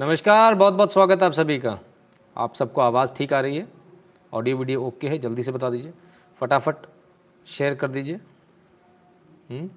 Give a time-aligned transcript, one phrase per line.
[0.00, 1.78] नमस्कार बहुत बहुत स्वागत है आप सभी का।
[2.36, 3.68] आप सबको आवाज़ ठीक आ रही है?
[4.32, 5.18] ऑडियो वीडियो ओके है?
[5.18, 5.92] जल्दी से बता दीजिए।
[6.40, 6.76] फटाफट
[7.46, 8.14] शेयर कर दीजिए।
[9.50, 9.70] हम्म?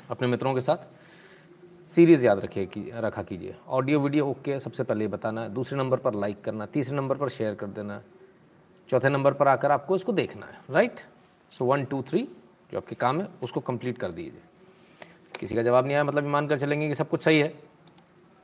[0.10, 0.76] अपने मित्रों के साथ
[1.88, 5.78] सीरीज़ याद रखिए की, रखा कीजिए। ऑडियो वीडियो ओके है, सबसे पहले बताना है। दूसरे
[5.78, 8.02] नंबर पर लाइक करना, तीसरे नंबर पर शेयर कर देना,
[8.88, 11.00] चौथे नंबर पर आकर आपको इसको देखना है right
[11.52, 12.28] so one two three
[12.72, 14.42] जो आपके काम है, उसको कंप्लीट कर दीजिए।
[15.40, 17.73] किसी का जवाब नहीं आया मतलब मान कर चलेंगे कि सब कुछ सही है।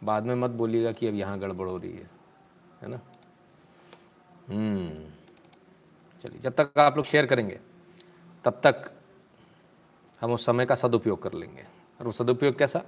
[0.05, 2.11] बाद में मत बोलिएगा कि अब यहाँ गड़बड़ हो रही है
[2.83, 3.01] है ना?
[4.49, 4.89] हम्म।
[6.21, 7.59] चलिए, जब तक आप लोग शेयर करेंगे,
[8.45, 8.91] तब तक
[10.21, 11.63] हम उस समय का सदुपयोग कर लेंगे।
[12.01, 12.83] और वो सदुपयोग कैसा?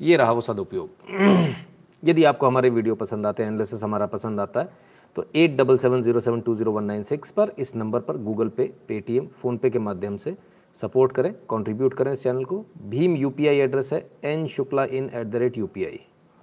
[0.00, 0.90] ये रहा वो सदुपयोग।
[2.04, 4.68] यदि आपको हमारे वीडियो पसंद आते हैं एनालिसिस हमारा पसंद आता है
[5.16, 8.16] तो eight double seven zero seven two zero one nine six पर इस नंबर पर
[8.16, 10.36] गूगल पे पेटीएम फ़ोनपे के माध्यम से
[10.76, 15.26] सपोर्ट करें कंट्रीब्यूट करें इस चैनल को। भीम यूपीआई एड्रेस है N Shukla in at
[15.26, 15.68] the rate you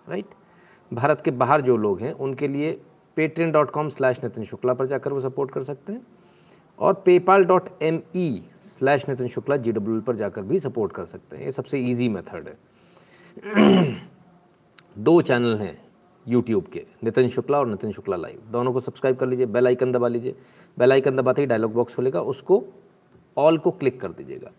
[0.07, 0.25] right?
[0.91, 2.79] Bharat के बाहर जो लोग हैं, उनके लिए
[3.17, 6.01] Patreon dot com slash Nitin Shukla पर जाकर वो सपोर्ट कर सकते हैं
[6.79, 11.05] और PayPal dot M E slash Nitin Shukla G W पर जाकर भी सपोर्ट कर
[11.05, 12.57] सकते हैं। ये सबसे ईजी मेथड है।
[14.97, 15.77] दो चैनल हैं
[16.25, 19.91] यूट्यूब के नितिन शुक्ला और नितिन शुक्ला लाइव दोनों को सब्सक्राइब कर लीजिए बेल आइकन
[19.91, 20.35] दबा लीजिए।
[20.77, 22.63] बेल आइकन दबाते ही डायलॉग बॉक्स खुलेगा, उसको
[23.37, 24.51] ऑल को क्लिक कर दीजिएगा।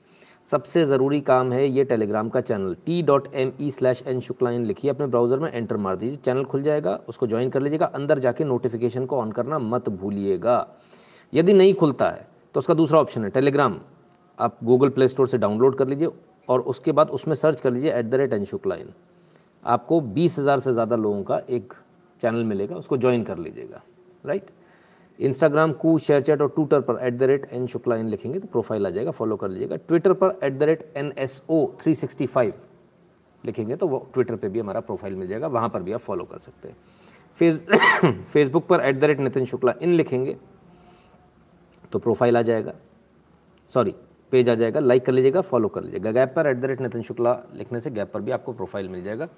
[0.49, 4.51] सबसे ज़रूरी काम है ये टेलीग्राम का channel T dot M E slash N Shukla
[4.51, 7.87] in लिखिए अपने ब्राउज़र में एंटर मार दीजिए। चैनल खुल जाएगा, उसको ज्वाइन कर लीजिएगा।
[7.87, 10.67] अंदर जाके नोटिफिकेशन को ऑन करना मत भूलिएगा।
[11.33, 13.79] यदि नहीं खुलता है तो उसका दूसरा ऑप्शन है टेलीग्राम
[14.39, 16.09] आप गूगल प्ले स्टोर से डाउनलोड कर लीजिए
[16.49, 18.93] और उसके बाद उसमें सर्च कर लीजिए at the rate N Shukla in.
[19.65, 21.73] आपको बीस हज़ार से ज़्यादा लोगों का एक
[22.21, 23.83] चैनल मिलेगा, उसको ज्वाइन कर लीजिएगा।
[24.27, 24.51] Right
[25.19, 28.47] Instagram Koo share chat और ट्विटर पर at the rate N Shukla in लिखेंगे तो
[28.49, 31.95] प्रोफ़ाइल आ जाएगा फॉलो कर लीजिएगा। ट्विटर पर at the rate N S O three
[31.95, 32.55] sixty five
[33.45, 36.25] लिखेंगे तो वो ट्विटर पे भी हमारा प्रोफ़ाइल मिल जाएगा, वहाँ पर भी आप फॉलो
[36.25, 36.77] कर सकते हैं।
[37.41, 37.59] फेस
[38.33, 40.37] फेसबुक पर at the rate Nitin Shukla in लिखेंगे
[41.93, 42.75] तो प्रोफ़ाइल आ जाएगा।
[43.71, 43.95] सॉरी
[44.33, 47.03] पेज आ जाएगा लाइक कर लीजिएगा फॉलो कर लीजिएगा। गैप पर at the rate Nitin
[47.03, 49.29] Shukla लिखने से गैप पर भी आपको प्रोफ़ाइल मिल जाएगा।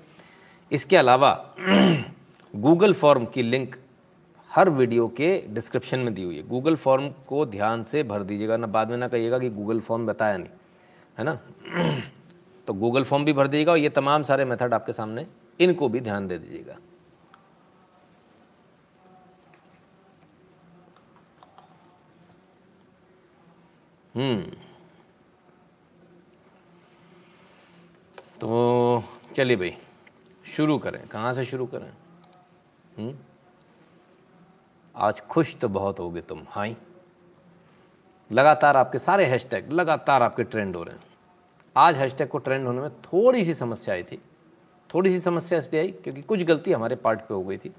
[0.71, 1.33] इसके अलावा
[2.55, 3.77] गूगल फॉर्म की लिंक
[4.55, 8.57] हर वीडियो के डिस्क्रिप्शन में दी हुई है। गूगल फॉर्म को ध्यान से भर दीजिएगा,
[8.57, 10.49] ना बाद में ना कहिएगा कि गूगल फॉर्म बताया नहीं,
[11.19, 11.41] है ना?
[12.67, 15.27] तो गूगल फॉर्म भी भर दीजिएगा और ये तमाम सारे मेथड आपके सामने,
[15.61, 16.77] इनको भी ध्यान दे दीजिएगा।
[24.15, 24.43] हम्म।
[28.41, 29.05] तो
[29.37, 29.77] चलिए भाई,
[30.57, 31.91] शुरू करें। कहाँ से शुरू करें?
[32.99, 33.17] हम्म।
[34.99, 36.77] आज खुश तो बहुत होगे तुम, हाई।
[38.31, 41.03] लगातार आपके सारे हैशटैग लगातार आपके ट्रेंड हो रहे हैं।
[41.77, 44.21] आज हैशटैग को ट्रेंड होने में थोड़ी सी समस्या आई थी।
[44.95, 47.73] थोड़ी सी समस्या इसलिए आई क्योंकि कुछ गलती हमारे पार्ट पे हो गई थी।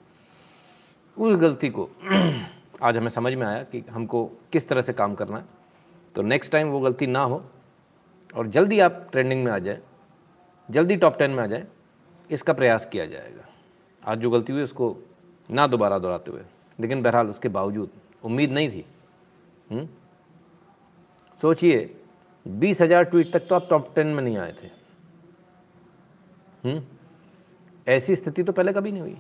[1.17, 1.89] उस गलती को
[2.83, 5.45] आज हमें समझ में आया कि हमको किस तरह से काम करना है।
[6.15, 7.43] तो नेक्स्ट टाइम वो गलती ना हो
[8.35, 9.79] और जल्दी आप ट्रेंडिंग में आ जाए,
[10.69, 11.65] जल्दी टॉप टेन में आ जाए,
[12.29, 13.45] इसका प्रयास किया जाएगा।
[14.03, 14.95] आज जो गलती हुई उसको
[15.49, 16.41] ना दोबारा दोहराते हुए।
[16.79, 17.89] लेकिन बहरहाल उसके बावजूद
[18.23, 18.85] उम्मीद नहीं थी।
[21.39, 21.95] सोचिए,
[22.45, 24.69] बीस हज़ार ट्वीट तक तो आप टॉप टेन में नहीं आए थे।
[27.87, 29.17] ऐसी स्थिति तो पहले कभी नहीं हुई।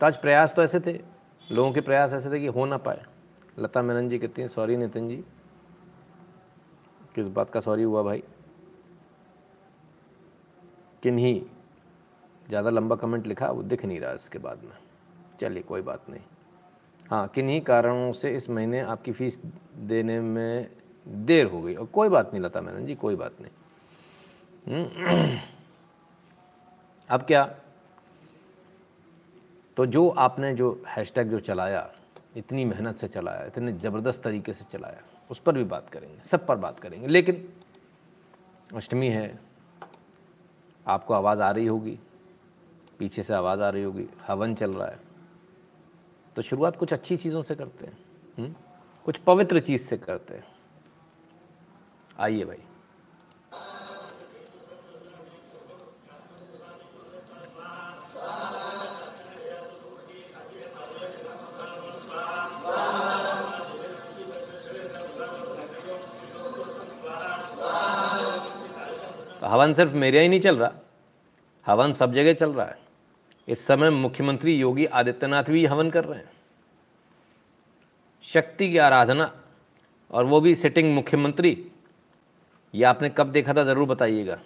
[0.00, 0.92] तो आज प्रयास तो ऐसे थे,
[1.44, 3.02] लोगों के प्रयास ऐसे थे कि हो ना पाए।
[3.58, 5.16] लता मेनन जी कहती हैं सॉरी नितिन जी।
[7.14, 8.22] किस बात का सॉरी हुआ भाई?
[11.02, 11.40] किन्हीं
[12.48, 14.72] ज़्यादा लंबा कमेंट लिखा, वो दिख नहीं रहा इसके बाद में।
[15.40, 16.22] चलिए, कोई बात नहीं।
[17.10, 19.40] हाँ किन्हीं कारणों से इस महीने आपकी फ़ीस
[19.76, 20.70] देने में
[21.08, 21.74] देर हो गई?
[21.74, 23.50] और कोई बात नहीं, लता मैनन जी, कोई बात नहीं।
[27.10, 27.54] अब क्या?
[29.76, 31.92] तो जो आपने जो हैशटैग जो चलाया,
[32.36, 35.00] इतनी मेहनत से चलाया, इतने ज़बरदस्त तरीके से चलाया,
[35.30, 37.48] उस पर भी बात करेंगे, सब पर बात करेंगे। लेकिन
[38.74, 39.38] अष्टमी है,
[40.86, 41.98] आपको आवाज़ आ रही होगी,
[42.98, 45.09] पीछे से आवाज़ आ रही होगी, हवन चल रहा है।
[46.36, 47.96] तो शुरुआत कुछ अच्छी चीज़ों से करते हैं?
[48.38, 48.54] हम्म?
[49.06, 50.44] कुछ पवित्र चीज़ से करते हैं
[52.20, 52.62] आइए भाई
[69.50, 70.70] हवन सिर्फ़ मेरे ही नहीं चल रहा,
[71.66, 72.78] हवन सब जगह चल रहा है
[73.48, 76.30] इस समय मुख्यमंत्री योगी आदित्यनाथ भी हवन कर रहे हैं।
[78.24, 79.32] शक्ति की आराधना
[80.10, 81.50] और वो भी सिटिंग मुख्यमंत्री।
[82.74, 83.64] ये आपने कब देखा था?
[83.64, 84.38] ज़रूर बताइएगा।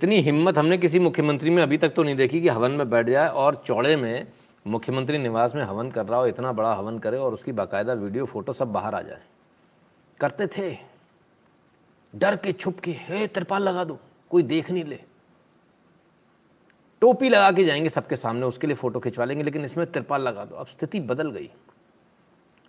[0.00, 3.06] इतनी हिम्मत हमने किसी मुख्यमंत्री में अभी तक तो नहीं देखी कि हवन में बैठ
[3.06, 4.32] जाए और चौड़े में
[4.66, 8.26] मुख्यमंत्री निवास में हवन कर रहा हो, इतना बड़ा हवन करे और उसकी बाकायदा वीडियो,
[8.26, 9.22] फ़ोटो सब बाहर आ जाए।
[10.20, 10.76] करते थे।
[12.14, 13.98] डर के, छुप के, हे तिरपाल, लगा दो,
[14.30, 15.00] कोई देख नहीं ले।
[17.00, 20.44] टोपी लगा के जाएँगे सबके सामने, उसके लिए फ़ोटो खिंचवा लेंगे, लेकिन इसमें तिरपाल लगा
[20.44, 21.50] दो। अब स्थिति बदल गई।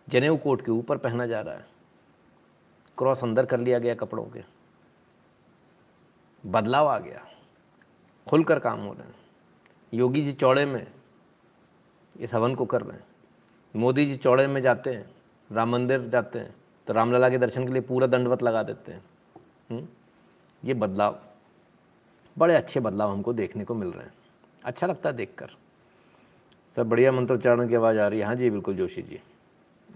[0.10, 1.66] जनेऊ कोट के ऊपर पहना जा रहा है।
[2.98, 4.61] क्रॉस अंदर कर लिया गया कपड़ों के।
[6.46, 7.28] बदलाव आ गया।
[8.30, 9.16] खुलकर काम हो रहे हैं।
[9.94, 10.88] योगी जी चौड़े में
[12.20, 13.08] इस हवन को कर रहे हैं।
[13.76, 15.12] मोदी जी चौड़े में जाते हैं,
[15.52, 16.56] राम मंदिर जाते हैं
[16.88, 19.04] तो रामलला के दर्शन के लिए पूरा दंडवत लगा देते हैं।
[19.72, 19.88] हम्म?
[20.66, 21.20] ये बदलाव,
[22.38, 24.14] बड़े अच्छे बदलाव हमको देखने को मिल रहे हैं।
[24.66, 25.50] अच्छा लगता है देखकर।
[26.76, 29.22] सब बढ़िया मंत्रोच्चारण की आवाज़ आ रही है। हाँ जी, बिल्कुल, जोशी जी।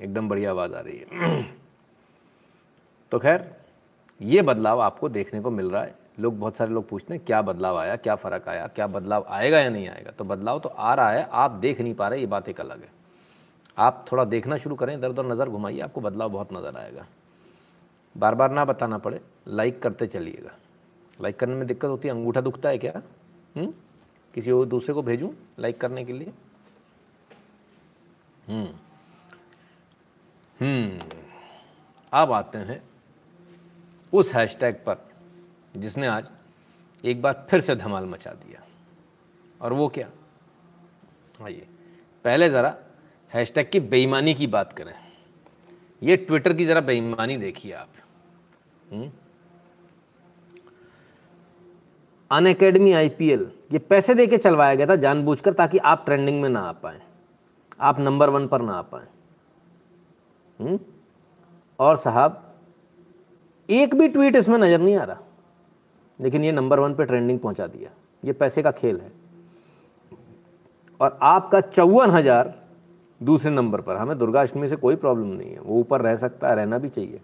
[0.01, 1.43] एकदम बढ़िया आवाज़ आ रही है।
[3.11, 3.61] तो खैर,
[4.21, 7.41] ये बदलाव आपको देखने को मिल रहा है। लोग, बहुत सारे लोग पूछते हैं, क्या
[7.41, 7.95] बदलाव आया?
[7.95, 8.67] क्या फ़र्क आया?
[8.67, 10.11] क्या बदलाव आएगा या नहीं आएगा?
[10.11, 12.81] तो बदलाव तो आ रहा है, आप देख नहीं पा रहे, ये बात एक अलग
[12.81, 12.89] है।
[13.77, 17.05] आप थोड़ा देखना शुरू करें इधर उधर नज़र घुमाइए, आपको बदलाव बहुत नज़र आएगा।
[18.17, 20.51] बार बार ना बताना पड़े लाइक करते चलिएगा।
[21.21, 22.91] लाइक करने में दिक्कत होती है, अंगूठा दुखता है क्या?
[22.91, 23.63] हुँ?
[23.63, 23.73] हम्म?
[24.33, 25.29] किसी और, दूसरे को भेजूं
[25.59, 26.33] लाइक करने के लिए?
[28.47, 28.69] हम्म।
[30.59, 30.99] हम्म।
[32.13, 32.83] अब आते हैं
[34.13, 35.14] उस हैशटैग पर।
[35.77, 36.27] जिसने आज
[37.03, 38.61] एक बार फिर से धमाल मचा दिया।
[39.61, 40.09] और वो क्या?
[41.41, 41.67] आइए,
[42.25, 42.75] पहले ज़रा
[43.31, 44.93] हैशटैग की बेईमानी की बात करें।
[46.03, 47.89] ये ट्विटर की ज़रा बेईमानी देखिए आप।
[52.31, 53.09] अन अकेडमी आई
[53.71, 57.01] ये पैसे दे के चलवाया गया था जानबूझकर ताकि आप ट्रेंडिंग में ना आ पाए।
[57.79, 59.07] आप नंबर वन पर ना आ पाए।
[60.59, 60.79] हम्म?
[61.79, 62.41] और साहब,
[63.69, 65.21] एक भी ट्वीट इसमें नज़र नहीं आ रहा।
[66.19, 67.89] लेकिन ये नंबर वन पे ट्रेंडिंग पहुँचा दिया।
[68.23, 69.11] ये पैसे का खेल है।
[70.99, 72.53] और आपका चौवन हज़ार
[73.21, 76.49] दूसरे नंबर पर। हमें दुर्गा अष्टमी से कोई प्रॉब्लम नहीं है। वो ऊपर रह सकता
[76.49, 77.19] है, रहना भी चाहिए।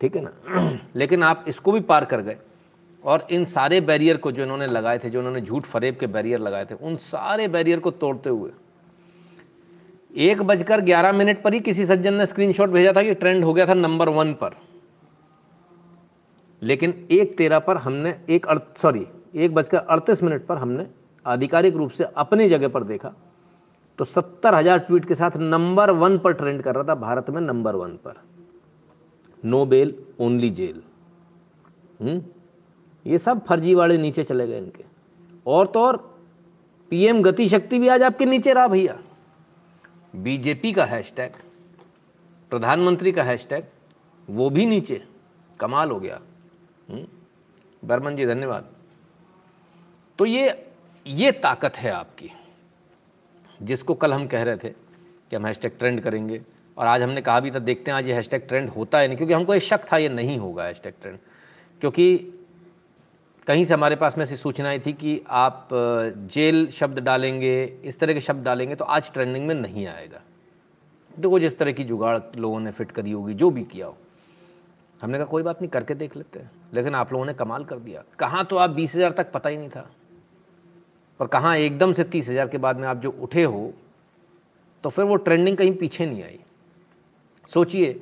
[0.00, 0.78] ठीक है ना?
[0.96, 2.36] लेकिन आप इसको भी पार कर गए।
[3.04, 6.40] और इन सारे बैरियर को जो इन्होंने लगाए थे, जो इन्होंने झूठ फरेब के बैरियर
[6.40, 8.50] लगाए थे, उन सारे बैरियर को तोड़ते हुए
[10.14, 13.52] एक बजकर ग्यारह मिनट पर ही किसी सज्जन ने स्क्रीनशॉट भेजा था कि ट्रेंड हो
[13.54, 14.54] गया था नंबर वन पर।
[16.66, 18.46] लेकिन एक तेरह पर हमने एक
[18.78, 20.86] सॉरी एक बजकर अड़तीस मिनट पर हमने
[21.26, 23.12] आधिकारिक रूप से अपनी जगह पर देखा
[23.98, 27.40] तो सत्तर हज़ार ट्वीट के साथ नंबर वन पर ट्रेंड कर रहा था भारत में
[27.40, 28.20] नंबर वन पर।
[29.44, 30.82] No bail only jail.
[32.02, 32.22] हम्म?
[33.06, 34.84] ये सब फर्जीवाड़े नीचे चले गए इनके।
[35.46, 35.96] और तो और,
[36.90, 38.98] पीएम गति शक्ति भी आज आपके नीचे रहा भैया।
[40.14, 41.32] बीजेपी का हैशटैग,
[42.50, 43.64] प्रधानमंत्री का हैशटैग,
[44.28, 45.02] वो भी नीचे।
[45.60, 46.20] कमाल हो गया?
[46.88, 48.68] बर्मन जी, धन्यवाद।
[50.18, 50.62] तो ये
[51.06, 52.30] ये ताकत है आपकी,
[53.60, 56.40] जिसको कल हम कह रहे थे कि हम हैशटैग ट्रेंड करेंगे,
[56.76, 59.16] और आज हमने कहा भी था, देखते हैं आज ये हैशटैग ट्रेंड होता है नहीं,
[59.16, 61.18] क्योंकि हमको ये शक था ये नहीं होगा हैशटैग ट्रेंड
[61.82, 62.16] क्योंकि
[63.46, 68.14] कहीं से हमारे पास में ऐसी सूचनाएँ थी कि आप जेल शब्द डालेंगे, इस तरह
[68.14, 70.20] के शब्द डालेंगे तो आज ट्रेंडिंग में नहीं आएगा।
[71.10, 73.96] देखो तो जिस तरह की जुगाड़ लोगों ने फिट करी होगी, जो भी किया हो।
[75.00, 77.78] हमने कहा, कोई बात नहीं, करके देख लेते हैं। लेकिन आप लोगों ने कमाल कर
[77.78, 79.90] दिया। कहाँ तो आप बीस हज़ार तक पता ही नहीं था।
[81.20, 83.72] और कहाँ एकदम से तीस हज़ार के बाद में आप जो उठे हो
[84.84, 86.38] तो फिर वो ट्रेंडिंग कहीं पीछे नहीं आई।
[87.50, 88.00] सोचिए,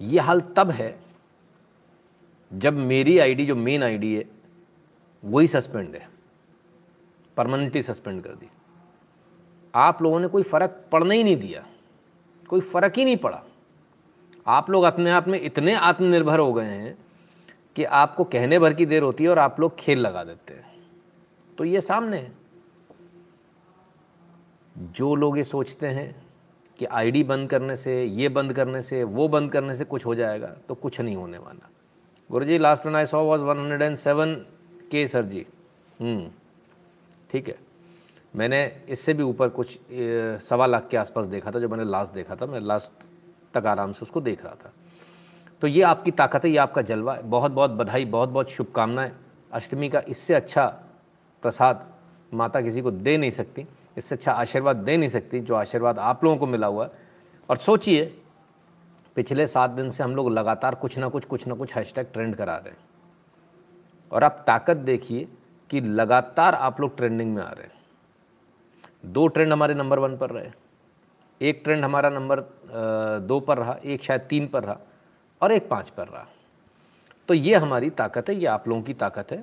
[0.00, 0.94] ये हाल तब है,
[2.52, 4.24] जब मेरी आईडी जो मेन आईडी है,
[5.22, 6.06] वही सस्पेंड है।
[7.36, 8.48] परमानेंटली सस्पेंड कर दी।
[9.74, 11.64] आप लोगों ने कोई फ़र्क पड़ने ही नहीं दिया।
[12.48, 13.42] कोई फ़र्क ही नहीं पड़ा।
[14.46, 16.96] आप लोग अपने आप में इतने आत्मनिर्भर हो गए हैं
[17.76, 20.72] कि आपको कहने भर की देर होती है और आप लोग खेल लगा देते हैं।
[21.58, 22.32] तो ये सामने है।
[24.76, 26.14] जो लोग ये सोचते हैं
[26.78, 30.14] कि आईडी बंद करने से, ये बंद करने से, वो बंद करने से कुछ हो
[30.14, 31.68] जाएगा तो कुछ नहीं होने वाला।
[32.30, 34.34] गुरु जी last one I saw was one hundred and seven
[34.90, 35.46] K sir जी
[37.30, 37.54] ठीक है।
[38.34, 39.78] मैंने इससे भी ऊपर कुछ
[40.42, 42.90] सवा लाख के आसपास देखा था, जो मैंने लास्ट देखा था, मैं लास्ट
[43.54, 44.72] तक आराम से उसको देख रहा था।
[45.62, 49.12] तो ये आपकी ताकत है, ये आपका जलवा है। बहुत बहुत बधाई, बहुत बहुत शुभकामनाएँ।
[49.52, 50.66] अष्टमी का इससे अच्छा
[51.42, 51.86] प्रसाद
[52.34, 53.66] माता किसी को दे नहीं सकती,
[53.98, 56.90] इससे अच्छा आशीर्वाद दे नहीं सकती, जो आशीर्वाद आप लोगों को मिला हुआ है।
[57.50, 58.04] और सोचिए,
[59.14, 62.34] पिछले सात दिन से हम लोग लगातार कुछ ना कुछ कुछ ना कुछ हैशटैग ट्रेंड
[62.36, 62.78] करा रहे हैं।
[64.12, 65.28] और आप ताकत देखिए
[65.70, 70.30] कि लगातार आप लोग ट्रेंडिंग में आ रहे हैं। दो ट्रेंड हमारे नंबर वन पर
[70.30, 70.44] रहे
[71.40, 72.40] एक ट्रेंड हमारा नंबर
[73.20, 74.78] दो पर रहा, एक शायद तीन पर रहा
[75.40, 76.26] और एक पाँच पर रहा।
[77.28, 79.36] तो ये हमारी ताकत है, ये आप लोगों की ताकत है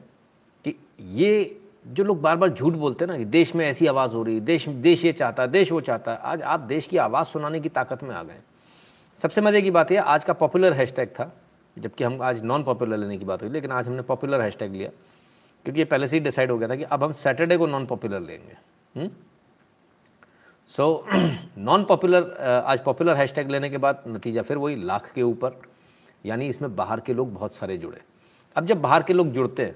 [0.66, 4.12] कि ये जो लोग बार बार झूठ बोलते हैं ना कि देश में ऐसी आवाज़
[4.12, 6.88] हो रही है, देश देश ये चाहता है, देश वो चाहता है, आज आप देश
[6.88, 8.40] की आवाज़ सुनाने की ताकत में आ गए।
[9.22, 11.32] सबसे मज़े की बात यह आज का पॉपुलर हैशटैग था,
[11.78, 14.90] जबकि हम आज नॉन पॉपुलर लेने की बात हुई, लेकिन आज हमने पॉपुलर हैशटैग लिया,
[15.66, 17.86] क्योंकि ये पहले से ही डिसाइड हो गया था कि अब हम सैटरडे को नॉन
[17.86, 19.08] पॉपुलर लेंगे
[20.70, 20.86] सो
[21.58, 22.24] नॉन पॉपुलर
[22.66, 25.56] आज पॉपुलर हैशटैग लेने के बाद नतीजा फिर वही लाख के ऊपर
[26.26, 28.02] यानी इसमें बाहर के लोग बहुत सारे जुड़े।
[28.56, 29.76] अब जब बाहर के लोग जुड़ते हैं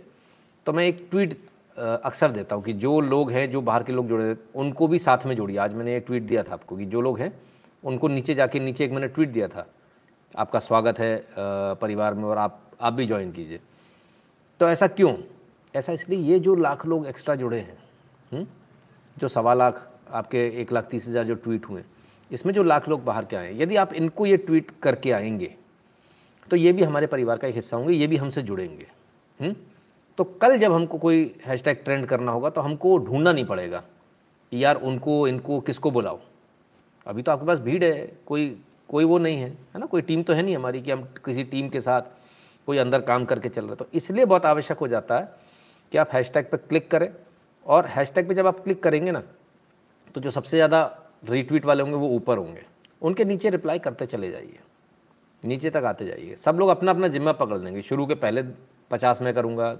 [0.65, 1.37] तो मैं एक ट्वीट
[1.77, 5.25] अक्सर देता हूँ कि जो लोग हैं जो बाहर के लोग जुड़े उनको भी साथ
[5.25, 7.31] में जोड़िए। आज मैंने ये ट्वीट दिया था आपको कि जो लोग हैं
[7.83, 9.65] उनको नीचे जाके नीचे एक मैंने ट्वीट दिया था।
[10.35, 13.59] आपका स्वागत है परिवार में और आप आप भी ज्वाइन कीजिए।
[14.59, 15.15] तो ऐसा क्यों?
[15.75, 17.77] ऐसा इसलिए ये जो लाख लोग एक्स्ट्रा जुड़े हैं
[18.31, 18.39] हुँ?
[18.39, 18.47] हम्म,
[19.17, 21.83] जो सवा लाख आपके एक लाख तीस हज़ार जो ट्वीट हुए
[22.31, 25.55] इसमें जो लाख लोग बाहर के आए यदि आप इनको ये ट्वीट करके आएँगे
[26.51, 28.87] तो ये भी हमारे परिवार का एक हिस्सा होंगे ये भी हमसे जुड़ेंगे।
[29.39, 29.47] हुँ?
[29.47, 29.55] हम्म,
[30.17, 33.83] तो कल जब हमको कोई हैशटैग ट्रेंड करना होगा तो हमको ढूंढना नहीं पड़ेगा
[34.53, 36.19] यार उनको इनको किसको बुलाओ
[37.07, 39.85] अभी तो आपके पास भीड़ है कोई कोई वो नहीं है है ना?
[39.85, 42.01] कोई टीम तो है नहीं हमारी कि हम किसी टीम के साथ
[42.65, 45.29] कोई अंदर काम करके चल रहे तो इसलिए बहुत आवश्यक हो जाता है
[45.91, 47.09] कि आप हैशटैग पर क्लिक करें
[47.65, 49.21] और हैशटैग पे जब आप क्लिक करेंगे ना
[50.15, 50.83] तो जो सबसे ज़्यादा
[51.29, 52.63] रीट्वीट वाले होंगे वो ऊपर होंगे।
[53.01, 54.59] उनके नीचे रिप्लाई करते चले जाइए।
[55.43, 58.41] नीचे तक आते जाइए। सब लोग अपना अपना जिम्मा पकड़ लेंगे। शुरू के पहले
[58.91, 59.77] पचास में करूँगा,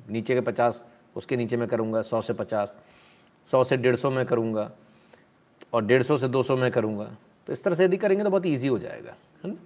[0.00, 0.84] नीचे के पचास,
[1.16, 2.76] उसके नीचे में करूँगा, सौ से पचास,
[3.48, 4.70] सौ से डेढ़ सौ में करूँगा,
[5.72, 7.10] और डेढ़ सौ से दो सौ में करूँगा।
[7.48, 9.14] तो इस तरह से यदि करेंगे तो बहुत ईजी हो जाएगा,
[9.44, 9.56] है ना?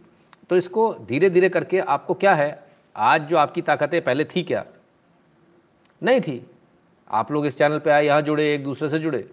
[0.50, 2.66] तो इसको धीरे धीरे करके आपको क्या है?
[2.96, 4.64] आज जो आपकी ताकतें पहले थी क्या?
[6.02, 6.42] नहीं थी।
[7.10, 9.28] आप लोग इस चैनल पे आए, यहाँ जुड़े, एक दूसरे से जुड़े।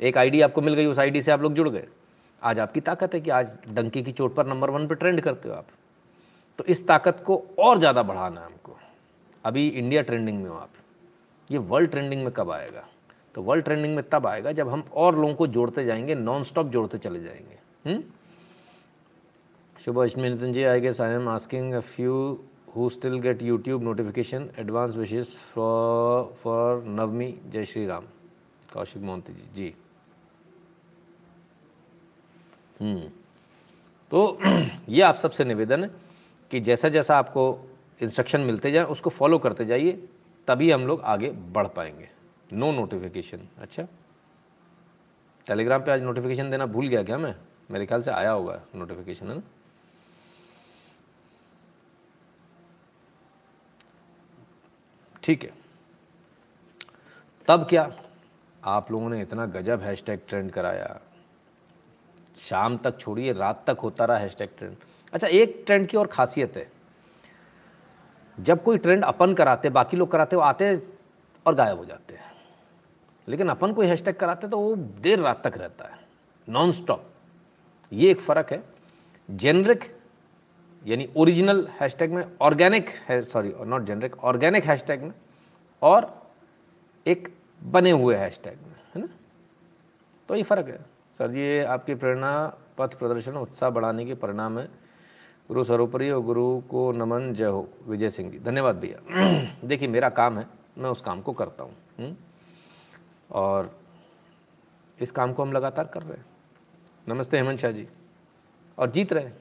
[0.00, 1.86] एक आईडी आपको मिल गई, उस आईडी से आप लोग जुड़ गए।
[2.42, 5.48] आज आपकी ताकत है कि आज डंकी की चोट पर नंबर वन पे ट्रेंड करते
[5.48, 5.66] हो आप।
[6.58, 8.76] तो इस ताकत को और ज़्यादा बढ़ाना है हमको।
[9.44, 10.70] अभी इंडिया ट्रेंडिंग में हो आप।
[11.50, 12.84] ये वर्ल्ड ट्रेंडिंग में कब आएगा?
[13.34, 16.66] तो वर्ल्ड ट्रेंडिंग में तब आएगा जब हम और लोगों को जोड़ते जाएँगे नॉन स्टॉप
[16.66, 17.58] जोड़ते चले जाएँगे।
[17.88, 18.02] हम्म?
[19.76, 22.16] शुभ Ashtami Nitin ji I guess I am asking a few
[22.76, 28.04] who still get YouTube notification advance wishes for for Navami जय श्री राम
[28.72, 29.74] कौशिक मोहंती जी जी।
[32.80, 33.10] हम्म।
[34.10, 34.38] तो
[34.88, 35.90] ये आप सबसे निवेदन है
[36.50, 37.70] कि जैसा जैसा आपको
[38.02, 40.08] इंस्ट्रक्शन मिलते जाए, उसको फॉलो करते जाइए,
[40.48, 42.08] तभी हम लोग आगे बढ़ पाएँगे।
[42.52, 43.86] नो नोटिफिकेशन अच्छा?
[45.46, 47.34] टेलीग्राम पे आज नोटिफिकेशन देना भूल गया क्या मैं?
[47.70, 49.42] मेरे ख्याल से आया होगा नोटिफिकेशन है ना?
[55.22, 55.50] ठीक है।
[57.48, 58.01] तब क्या?
[58.64, 61.00] आप लोगों ने इतना गजब हैशटैग ट्रेंड कराया।
[62.48, 64.76] शाम तक छोड़िए, रात तक होता रहा हैशटैग ट्रेंड
[65.12, 66.70] अच्छा एक ट्रेंड की और खासियत है।
[68.40, 70.82] जब कोई ट्रेंड अपन कराते, बाकी लोग कराते, वो आते
[71.46, 72.30] और गायब हो जाते हैं।
[73.28, 75.98] लेकिन अपन कोई हैशटैग कराते तो वो देर रात तक रहता है।
[76.48, 77.10] नॉन स्टॉप
[77.92, 78.62] ये एक फ़र्क है।
[79.30, 79.84] जेनरिक
[80.86, 85.12] यानी ओरिजिनल हैशटैग में ऑर्गेनिक है sorry not generic organic hashtag में
[85.82, 86.30] और
[87.06, 87.28] एक
[87.62, 89.08] बने हुए हैशटैग में, है ना?
[90.28, 90.78] तो ये फ़र्क है।
[91.18, 94.66] सर जी, ये आपकी प्रेरणा, पथ प्रदर्शन, उत्साह बढ़ाने के परिणाम है।
[95.48, 98.98] गुरु सर्वोपरि और गुरु को नमन, जय हो। विजय सिंह जी, धन्यवाद भैया।
[99.64, 100.46] देखिए, मेरा काम है,
[100.78, 102.16] मैं उस काम को करता हूँ हम्म?
[103.30, 103.80] और
[105.00, 106.26] इस काम को हम लगातार कर रहे हैं।
[107.08, 107.88] नमस्ते हेमंत शाह जी।
[108.78, 109.36] और जीत रहे हैं।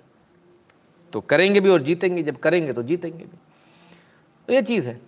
[1.14, 3.38] तो करेंगे भी और जीतेंगे, जब करेंगे तो जीतेंगे भी।
[4.48, 5.02] तो ये चीज़ है।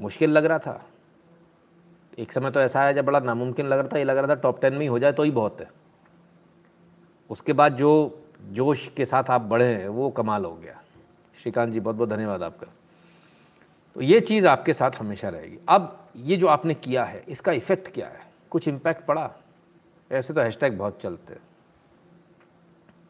[0.00, 0.86] मुश्किल लग रहा था।
[2.18, 4.34] एक समय तो ऐसा है जब बड़ा नामुमकिन लग रहा था, ये लग रहा था
[4.34, 5.70] टॉप टेन में ही हो जाए तो ही बहुत है।
[7.30, 10.80] उसके बाद जो जोश के साथ आप बढ़े हैं, वो कमाल हो गया।
[11.42, 12.66] श्रीकांत जी बहुत बहुत धन्यवाद आपका।
[13.94, 17.92] तो ये चीज़ आपके साथ हमेशा रहेगी। अब ये जो आपने किया है, इसका इफ़ेक्ट
[17.94, 18.20] क्या है?
[18.50, 19.32] कुछ इम्पैक्ट पड़ा?
[20.12, 21.40] ऐसे तो हैशटैग बहुत चलते हैं।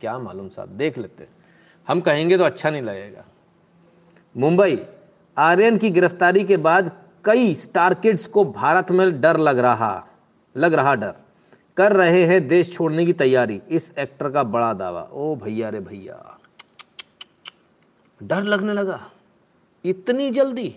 [0.01, 1.29] क्या मालूम साहब, देख लेते
[1.89, 3.25] हम कहेंगे तो अच्छा नहीं लगेगा।
[4.37, 4.87] मुंबई,
[5.39, 10.07] आर्यन की गिरफ्तारी के बाद कई स्टार किड्स को भारत में डर लग रहा
[10.57, 11.15] लग रहा डर।
[11.77, 15.81] कर रहे हैं देश छोड़ने की तैयारी, इस एक्टर का बड़ा दावा। ओ भैया रे
[15.81, 16.39] भैया।
[18.23, 19.01] डर लगने लगा।
[19.85, 20.77] इतनी जल्दी?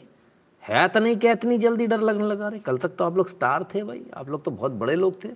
[0.68, 2.48] है तो नहीं क्या इतनी जल्दी डर लगने लगा?
[2.48, 5.24] रे कल तक तो आप लोग स्टार थे भाई। आप लोग तो बहुत बड़े लोग
[5.24, 5.30] थे।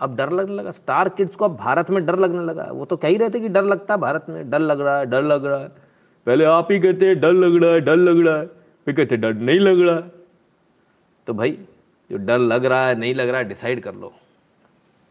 [0.00, 2.96] अब डर लगने लगा। स्टार किड्स को अब भारत में डर लगने लगा। वो तो
[2.96, 5.22] कह ही रहे थे कि डर लगता है भारत में। डर लग रहा है, डर
[5.22, 5.68] लग रहा है।
[6.26, 8.46] पहले आप ही कहते हैं, डर लग रहा है, डर लग रहा है।
[8.84, 10.15] फिर कहते डर नहीं लग रहा। है
[11.26, 11.50] तो भाई
[12.10, 14.14] जो डर लग रहा है नहीं लग रहा है डिसाइड कर लो।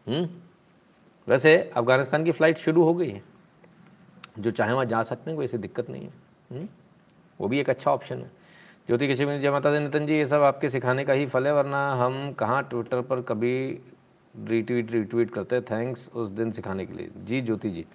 [0.08, 0.28] हम्म?
[1.28, 3.22] वैसे अफ़गानिस्तान की फ़्लाइट शुरू हो गई है।
[4.38, 6.12] जो चाहे वहाँ जा सकते हैं कोई ऐसी दिक्कत नहीं है?
[6.50, 6.68] हम्म?
[7.40, 8.30] वो भी एक अच्छा ऑप्शन है।
[8.86, 11.54] ज्योति कश्मीर जय माता दी नितिन जी ये सब आपके सिखाने का ही फल है
[11.54, 13.78] वरना हम कहाँ ट्विटर पर कभी
[14.44, 17.86] रीट्वीट रीट्वीट करते। हैं थैंक्स उस दिन सिखाने के लिए। जी ज्योति जी।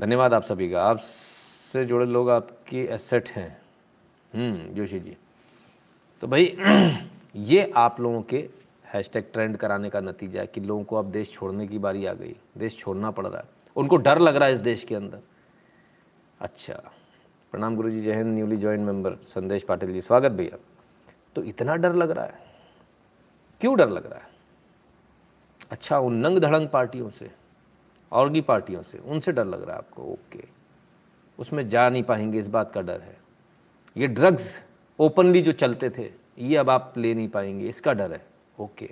[0.00, 3.62] धन्यवाद आप सभी का। आपसे जुड़े लोग आपकी एसेट हैं।
[4.34, 5.16] हम्म, जोशी जी।
[6.22, 6.56] तो भाई,
[7.36, 8.48] ये आप लोगों के
[8.84, 12.12] हैशटैग ट्रेंड कराने का नतीजा है कि लोगों को अब देश छोड़ने की बारी आ
[12.12, 13.44] गई। देश छोड़ना पड़ रहा है।
[13.76, 15.20] उनको डर लग रहा है इस देश के अंदर।
[16.40, 16.74] अच्छा
[17.52, 20.58] प्रणाम गुरु जी Hind newly join member Sandesh Patil ji, स्वागत भैया।
[21.34, 22.34] तो इतना डर लग रहा है?
[23.60, 24.28] क्यों डर लग रहा है?
[25.70, 27.30] अच्छा उन नंग धड़ंग पार्टियों से
[28.12, 30.02] और पार्टियों से, उनसे डर लग रहा है आपको?
[30.02, 30.44] ओके।
[31.38, 33.16] उसमें जा नहीं पाएँगे, इस बात का डर है।
[33.96, 38.26] ये ड्रग्स ओपनली जो चलते थे, ये अब आप ले नहीं पाएँगे। इसका डर है।
[38.60, 38.90] ओके।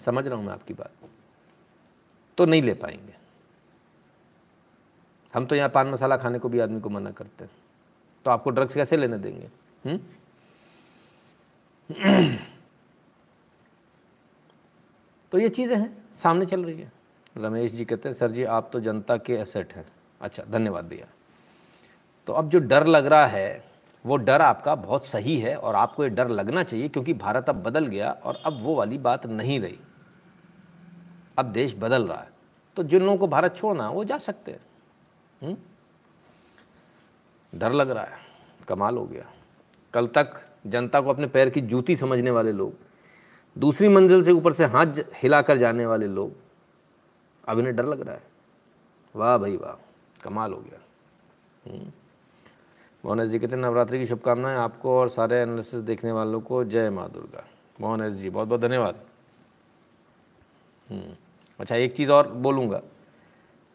[0.00, 0.92] समझ रहा हूँ मैं आपकी बात।
[2.38, 3.14] तो नहीं ले पाएँगे।
[5.34, 7.50] हम तो यहाँ पान मसाला खाने को भी आदमी को मना करते हैं।
[8.24, 9.48] तो आपको ड्रग्स कैसे लेने देंगे?
[9.86, 10.00] हम्म?
[15.32, 16.92] तो ये चीज़ें हैं, सामने चल रही है।
[17.36, 19.86] रमेश जी कहते हैं, सर जी, आप तो जनता के एसेट हैं।
[20.20, 21.06] अच्छा धन्यवाद भैया।
[22.26, 23.73] तो अब जो डर लग रहा है
[24.06, 27.62] वो डर आपका बहुत सही है और आपको ये डर लगना चाहिए क्योंकि भारत अब
[27.62, 29.78] बदल गया और अब वो वाली बात नहीं रही।
[31.38, 32.30] अब देश बदल रहा है।
[32.76, 34.60] तो जिन लोगों को भारत छोड़ना वो जा सकते हैं।
[35.42, 35.56] हम्म?
[37.58, 38.18] डर लग रहा है।
[38.68, 39.32] कमाल हो गया।
[39.94, 40.34] कल तक
[40.66, 42.74] जनता को अपने पैर की जूती समझने वाले लोग,
[43.58, 46.32] दूसरी मंजिल से ऊपर से हाथ हिलाकर जाने वाले लोग,
[47.48, 48.22] अब इन्हें डर लग रहा है।
[49.16, 49.86] वाह भाई वाह,
[50.22, 50.78] कमाल हो गया।
[53.04, 56.90] मोहन जी कहते हैं नवरात्रि की शुभकामनाएँ आपको और सारे एनालिसिस देखने वालों को। जय
[56.90, 57.44] माँ दुर्गा।
[57.80, 58.94] मोहन जी बहुत बहुत धन्यवाद।
[60.90, 61.14] हम्म।
[61.60, 62.78] अच्छा एक चीज़ और बोलूँगा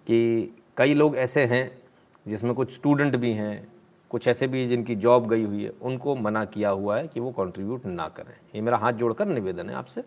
[0.07, 1.81] कि कई लोग ऐसे हैं
[2.27, 3.67] जिसमें कुछ स्टूडेंट भी हैं,
[4.09, 7.31] कुछ ऐसे भी जिनकी जॉब गई हुई है, उनको मना किया हुआ है कि वो
[7.31, 10.01] कंट्रीब्यूट ना करें। ये मेरा हाथ जोड़कर निवेदन है आपसे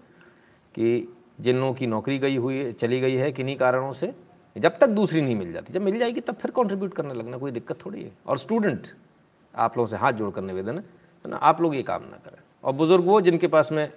[0.75, 4.15] कि जिन लोगों की नौकरी गई हुई है चली गई है किन्हीं कारणों से,
[4.57, 7.51] जब तक दूसरी नहीं मिल जाती, जब मिल जाएगी तब फिर कंट्रीब्यूट करने लगना, कोई
[7.51, 8.87] दिक्कत थोड़ी है। और स्टूडेंट
[9.55, 10.85] आप लोगों से हाथ जोड़कर निवेदन है
[11.27, 11.37] ना?
[11.37, 13.93] आप लोग ये काम ना करें। और बुज़ुर्ग वो जिनके पास में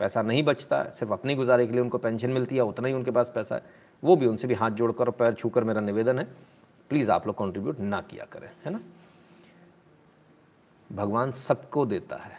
[0.00, 3.10] पैसा नहीं बचता, सिर्फ़ अपनी गुजारे के लिए उनको पेंशन मिलती है, उतना ही उनके
[3.10, 3.62] पास पैसा है,
[4.02, 6.24] वो भी उनसे भी हाथ जोड़कर और पैर छूकर मेरा निवेदन है,
[6.90, 8.80] प्लीज़ आप लोग कंट्रीब्यूट ना किया करें, है ना?
[10.92, 12.38] भगवान सबको देता है।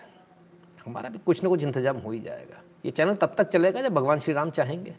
[0.86, 3.94] हमारा भी कुछ ना कुछ इंतज़ाम हो ही जाएगा। ये चैनल तब तक चलेगा जब
[3.94, 4.96] भगवान श्री राम चाहेंगे।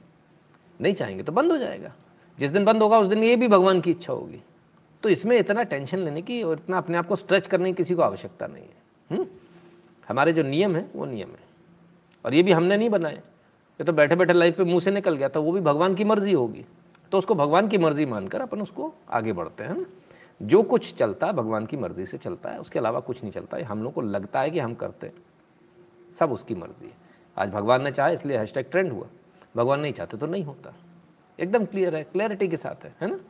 [0.80, 1.92] नहीं चाहेंगे तो बंद हो जाएगा।
[2.38, 4.42] जिस दिन बंद होगा, उस दिन ये भी भगवान की इच्छा होगी।
[5.04, 7.94] तो इसमें इतना टेंशन लेने की और इतना अपने आप को स्ट्रेच करने की किसी
[7.94, 8.74] को आवश्यकता नहीं है।
[9.10, 9.18] हुँ?
[9.18, 9.28] हम्म?
[10.08, 11.38] हमारे जो नियम है, वो नियम है।
[12.24, 15.16] और ये भी हमने नहीं बनाए। ये तो बैठे बैठे लाइफ पे मुँह से निकल
[15.16, 16.64] गया था, वो भी भगवान की मर्ज़ी होगी।
[17.12, 19.86] तो उसको भगवान की मर्ज़ी मानकर अपन उसको आगे बढ़ते हैं
[20.42, 23.56] जो कुछ चलता है, भगवान की मर्ज़ी से चलता है। उसके अलावा कुछ नहीं चलता।
[23.56, 25.14] है हम लोग को लगता है कि हम करते हैं।
[26.18, 26.94] सब उसकी मर्ज़ी है।
[27.38, 29.06] आज भगवान ने चाहे, इसलिए हैशटैग ट्रेंड हुआ।
[29.56, 30.74] भगवान नहीं चाहते तो नहीं होता।
[31.40, 33.20] एकदम क्लियर है क्लैरिटी के साथ है है ना?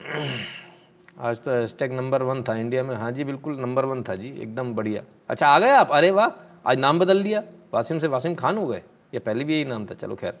[1.18, 4.28] आज तो हैशटैग नंबर वन था इंडिया में। हाँ जी, बिल्कुल नंबर वन था जी,
[4.28, 5.90] एकदम बढ़िया। अच्छा आ गए आप?
[5.92, 6.28] अरे वाह,
[6.70, 7.42] आज नाम बदल दिया।
[7.74, 8.82] वासिम से वासिम खान हो गए?
[9.14, 10.34] ये पहले भी यही नाम था। चलो खैर,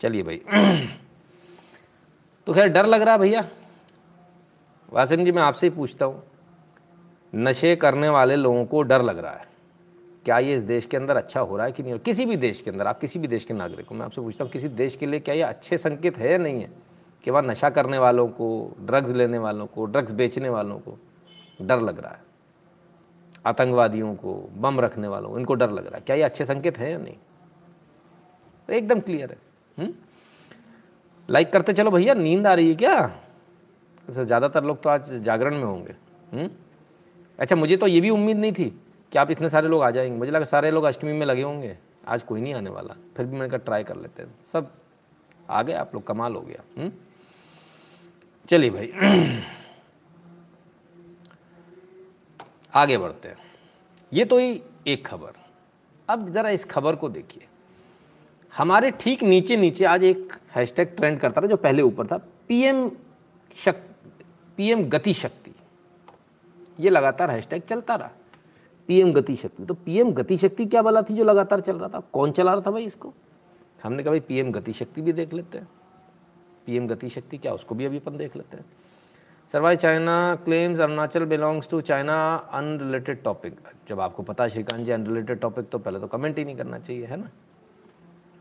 [0.00, 0.36] चलिए भाई।
[2.46, 3.48] तो खैर, डर लग रहा भैया?
[4.92, 6.22] वासिम जी, मैं आपसे ही पूछता हूँ।
[7.34, 9.48] नशे करने वाले लोगों को डर लग रहा है।
[10.24, 11.98] क्या ये इस देश के अंदर अच्छा हो रहा है कि नहीं?
[11.98, 14.44] किसी भी देश के अंदर, आप किसी भी देश के नागरिक हो, मैं आपसे पूछता
[14.44, 16.89] हूँ, किसी देश के लिए क्या ये अच्छे संकेत है या नहीं है?
[17.24, 20.98] कि वहाँ नशा करने वालों को ड्रग्स लेने वालों को ड्रग्स बेचने वालों को
[21.62, 22.22] डर लग रहा है।
[23.46, 26.78] आतंकवादियों को, बम रखने वालों को इनको डर लग रहा है। क्या ये अच्छे संकेत
[26.78, 27.16] हैं या नहीं?
[28.68, 29.36] तो एकदम क्लियर
[29.78, 29.92] है?
[31.30, 32.96] लाइक करते चलो भैया, नींद आ रही है क्या?
[34.08, 35.94] अच्छा ज़्यादातर लोग तो आज जागरण में होंगे।
[36.34, 36.50] हुँ?
[37.38, 38.80] अच्छा मुझे तो ये भी उम्मीद नहीं थी
[39.12, 41.78] कि आप इतने सारे लोग आ जाएँगे। मुझे लगा सारे लोग अष्टमी में लगे होंगे।
[42.08, 44.70] आज कोई नहीं आने वाला। फिर भी मैंने कहा ट्राई कर लेते हैं। सब
[45.50, 46.90] आ गए, आप लोग कमाल हो गया। हुँ?
[48.48, 48.92] चलिए भाई।
[52.74, 53.36] आगे बढ़ते हैं।
[54.12, 55.32] ये तो ही एक खबर।
[56.08, 57.46] अब ज़रा इस खबर को देखिए।
[58.56, 62.16] हमारे ठीक नीचे नीचे आज एक हैशटैग ट्रेंड करता था जो पहले ऊपर था
[62.48, 62.90] पीएम
[63.56, 63.74] शक
[64.56, 65.54] पीएम गति शक्ति।
[66.80, 68.10] ये लगातार हैशटैग चलता रहा।
[68.88, 72.00] पीएम गति शक्ति। तो पीएम गति शक्ति क्या वाला थी जो लगातार चल रहा था?
[72.00, 73.14] कौन चला रहा था भाई इसको?
[73.82, 75.68] हमने कहा भाई पीएम गति शक्ति भी देख लेते हैं।
[76.70, 78.64] पीएम गति शक्ति क्या उसको भी अभी अपन देख लेते हैं
[79.54, 82.16] सरवाई China claims Arunachal belongs to China
[82.54, 83.56] unrelated topic
[83.88, 86.78] जब आपको पता है श्रीकांत जी अनरिलेटेड टॉपिक तो पहले तो कमेंट ही नहीं करना
[86.78, 87.30] चाहिए है ना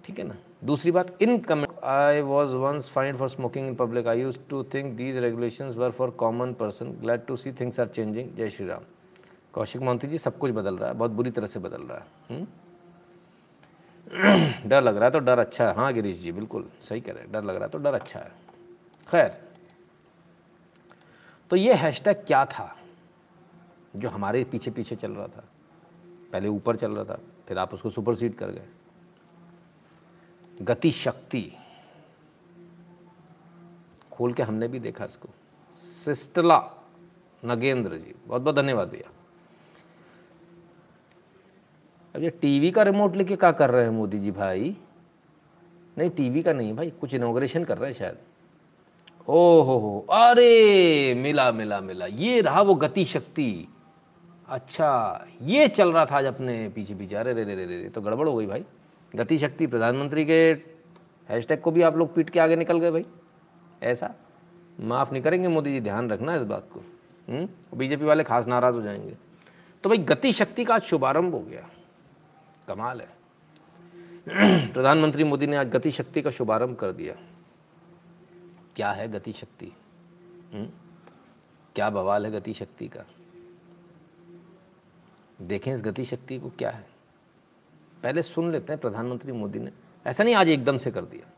[0.05, 4.05] ठीक है ना दूसरी बात इन comment I was once fined for smoking in public.
[4.05, 6.95] I used to think these regulations were for common person.
[7.01, 8.33] Glad to see things are changing.
[8.37, 8.83] जय श्री राम
[9.53, 12.05] कौशिक मोहंती जी सब कुछ बदल रहा है बहुत बुरी तरह से बदल रहा है
[12.31, 12.47] हुँ?
[14.65, 17.23] डर लग रहा है तो डर अच्छा है। हाँ गिरीश जी, बिल्कुल सही कह रहे
[17.23, 18.31] हैं। डर लग रहा है तो डर अच्छा है।
[19.09, 19.37] खैर
[21.51, 22.75] तो ये हैशटैग क्या था
[23.95, 25.43] जो हमारे पीछे पीछे चल रहा था?
[26.31, 28.67] पहले ऊपर चल रहा था, फिर आप उसको सुपरसीड कर गए।
[30.61, 31.41] गति शक्ति
[34.11, 35.29] खोल के हमने भी देखा इसको।
[36.05, 36.59] सिस्टला
[37.43, 39.11] नगेंद्र जी, बहुत बहुत धन्यवाद भैया।
[42.19, 44.77] अब ये टीवी का रिमोट लेके क्या कर रहे हैं मोदी जी भाई?
[45.97, 48.17] नहीं, टीवी का नहीं भाई, कुछ इनोग्रेशन कर रहे हैं शायद।
[49.27, 53.67] ओ हो हो अरे, मिला मिला मिला। ये रहा वो गति शक्ति।
[54.49, 58.01] अच्छा ये चल रहा था आज अपने पीछे पीछे। अरे, रे रे रे रे तो
[58.01, 58.65] गड़बड़ हो गई भाई।
[59.15, 60.51] गति शक्ति, प्रधानमंत्री के
[61.29, 63.03] हैशटैग को भी आप लोग पीट के आगे निकल गए भाई।
[63.83, 64.13] ऐसा?
[64.79, 66.81] माफ़ नहीं करेंगे मोदी जी, ध्यान रखना इस बात को।
[67.77, 69.17] बीजेपी वाले खास नाराज़ हो जाएँगे।
[69.83, 71.69] तो भाई, गति शक्ति का आज शुभारंभ हो गया।
[72.69, 77.13] कमाल है। प्रधानमंत्री मोदी ने आज गति शक्ति का शुभारंभ कर दिया।
[78.75, 79.71] क्या है गति शक्ति?
[81.75, 83.03] क्या बवाल है गति शक्ति का?
[85.41, 86.87] देखें इस गति शक्ति को क्या है।
[88.03, 89.71] पहले सुन लेते हैं प्रधानमंत्री मोदी ने।
[90.05, 91.29] ऐसा नहीं आज एकदम से कर दिया।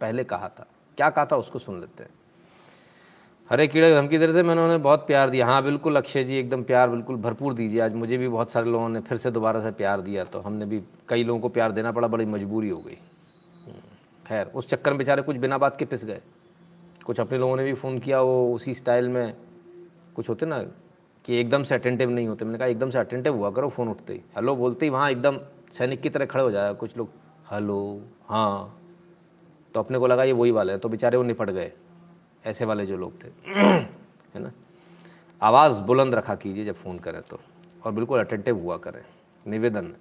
[0.00, 0.66] पहले कहा था।
[0.96, 2.10] क्या कहा था उसको सुन लेते हैं।
[3.52, 6.36] हरे कीड़े धमकी दे रहे थे मैंने उन्हें बहुत प्यार दिया। हाँ बिल्कुल अक्षय जी
[6.36, 9.62] एकदम प्यार बिल्कुल भरपूर दीजिए। आज मुझे भी बहुत सारे लोगों ने फिर से दोबारा
[9.62, 12.76] से प्यार दिया तो हमने भी कई लोगों को प्यार देना पड़ा बड़ी मजबूरी हो
[12.76, 12.96] गई।
[13.66, 13.80] हम्म,
[14.26, 16.20] खैर उस चक्कर में बेचारे कुछ बिना बात के पिस गए।
[17.06, 19.34] कुछ अपने लोगों ने भी फ़ोन किया वो उसी स्टाइल में
[20.16, 20.62] कुछ होते ना
[21.24, 24.12] कि एकदम से अटेंटिव नहीं होते। मैंने कहा एकदम से अटेंटिव हुआ करो फ़ोन उठते
[24.12, 25.38] ही। हेलो बोलते ही वहाँ एकदम
[25.78, 27.10] सैनिक की तरह खड़े हो जाएगा कुछ लोग
[27.52, 28.78] हेलो हाँ।
[29.74, 31.72] तो अपने को लगा ये वही वाले हैं तो बेचारे वो निपट गए।
[32.46, 33.28] ऐसे वाले जो लोग थे
[34.34, 34.52] है ना?
[35.42, 37.40] आवाज़ बुलंद रखा कीजिए जब फ़ोन करें तो
[37.84, 39.02] और बिल्कुल अटेंटिव हुआ करें
[39.46, 39.94] निवेदन।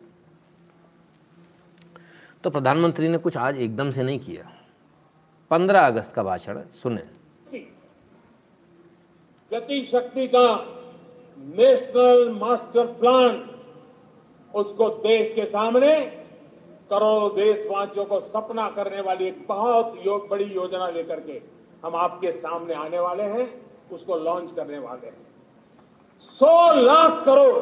[2.43, 4.51] तो प्रधानमंत्री ने कुछ आज एकदम से नहीं किया।
[5.51, 7.03] पंद्रह अगस्त का भाषण सुने।
[9.51, 10.47] गति शक्ति का
[11.37, 13.33] नेशनल मास्टर प्लान
[14.55, 15.95] उसको देश के सामने
[16.89, 21.39] करोड़ों देशवासियों को सपना करने वाली एक बहुत यो, बड़ी योजना लेकर के
[21.83, 23.47] हम आपके सामने आने वाले हैं
[23.91, 25.17] उसको लॉन्च करने वाले हैं।
[26.39, 27.61] सौ लाख करोड़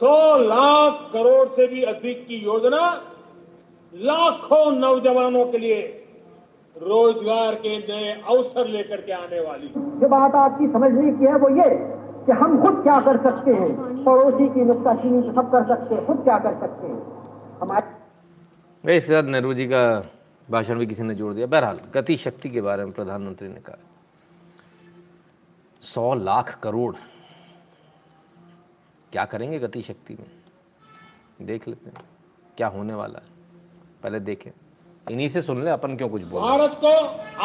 [0.00, 2.80] सौ लाख करोड़ से भी अधिक की योजना
[3.92, 5.80] लाखों नौजवानों के लिए
[6.76, 9.68] रोज़गार के नए अवसर लेकर के आने वाली
[10.00, 11.70] जो बात आपकी समझने की है वो ये
[12.26, 13.70] कि हम खुद क्या कर सकते हैं?
[14.04, 17.00] पड़ोसी की नुकताचीनी तो सब कर सकते हैं खुद क्या कर सकते हैं?
[17.62, 19.82] हमारे नेहरू जी का
[20.50, 23.78] भाषण भी किसी ने जोड़ दिया। बहरहाल गति शक्ति के बारे में प्रधानमंत्री ने कहा।
[25.80, 26.94] सौ लाख करोड़।
[29.12, 30.30] क्या करेंगे गति शक्ति में?
[31.42, 32.04] देख लेते हैं,
[32.56, 33.26] क्या होने वाला है।
[34.02, 34.50] पहले देखें।
[35.10, 36.92] इन्हीं से सुन ले, अपन क्यों कुछ बोल भारत को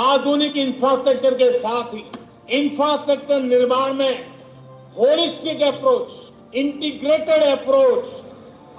[0.01, 2.03] आधुनिक इंफ्रास्ट्रक्चर के साथ ही
[2.57, 4.27] इंफ्रास्ट्रक्चर निर्माण में
[4.93, 8.05] होलिस्टिक अप्रोच इंटीग्रेटेड अप्रोच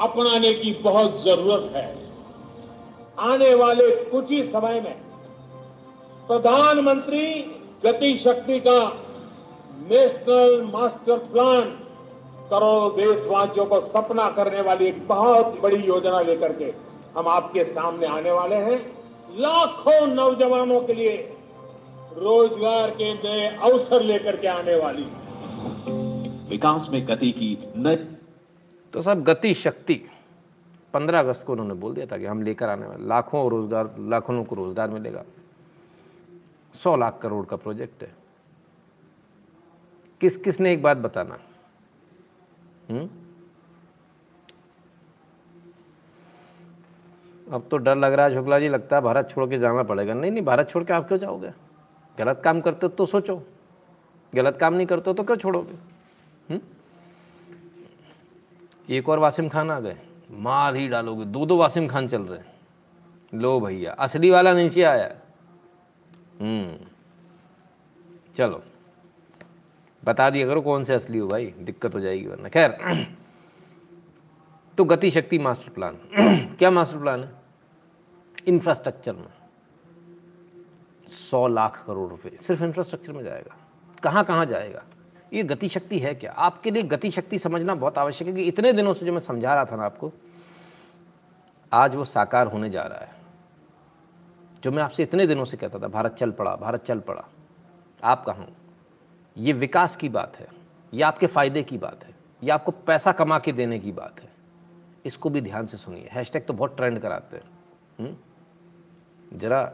[0.01, 2.04] अपनाने की बहुत ज़रूरत है।
[3.19, 4.95] आने वाले कुछ ही समय में
[6.29, 7.27] प्रधानमंत्री
[7.85, 8.79] गति शक्ति का
[9.91, 11.63] नेशनल मास्टर प्लान
[12.51, 16.73] करोड़ों देशवासियों को सपना करने वाली एक बहुत बड़ी योजना लेकर के
[17.17, 18.79] हम आपके सामने आने वाले हैं।
[19.39, 21.17] लाखों नौजवानों के लिए
[22.19, 25.07] रोज़गार के नए अवसर लेकर के आने वाली।
[26.51, 27.97] विकास में गति की नई
[28.93, 30.01] तो सब गति शक्ति।
[30.95, 34.35] पंद्रह अगस्त को उन्होंने बोल दिया था कि हम लेकर आने वाले लाखों रोज़गार लाखों
[34.35, 35.25] लोगों को रोज़गार मिलेगा।
[36.75, 38.13] सौ लाख करोड़ का प्रोजेक्ट है।
[40.21, 41.39] किस किस ने एक बात बताना?
[42.91, 43.09] हुँ?
[47.47, 50.15] अब तो डर लग रहा है, शुक्ला जी, लगता है भारत छोड़ के जाना पड़ेगा।
[50.15, 51.51] नहीं नहीं, भारत छोड़ के आप क्यों जाओगे?
[52.19, 53.43] गलत काम करते तो सोचो।
[54.33, 55.77] गलत काम नहीं करते तो क्यों छोड़ोगे?
[56.51, 56.61] हुँ?
[58.89, 59.97] एक और वासिम खान आ गए।
[60.31, 62.55] मार ही डालोगे। दो दो वासिम खान चल रहे हैं।
[63.35, 65.15] लो भैया, असली वाला नीचे आया
[66.41, 66.87] हम्म।
[68.39, 68.63] चलो।
[70.05, 72.71] बता दिया करो कौन से असली हो भाई, दिक्कत हो जाएगी वरना। खैर
[74.79, 75.97] तो गति शक्ति मास्टर प्लान।
[76.59, 77.33] क्या मास्टर प्लान है?
[78.47, 79.29] इंफ्रास्ट्रक्चर में।
[81.31, 83.57] सौ लाख करोड़ रुपए। सिर्फ़ इंफ्रास्ट्रक्चर में जाएगा।
[84.03, 84.83] कहाँ कहाँ जाएगा?
[85.35, 86.33] ये गति शक्ति है क्या?
[86.33, 89.55] आपके लिए गति शक्ति समझना बहुत आवश्यक है कि इतने दिनों से जो मैं समझा
[89.55, 90.13] रहा था ना आपको,
[91.73, 93.15] आज वो साकार होने जा रहा है।
[94.63, 97.25] जो मैं आपसे इतने दिनों से कहता था, भारत चल पड़ा, भारत चल पड़ा।
[98.05, 98.49] आप कहाँ
[99.37, 100.49] ये विकास की बात है,
[100.95, 104.29] ये आपके फ़ायदे की बात है, ये आपको पैसा कमा के देने की बात है।
[105.05, 107.45] इसको भी ध्यान से सुनिए। हैशटैग तो बहुत ट्रेंड कराते हैं।
[108.01, 109.39] हम्म?
[109.39, 109.73] जरा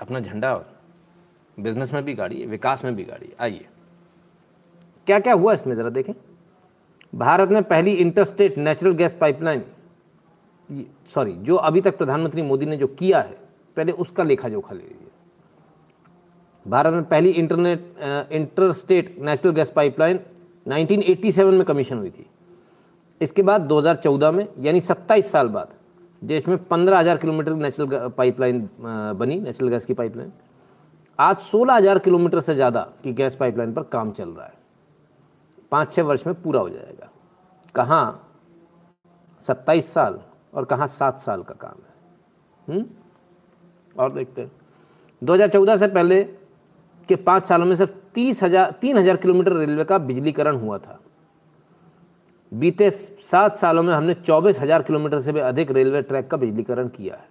[0.00, 0.56] अपना झंडा
[1.60, 3.66] बिज़नेस में भी गाड़ी विकास में भी गाड़ी आइए।
[5.06, 6.12] क्या क्या हुआ इसमें ज़रा देखें।
[7.12, 9.62] भारत में पहली interstate natural gas pipeline
[11.14, 13.36] sorry जो अभी तक प्रधानमंत्री मोदी ने जो किया है
[13.76, 15.08] पहले उसका लेखा जोखा ले लीजिए।
[16.66, 17.94] भारत में पहली internet
[18.32, 20.20] interstate natural gas pipeline
[20.66, 22.26] 1987 में कमीशन हुई थी।
[23.20, 25.74] इसके बाद 2014 में यानी 27 साल बाद
[26.22, 30.32] देश में 15,000 किलोमीटर नेचुरल पाइपलाइन बनी नेचुरल गैस की पाइपलाइन।
[31.18, 34.62] आज 16,000 किलोमीटर से ज़्यादा की गैस पाइपलाइन पर काम चल रहा है।
[35.74, 37.10] पाँच छः वर्ष में पूरा हो जाएगा।
[37.74, 38.30] कहाँ?
[39.42, 40.18] सत्ताईस साल
[40.54, 42.84] और कहाँ सात साल का काम है। हुँ?
[43.96, 44.50] और देखते हैं।
[45.22, 46.22] 2014 से पहले
[47.08, 50.98] के पाँच सालों में सिर्फ़ तीस हज़ार, तीन हज़ार किलोमीटर रेलवे का बिजलीकरण हुआ था।
[52.52, 56.88] बीते सात सालों में हमने चौबीस हज़ार किलोमीटर से भी अधिक रेलवे ट्रैक का बिजलीकरण
[56.88, 57.28] किया है।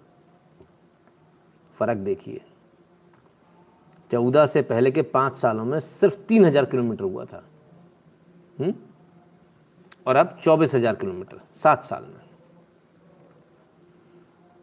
[1.75, 2.41] फ़र्क देखिए।
[4.11, 7.43] चौदह से पहले के पाँच सालों में सिर्फ़ तीन हज़ार किलोमीटर हुआ था।
[8.59, 8.73] हम्म?
[10.07, 12.21] और अब चौबीस हज़ार किलोमीटर, सात साल में।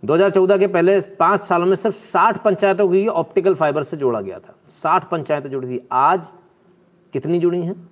[0.03, 4.39] 2014 के पहले पाँच सालों में सिर्फ़ 60 पंचायतों की ऑप्टिकल फाइबर से जोड़ा गया
[4.39, 6.31] था। 60 पंचायतें जुड़ी थी। आज
[7.13, 7.91] कितनी जुड़ी हैं?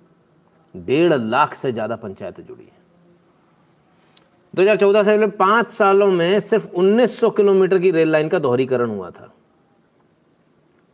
[0.75, 2.77] डेढ़ लाख से ज़्यादा पंचायतें जुड़ी हैं।
[4.55, 9.09] 2014 से पहले पाँच सालों में सिर्फ़ 1900 किलोमीटर की रेल लाइन का दोहरीकरण हुआ
[9.09, 9.33] था।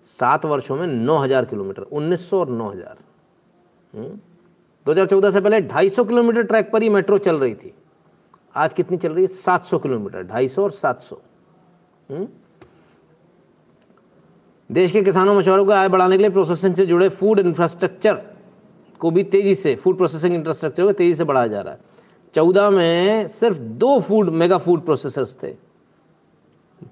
[0.09, 2.97] सात वर्षों में 9000 किलोमीटर 1900 और 9000
[4.85, 7.73] 2014 से पहले 250 किलोमीटर ट्रैक पर ही मेट्रो चल रही थी।
[8.55, 9.31] आज कितनी चल रही है?
[9.33, 11.21] 700 किलोमीटर 250 और 700
[12.09, 12.27] हम्म?
[14.69, 18.21] देश के किसानों मछुआरों को आय बढ़ाने के लिए प्रोसेसिंग से जुड़े फ़ूड इंफ्रास्ट्रक्चर
[18.99, 21.79] को भी तेज़ी से फ़ूड प्रोसेसिंग इंफ्रास्ट्रक्चर को तेज़ी से बढ़ाया जा रहा है।
[22.35, 25.53] चौदह में सिर्फ़ दो फ़ूड मेगा फ़ूड प्रोसेसर्स थे।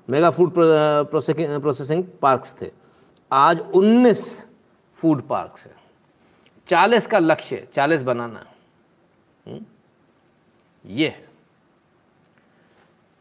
[0.09, 2.71] मेगा फ़ूड प्रोसेसिंग पार्क्स थे।
[3.31, 4.45] आज 19
[4.95, 5.82] फ़ूड पार्क्स है।
[6.67, 8.45] चालीस का लक्ष्य, चालीस बनाना।
[9.47, 9.65] हम्म?
[10.85, 11.29] ये है।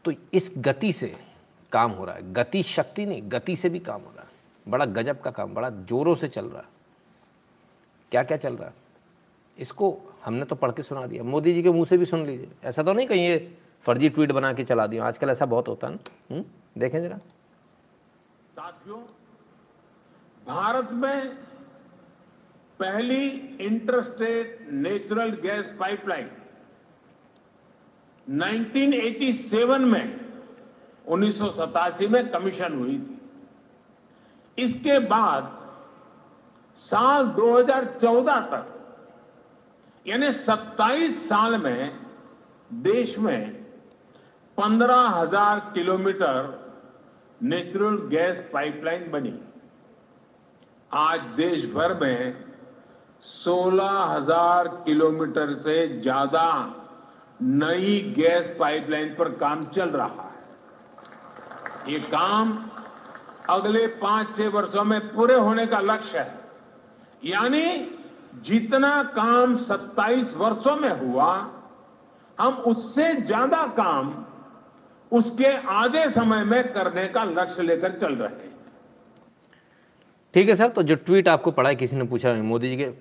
[0.05, 1.15] तो इस गति से
[1.71, 4.29] काम हो रहा है। गति शक्ति नहीं, गति से भी काम हो रहा है।
[4.67, 6.67] बड़ा गजब का काम, बड़ा जोरों से चल रहा है।
[8.11, 8.73] क्या क्या चल रहा है?
[9.57, 12.51] इसको हमने तो पढ़ के सुना दिया। मोदी जी के मुँह से भी सुन लीजिए।
[12.63, 15.87] ऐसा तो नहीं कहीं ये फर्जी ट्वीट बना के चला दिया। आजकल ऐसा बहुत होता
[15.87, 16.45] है ना। हम्म?
[16.77, 18.99] देखें जरा। साथियों,
[20.47, 21.37] भारत में
[22.79, 23.25] पहली
[23.61, 26.27] इंटरस्टेट नेचुरल गैस पाइपलाइन
[28.27, 30.05] 1987 में
[31.07, 33.13] उन्नीस सौ सतासी में कमीशन हुई थी।
[34.57, 35.51] इसके बाद
[36.79, 38.65] साल 2014 तक
[40.05, 41.81] यानी 27 साल में
[42.83, 43.41] देश में
[44.57, 46.37] 15,000 किलोमीटर
[47.43, 49.33] नेचुरल गैस पाइपलाइन बनी।
[50.91, 52.17] आज देश भर में
[53.25, 56.45] 16,000 किलोमीटर से ज़्यादा
[57.41, 62.57] नई गैस पाइपलाइन पर काम चल रहा है। ये काम
[63.49, 66.39] अगले पाँच छह वर्षों में पूरे होने का लक्ष्य है।
[67.23, 67.63] यानी
[68.43, 71.31] जितना काम 27 वर्षों में हुआ
[72.37, 74.13] हम उससे ज़्यादा काम
[75.11, 78.51] उसके आधे समय में करने का लक्ष्य लेकर चल रहे हैं।
[80.33, 82.91] ठीक है सर तो जो ट्वीट आपको पढ़ा है किसी ने पूछा मोदी जी के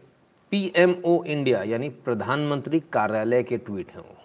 [0.52, 4.16] पीएमओ इंडिया, यानी प्रधानमंत्री कार्यालय के ट्वीट हैं वो।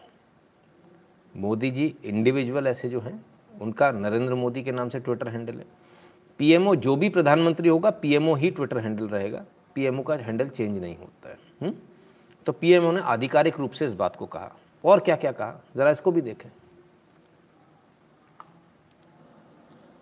[1.36, 3.26] मोदी जी इंडिविजुअल ऐसे जो हैं,
[3.62, 5.66] उनका नरेंद्र मोदी के नाम से ट्विटर हैंडल है।
[6.38, 10.98] पीएमओ जो भी प्रधानमंत्री होगा, पीएमओ ही ट्विटर हैंडल रहेगा। पीएमओ का हैंडल चेंज नहीं
[10.98, 11.74] होता है, हुँ?
[12.46, 14.52] तो पीएमओ ने आधिकारिक रूप से इस बात को कहा।
[14.86, 15.64] और क्या क्या कहा?
[15.76, 16.50] जरा इसको भी देखें।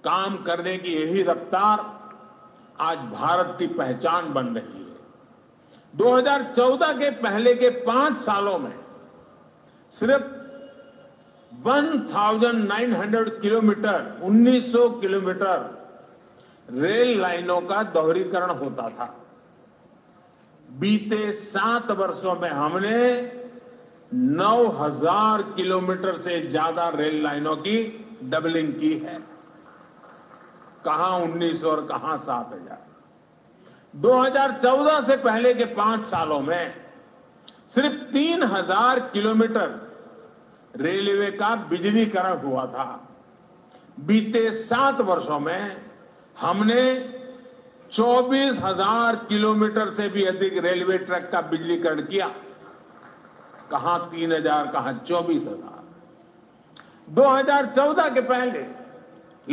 [0.03, 1.79] काम करने की यही रफ्तार
[2.79, 4.84] आज भारत की पहचान बन रही है।
[5.95, 8.75] 2014 के पहले के पाँच सालों में
[9.93, 10.23] सिर्फ़
[11.65, 15.57] 1900 किलोमीटर 1900 किलोमीटर
[16.69, 19.07] रेल लाइनों का दोहरीकरण होता था।
[20.69, 22.99] बीते सात वर्षों में हमने
[24.13, 27.77] 9000 किलोमीटर से ज़्यादा रेल लाइनों की
[28.23, 29.17] डबलिंग की है।
[30.85, 32.77] कहा 1900 और कहा 7000
[33.95, 36.73] 2014 से पहले के पाँच सालों में
[37.75, 39.69] सिर्फ़ 3000 किलोमीटर
[40.75, 42.87] रेलवे का बिजलीकरण हुआ था।
[43.99, 45.77] बीते सात वर्षों में
[46.37, 46.81] हमने
[47.91, 52.27] चौबीस हज़ार किलोमीटर से भी अधिक रेलवे ट्रैक का बिजलीकरण किया।
[53.71, 55.83] कहा तीन हज़ार, कहा चौबीस हज़ार।
[57.09, 58.65] 2014 के पहले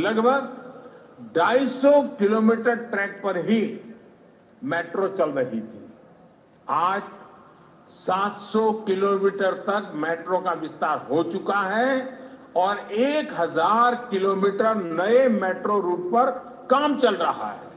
[0.00, 0.40] लगभग
[1.34, 3.60] 250 किलोमीटर ट्रैक पर ही
[4.64, 5.80] मेट्रो चल रही थी।
[6.68, 7.02] आज
[7.88, 12.18] 700 किलोमीटर तक मेट्रो का विस्तार हो चुका है
[12.56, 16.30] और 1000 किलोमीटर नए मेट्रो रूट पर
[16.70, 17.70] काम चल रहा है।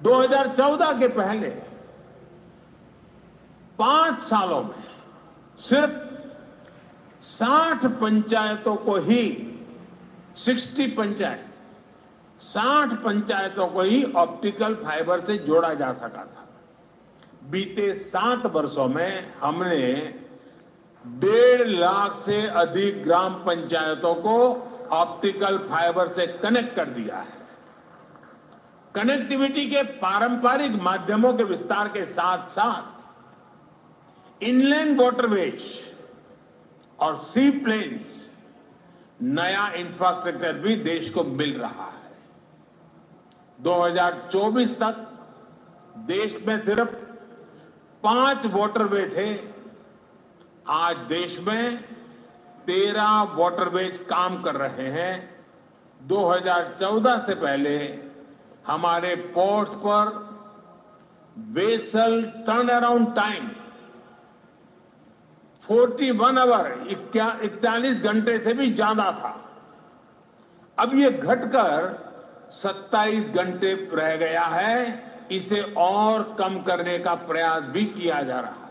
[0.00, 1.48] 2014 के पहले
[3.78, 4.84] पाँच सालों में
[5.58, 6.02] सिर्फ़
[7.22, 9.22] 60 पंचायतों को ही
[10.36, 11.53] 60 पंचायत
[12.40, 16.46] 60 पंचायतों को ही ऑप्टिकल फाइबर से जोड़ा जा सका था।
[17.50, 19.92] बीते सात वर्षों में हमने
[21.04, 24.36] डेढ़ लाख से अधिक ग्राम पंचायतों को
[24.92, 27.42] ऑप्टिकल फाइबर से कनेक्ट कर दिया है।
[28.94, 35.62] कनेक्टिविटी के पारंपरिक माध्यमों के विस्तार के साथ साथ इनलैंड वाटरवेज
[36.98, 38.30] और सी प्लेन्स
[39.22, 42.03] नया इंफ्रास्ट्रक्चर भी देश को मिल रहा है।
[43.58, 44.96] 2024 तक
[46.06, 46.94] देश में सिर्फ़
[48.02, 49.28] पाँच वाटरवे थे।
[50.72, 51.76] आज देश में
[52.66, 55.12] तेरह वाटरवेज काम कर रहे हैं।
[56.00, 57.76] 2014 से पहले
[58.66, 60.12] हमारे पोर्ट्स पर
[61.54, 63.48] vessel turn around time
[65.62, 69.34] 41 hour इकतालीस घंटे से भी ज़्यादा था।
[70.78, 72.02] अब ये घटकर
[72.54, 78.50] 27 घंटे रह गया है, इसे और कम करने का प्रयास भी किया जा रहा
[78.50, 78.62] है।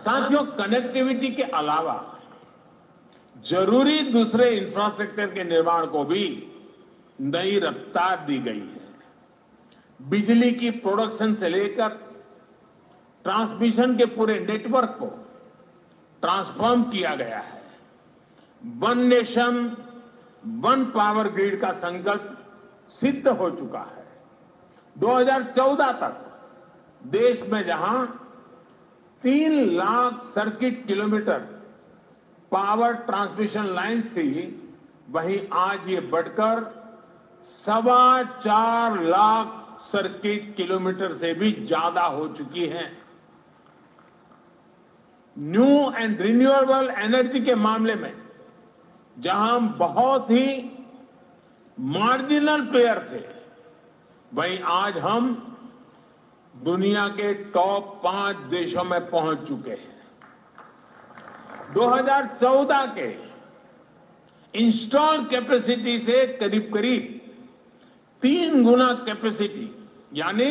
[0.00, 1.96] साथियों कनेक्टिविटी के अलावा
[3.36, 6.24] ज़रूरी दूसरे इंफ्रास्ट्रक्चर के निर्माण को भी
[7.20, 8.80] नई रफ्तार दी गई है।
[10.00, 11.88] बिजली की प्रोडक्शन से लेकर
[13.24, 15.06] ट्रांसमिशन के पूरे नेटवर्क को
[16.22, 17.60] ट्रांसफॉर्म किया गया है।
[18.62, 19.76] One nation
[20.44, 22.38] one power grid का संकल्प
[22.90, 24.04] सिद्ध हो चुका है।
[24.96, 26.14] 2014 तक
[27.10, 28.06] देश में जहाँ
[29.22, 31.38] तीन lakh circuit kilometre
[32.52, 34.30] power transmission line थी,
[35.10, 36.64] वहीं आज ये बढ़कर
[37.44, 42.90] सवा चार लाख सर्किट किलोमीटर से भी ज़्यादा हो चुकी है।
[45.36, 48.12] न्यू एंड रिन्यूएबल एनर्जी के मामले में
[49.16, 50.46] जहाँ हम बहुत ही
[51.78, 53.24] मार्जिनल प्लेयर थे।
[54.32, 55.34] वहीं आज हम
[56.54, 59.90] दुनिया के टॉप पाँच देशों में पहुँच चुके हैं।
[61.74, 63.10] 2014 के
[64.54, 67.20] इंस्टॉल कैपेसिटी से करीब करीब
[68.22, 69.70] तीन गुना कैपेसिटी
[70.14, 70.50] यानी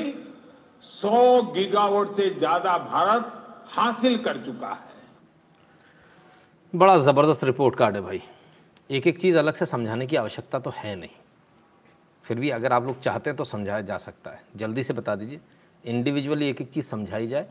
[0.84, 3.34] 100 गीगावाट से ज़्यादा भारत
[3.70, 4.90] हासिल कर चुका है।
[6.74, 8.22] बड़ा ज़बरदस्त रिपोर्ट कार्ड है भाई।
[8.92, 11.10] एक एक चीज़ अलग से समझाने की आवश्यकता तो है नहीं
[12.26, 15.16] फिर भी अगर आप लोग चाहते हैं तो समझाया जा सकता है जल्दी से बता
[15.16, 15.40] दीजिए
[15.84, 17.48] इंडिविजुअली एक एक चीज़ समझाई जाए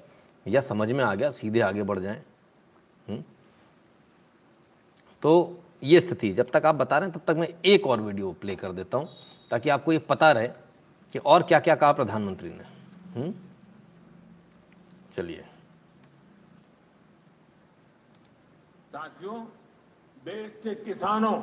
[0.47, 2.23] या समझ में आ गया, सीधे आगे बढ़ जाएँ
[3.09, 3.23] हम्म?
[5.23, 8.33] तो ये स्थिति, जब तक आप बता रहे हैं, तब तक मैं एक और वीडियो
[8.33, 9.09] प्ले कर देता हूँ,
[9.51, 10.49] ताकि आपको ये पता रहे
[11.15, 12.65] कि और क्या क्या कहा प्रधानमंत्री ने
[13.15, 13.35] हम्म?
[15.17, 15.45] चलिए
[18.93, 19.45] साथियों
[20.25, 21.43] देश के किसानों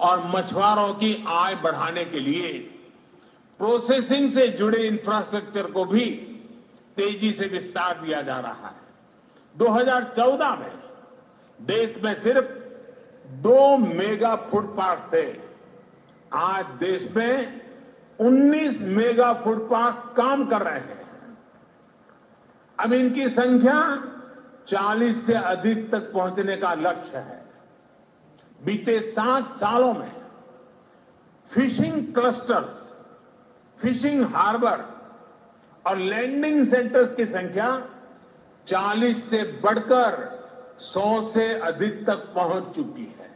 [0.00, 2.58] और मछुआरों की आय बढ़ाने के लिए
[3.58, 6.04] प्रोसेसिंग से जुड़े इंफ्रास्ट्रक्चर को भी
[6.96, 8.82] तेज़ी से विस्तार दिया जा रहा है।
[9.56, 10.72] 2014 में
[11.60, 12.46] देश में सिर्फ़
[13.30, 15.40] दो मेगा फ़ूड पार्क थे।
[16.32, 17.60] आज देश में
[18.18, 21.38] 19 मेगा फ़ूड पार्क काम कर रहे हैं।
[22.78, 23.80] अब इनकी संख्या
[24.70, 27.42] 40 से अधिक तक पहुँचने का लक्ष्य है।
[28.58, 30.12] बीते सात सालों में
[31.50, 32.72] फिशिंग क्लस्टर्स,
[33.78, 34.84] फिशिंग हार्बर
[35.84, 37.70] और लैंडिंग सेंटर्स की संख्या
[38.66, 40.18] 40 से बढ़कर
[40.82, 43.28] 100 से अधिक तक पहुँच चुकी है।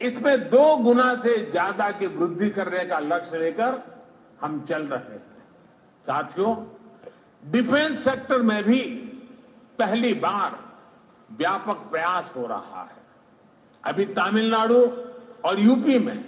[0.00, 3.82] इसमें दो गुना से ज़्यादा की वृद्धि करने का लक्ष्य लेकर
[4.40, 5.42] हम चल रहे हैं।
[6.04, 6.54] साथियों,
[7.42, 8.80] डिफेंस सेक्टर में भी
[9.80, 10.58] पहली बार
[11.30, 12.98] व्यापक प्रयास हो रहा है।
[13.84, 14.80] अभी तमिलनाडु
[15.44, 16.18] और यूपी में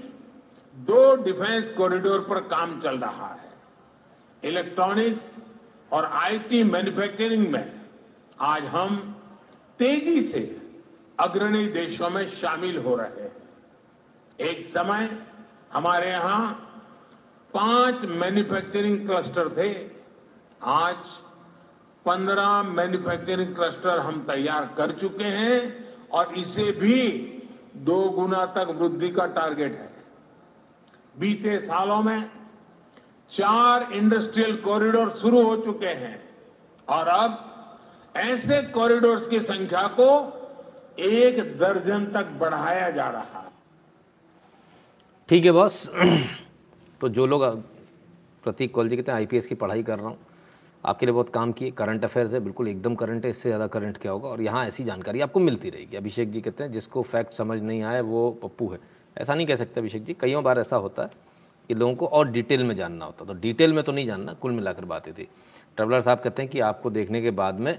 [0.76, 3.50] दो डिफेंस कॉरिडोर पर काम चल रहा है।
[4.42, 7.80] इलेक्ट्रॉनिक्स और आईटी मैन्युफैक्चरिंग में
[8.42, 8.96] आज हम
[9.80, 10.40] तेज़ी से
[11.18, 13.32] अग्रणी देशों में शामिल हो रहे हैं।
[14.40, 15.08] एक समय
[15.72, 16.52] हमारे यहाँ
[17.50, 19.70] पाँच मैन्युफैक्चरिंग क्लस्टर थे,
[20.62, 20.96] आज
[22.06, 25.58] पंद्रह मैन्युफैक्चरिंग क्लस्टर हम तैयार कर चुके हैं
[26.10, 26.98] और इसे भी
[27.84, 29.90] दो गुना तक वृद्धि का टारगेट है।
[31.18, 32.30] बीते सालों में
[33.30, 36.16] चार इंडस्ट्रियल कॉरिडोर शुरू हो चुके हैं
[36.88, 37.38] और अब
[38.16, 40.08] ऐसे कॉरिडोर्स की संख्या को
[41.00, 43.50] एक दर्जन तक बढ़ाया जा रहा है।
[45.28, 45.90] ठीक है, बॉस।
[47.00, 47.44] तो जो लोग
[48.44, 50.18] प्रतीक कॉलेज कहते हैं आईपीएस की पढ़ाई कर रहा हूँ।
[50.84, 53.96] आपके लिए बहुत काम किए करंट अफेयर्स है, बिल्कुल एकदम करंट है, इससे ज़्यादा करंट
[53.96, 54.28] क्या होगा?
[54.28, 57.82] और यहाँ ऐसी जानकारी आपको मिलती रहेगी। अभिषेक जी कहते हैं, जिसको फैक्ट समझ नहीं
[57.82, 58.78] आए वो पप्पू है।
[59.16, 61.10] ऐसा नहीं कह सकते अभिषेक जी, कईयों बार ऐसा होता है
[61.68, 64.52] कि लोगों को और डिटेल में जानना होता तो डिटेल में तो नहीं जानना, कुल
[64.52, 65.28] मिलाकर बातें थी।
[65.76, 67.78] ट्रेवलर साहब कहते हैं कि आपको देखने के बाद में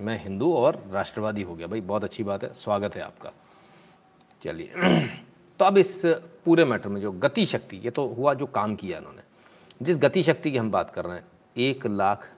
[0.00, 3.32] मैं हिंदू और राष्ट्रवादी हो गया। भाई, बहुत अच्छी बात है, स्वागत है आपका।
[4.44, 4.70] चलिए।
[5.60, 6.02] तो अब इस
[6.44, 9.22] पूरे मैटर में जो गति शक्ति, ये तो हुआ जो काम किया इन्होंने।
[9.82, 11.24] जिस गति शक्ति की हम बात कर रहे हैं,
[11.56, 12.28] एक लाख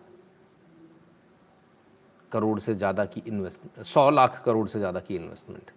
[2.36, 5.70] करोड़ से ज़्यादा की इन्वेस्टमेंट सौ लाख करोड़ से ज़्यादा की इन्वेस्टमेंट।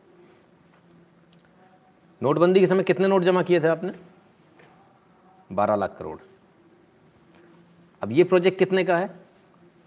[2.22, 3.94] नोटबंदी के समय कितने नोट जमा किए थे आपने?
[5.50, 6.18] बारह लाख करोड़।
[8.02, 9.10] अब ये प्रोजेक्ट कितने का है?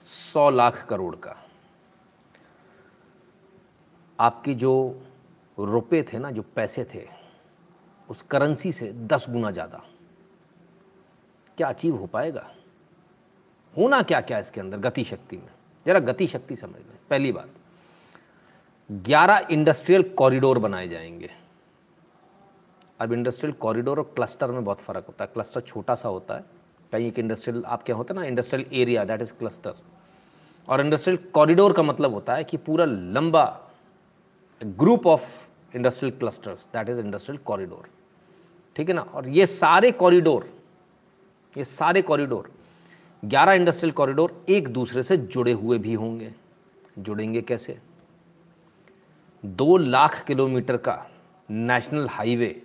[0.02, 1.36] सौ लाख करोड़ का।
[4.18, 4.72] आपकी जो
[5.58, 7.06] रुपए थे ना, जो पैसे थे,
[8.08, 9.82] उस करेंसी से दस गुना ज़्यादा।
[11.58, 12.50] क्या अचीव हो पाएगा?
[13.74, 15.48] होना क्या क्या इसके अंदर गति शक्ति में?
[15.86, 17.48] जरा गति शक्ति समझ लें। पहली बात,
[18.90, 21.30] ग्यारह इंडस्ट्रियल कॉरिडोर बनाए जाएँगे।
[23.00, 26.44] अब इंडस्ट्रियल कॉरिडोर और क्लस्टर में बहुत फ़र्क होता है। क्लस्टर छोटा सा होता है।
[26.92, 29.74] कहीं एक इंडस्ट्रियल आप क्या होता है ना industrial area that is cluster
[30.68, 33.44] और इंडस्ट्रियल कॉरिडोर का मतलब होता है कि पूरा लंबा
[34.60, 37.88] group of industrial clusters that is industrial corridor
[38.76, 39.02] ठीक है ना?
[39.02, 40.48] और ये सारे कॉरिडोर
[41.56, 42.50] ये सारे कॉरिडोर
[43.24, 46.34] 11 इंडस्ट्रियल कॉरिडोर एक दूसरे से जुड़े हुए भी होंगे।
[46.98, 47.78] जुड़ेंगे कैसे?
[49.44, 51.10] दो लाख किलोमीटर का
[51.50, 52.62] नेशनल हाईवे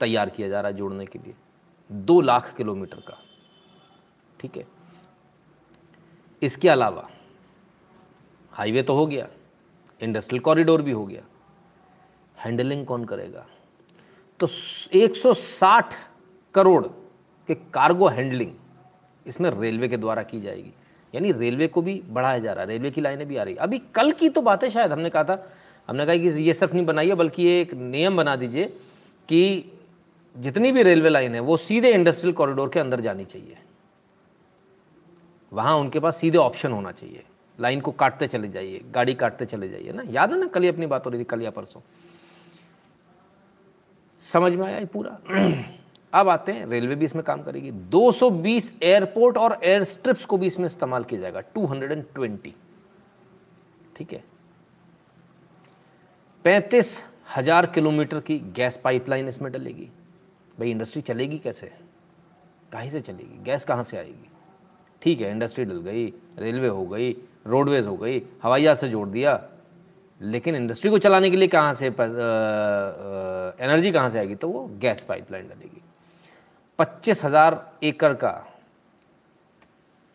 [0.00, 1.34] तैयार किया जा रहा है जोड़ने के लिए।
[1.92, 3.22] दो लाख किलोमीटर का।
[4.40, 4.66] ठीक है।
[6.42, 7.10] इसके अलावा
[8.52, 9.28] हाईवे तो हो गया,
[10.00, 11.22] इंडस्ट्रियल कॉरिडोर भी हो गया।
[12.38, 13.46] हैंडलिंग कौन करेगा?
[14.40, 14.46] तो
[14.92, 15.94] 160
[16.54, 16.86] करोड़
[17.48, 18.52] के कार्गो हैंडलिंग
[19.26, 20.72] इसमें रेलवे के द्वारा की जाएगी।
[21.14, 23.78] यानी रेलवे को भी बढ़ाया जा रहा है, रेलवे की लाइनें भी आ रही अभी
[23.78, 25.52] कल की तो बात शायद हमने कहा था,
[25.88, 28.64] हमने कहा कि ये सिर्फ़ नहीं बनाइए बल्कि ये एक नियम बना दीजिए
[29.28, 29.72] कि
[30.36, 33.58] जितनी भी रेलवे लाइन है, वो सीधे इंडस्ट्रियल कॉरिडोर के अंदर जानी चाहिए।
[35.52, 37.24] वहाँ उनके पास सीधे ऑप्शन होना चाहिए।
[37.60, 40.68] लाइन को काटते चले जाइए, गाड़ी काटते चले जाइए ना। याद है ना, कल ही
[40.68, 41.80] अपनी बात हो रही थी, कल या परसों।
[44.20, 45.18] समझ में आया पूरा?
[46.12, 50.46] अब आते हैं, रेलवे भी इसमें काम करेगी। 220 एयरपोर्ट और एयर स्ट्रिप्स को भी
[50.46, 52.52] इसमें इस्तेमाल किया जाएगा 220
[53.96, 54.22] ठीक है?
[56.44, 56.98] पैंतीस
[57.36, 59.88] हज़ार किलोमीटर की गैस पाइपलाइन इसमें डलेगी।
[60.58, 61.70] भाई, इंडस्ट्री चलेगी कैसे?
[62.72, 63.42] कहीं से चलेगी?
[63.44, 64.28] गैस कहाँ से आएगी?
[65.02, 66.06] ठीक है, इंडस्ट्री डल गई,
[66.38, 67.10] रेलवे हो गई,
[67.46, 69.40] रोडवेज़ हो गई, हवाई जहाज़ से जोड़ दिया,
[70.20, 71.86] लेकिन इंडस्ट्री को चलाने के लिए कहाँ से
[73.64, 74.34] एनर्जी कहाँ से आएगी?
[74.34, 75.82] तो वो गैस पाइपलाइन डलेगी।
[76.78, 78.32] पच्चीस हज़ार एकड़ का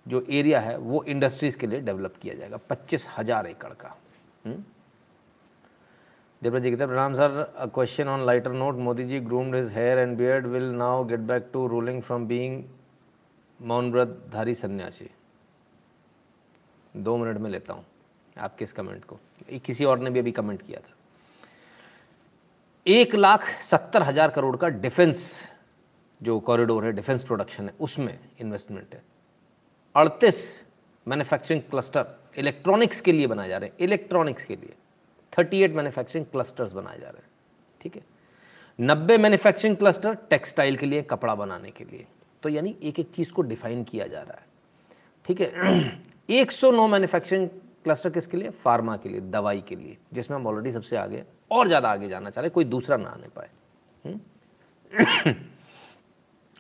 [0.06, 3.96] जो एरिया है, वो इंडस्ट्रीज़ के लिए डेवलप किया जाएगा, पच्चीस हज़ार एकड़ का।
[6.42, 7.70] देवराज जी कहते प्रणाम, sir.
[7.74, 11.50] Question on lighter note Modi ji groomed his hair and beard will now get back
[11.54, 12.64] to ruling from being
[13.60, 15.10] मौन व्रत धारी सन्यासी।
[16.94, 17.86] दो मिनट में लेता हूँ
[18.38, 19.20] आपके इस कमेंट को।
[19.60, 20.96] किसी और ने भी अभी कमेंट किया था।
[22.86, 25.32] एक लाख सत्तर हज़ार करोड़ का डिफेंस
[26.22, 29.02] जो कॉरिडोर है डिफेंस प्रोडक्शन है, उसमें इन्वेस्टमेंट है।
[29.96, 30.66] अड़तीस
[31.08, 32.06] मैन्युफैक्चरिंग क्लस्टर
[32.38, 34.74] इलेक्ट्रॉनिक्स के लिए बनाए जा रहे हैं इलेक्ट्रॉनिक्स के लिए।
[35.34, 37.30] 38 मैन्युफैक्चरिंग क्लस्टर्स बनाए जा रहे हैं,
[37.82, 38.02] ठीक है?
[38.80, 42.06] नब्बे मैन्युफैक्चरिंग क्लस्टर टेक्सटाइल के लिए, कपड़ा बनाने के लिए।
[42.44, 44.46] तो यानी एक एक चीज़ को डिफाइन किया जा रहा है,
[45.26, 46.02] ठीक है?
[46.30, 47.48] 109 मैन्युफैक्चरिंग
[47.84, 48.50] क्लस्टर किसके लिए?
[48.64, 52.30] फार्मा के लिए, दवाई के लिए, जिसमें हम ऑलरेडी सबसे आगे, और ज़्यादा आगे जाना
[52.30, 53.50] चाह रहे कोई दूसरा ना आने पाए।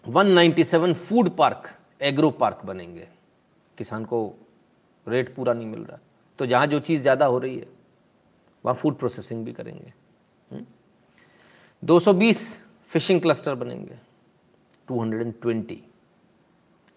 [0.05, 1.69] 197 फ़ूड पार्क,
[2.01, 3.07] एग्रो पार्क बनेंगे।
[3.77, 4.35] किसान को
[5.07, 5.99] रेट पूरा नहीं मिल रहा।
[6.39, 7.67] तो जहाँ जो चीज़ ज़्यादा हो रही है,
[8.65, 9.93] वहाँ फ़ूड प्रोसेसिंग भी करेंगे।
[11.83, 12.47] 220
[12.89, 13.95] फिशिंग क्लस्टर बनेंगे।
[14.87, 15.79] 220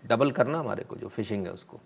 [0.03, 1.81] डबल करना हमारे को जो फिशिंग है उसको।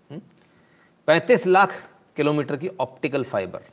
[1.07, 1.73] 35 लाख
[2.15, 3.63] किलोमीटर की ऑप्टिकल फाइबर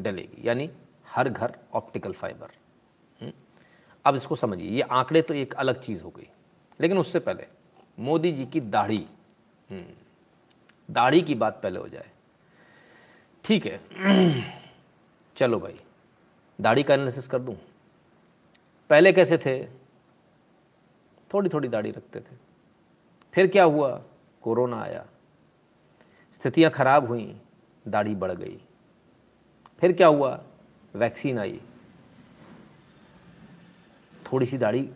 [0.00, 0.70] डलेगी, यानी
[1.06, 2.65] हर घर ऑप्टिकल फाइबर हम्म?
[4.06, 6.28] अब इसको समझिए ये आंकड़े तो एक अलग चीज़ हो गई।
[6.80, 7.46] लेकिन उससे पहले
[7.98, 9.06] मोदी जी की दाढ़ी
[9.70, 9.84] हम्म,
[10.90, 12.10] दाढ़ी की बात पहले हो जाए।
[13.44, 13.80] ठीक है
[15.36, 15.80] चलो भाई
[16.58, 17.56] दाढ़ी का एनालिसिस कर दूँ।
[18.90, 19.64] पहले कैसे थे?
[21.34, 22.36] थोड़ी थोड़ी दाढ़ी रखते थे।
[23.34, 24.02] फिर क्या हुआ?
[24.42, 25.06] कोरोना आया।
[26.32, 27.40] स्थितियाँ खराब हुई
[27.88, 28.60] दाढ़ी बढ़ गई।
[29.80, 30.40] फिर क्या हुआ?
[30.94, 31.60] वैक्सीन आई।
[34.32, 34.88] थोड़ी सी दाढ़ी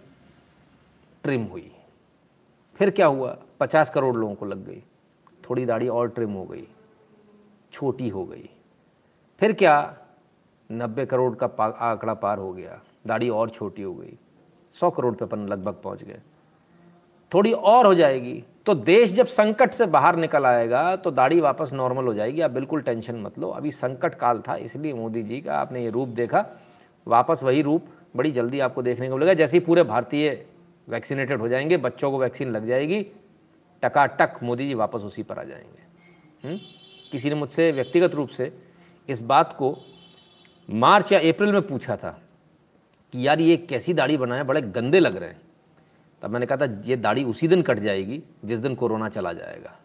[1.22, 1.70] ट्रिम हुई।
[2.74, 3.36] फिर क्या हुआ?
[3.60, 4.82] पचास करोड़ लोगों को लग गई।
[5.50, 6.66] थोड़ी दाढ़ी और ट्रिम हो गई।
[7.72, 8.48] छोटी हो गई।
[9.40, 9.96] फिर क्या?
[10.72, 14.18] नब्बे करोड़ का आंकड़ा पार हो गया। दाढ़ी और छोटी हो गई।
[14.80, 16.20] सौ करोड़ पे अपन लगभग पहुँच गए।
[17.34, 21.70] थोड़ी और हो जाएगी। तो देश जब संकट से बाहर निकल आएगा तो दाढ़ी वापस
[21.72, 25.40] नॉर्मल हो जाएगी। आप बिल्कुल टेंशन मत लो। अभी संकट काल था, इसलिए मोदी जी
[25.40, 26.44] का आपने ये रूप देखा।
[27.06, 30.46] वापस वही रूप बड़ी जल्दी आपको देखने को मिलेगा जैसे ही पूरे भारतीय
[30.88, 33.02] वैक्सीनेटेड हो जाएँगे, बच्चों को वैक्सीन लग जाएगी,
[33.82, 35.82] टकाटक मोदी जी वापस उसी पर आ जाएँगे
[36.44, 36.50] हुँ?
[36.50, 36.58] हम्म?
[37.12, 38.52] किसी ने मुझसे व्यक्तिगत रूप से
[39.08, 39.76] इस बात को
[40.68, 42.10] मार्च या अप्रैल में पूछा था
[43.12, 45.40] कि यार ये कैसी दाढ़ी बनाए, बड़े गंदे लग रहे हैं
[46.22, 49.76] तब मैंने कहा था, ये दाढ़ी उसी दिन कट जाएगी, जिस दिन कोरोना चला जाएगा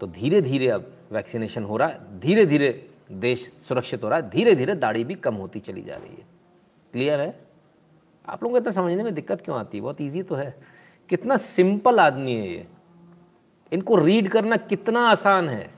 [0.00, 2.70] तो धीरे धीरे अब वैक्सीनेशन हो रहा है धीरे धीरे
[3.12, 6.35] देश सुरक्षित हो रहा है धीरे धीरे दाढ़ी भी कम होती चली जा रही है
[6.96, 7.40] क्लियर है?
[8.28, 9.82] आप लोगों को इतना समझने में दिक्कत क्यों आती है?
[9.82, 10.58] बहुत ईजी तो है।
[11.08, 12.66] कितना सिंपल आदमी है ये।
[13.72, 15.70] इनको रीड करना कितना आसान है।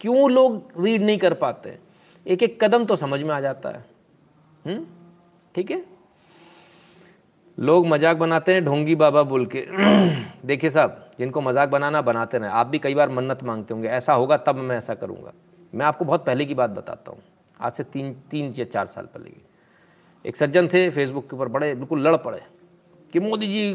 [0.00, 1.78] क्यों लोग रीड नहीं कर पाते?
[2.26, 3.84] एक एक कदम तो समझ में आ जाता है।
[4.66, 4.86] हम्म?
[5.54, 5.84] ठीक है?
[7.60, 9.66] लोग मज़ाक बनाते हैं, ढोंगी बाबा बोल के।
[10.46, 14.12] देखिए साहब, जिनको मज़ाक बनाना बनाते रहे, आप भी कई बार मन्नत मांगते होंगे, ऐसा
[14.12, 15.32] होगा तब मैं ऐसा करूँगा।
[15.74, 17.22] मैं आपको बहुत पहले की बात बताता हूँ।
[17.60, 19.42] आज से तीन तीन या चार साल पहले की।
[20.26, 22.42] एक सज्जन थे फेसबुक के ऊपर बड़े, बिल्कुल लड़ पड़े।
[23.12, 23.72] कि मोदी जी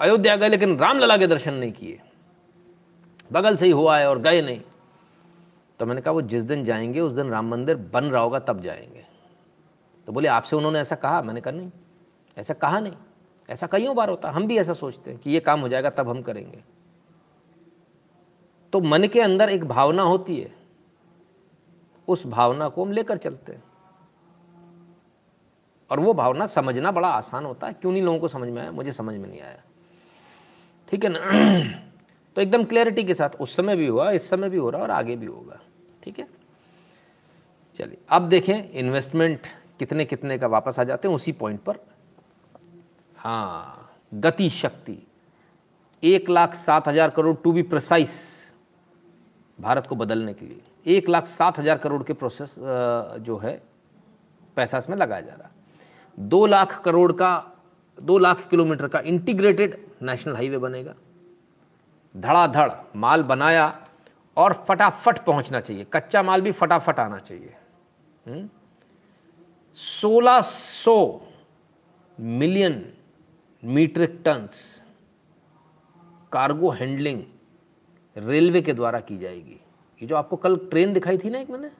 [0.00, 2.00] अयोध्या गए, लेकिन रामलला के दर्शन नहीं किए।
[3.32, 4.60] बगल से ही हुआ है और गए नहीं।
[5.78, 8.60] तो मैंने कहा, वो जिस दिन जाएँगे, उस दिन राम मंदिर बन रहा होगा, तब
[8.60, 9.04] जाएँगे।
[10.06, 11.22] तो बोले, आपसे उन्होंने ऐसा कहा?
[11.22, 11.70] मैंने कहा, नहीं,
[12.38, 12.92] ऐसा कहा नहीं।
[13.50, 16.08] ऐसा कईयों बार होता, हम भी ऐसा सोचते हैं कि ये काम हो जाएगा, तब
[16.08, 16.58] हम करेंगे।
[18.72, 20.52] तो मन के अंदर एक भावना होती है।
[22.08, 23.62] उस भावना को हम लेकर चलते हैं।
[25.92, 28.70] और वो भावना समझना बड़ा आसान होता है। क्यों नहीं लोगों को समझ में आया?
[28.72, 29.58] मुझे समझ में नहीं आया।
[30.88, 31.20] ठीक है ना?
[32.36, 34.90] तो एकदम क्लैरिटी के साथ, उस समय भी हुआ, इस समय भी हो रहा और
[34.90, 35.58] आगे भी होगा।
[36.02, 36.26] ठीक है?
[37.76, 39.46] चलिए, अब देखें इन्वेस्टमेंट
[39.78, 41.78] कितने कितने का वापस आ जाते हैं उसी पॉइंट पर।
[43.16, 44.98] हाँ गति शक्ति।
[46.02, 48.20] एक लाख सात हज़ार crore to be precise
[49.58, 53.60] Bharat को बदलने के लिए। एक लाख सात हज़ार करोड़ के प्रोसेस जो है,
[54.56, 55.50] पैसा इसमें लगाया जा रहा
[56.20, 57.52] दो लाख करोड़ का,
[58.02, 60.94] दो लाख किलोमीटर का इंटीग्रेटेड नेशनल हाईवे बनेगा।
[62.16, 63.86] धड़ाधड़ माल बनाया
[64.36, 67.54] और फटाफट पहुँचना चाहिए। कच्चा माल भी फटाफट आना चाहिए।
[68.26, 68.48] हम्म?
[69.74, 71.20] सोलह सौ
[72.20, 72.92] million
[73.64, 74.82] metric tons
[76.32, 77.22] cargo handling
[78.16, 79.60] railway के द्वारा की जाएगी।
[80.02, 81.70] ये जो आपको कल ट्रेन दिखाई थी ना एक मैंने?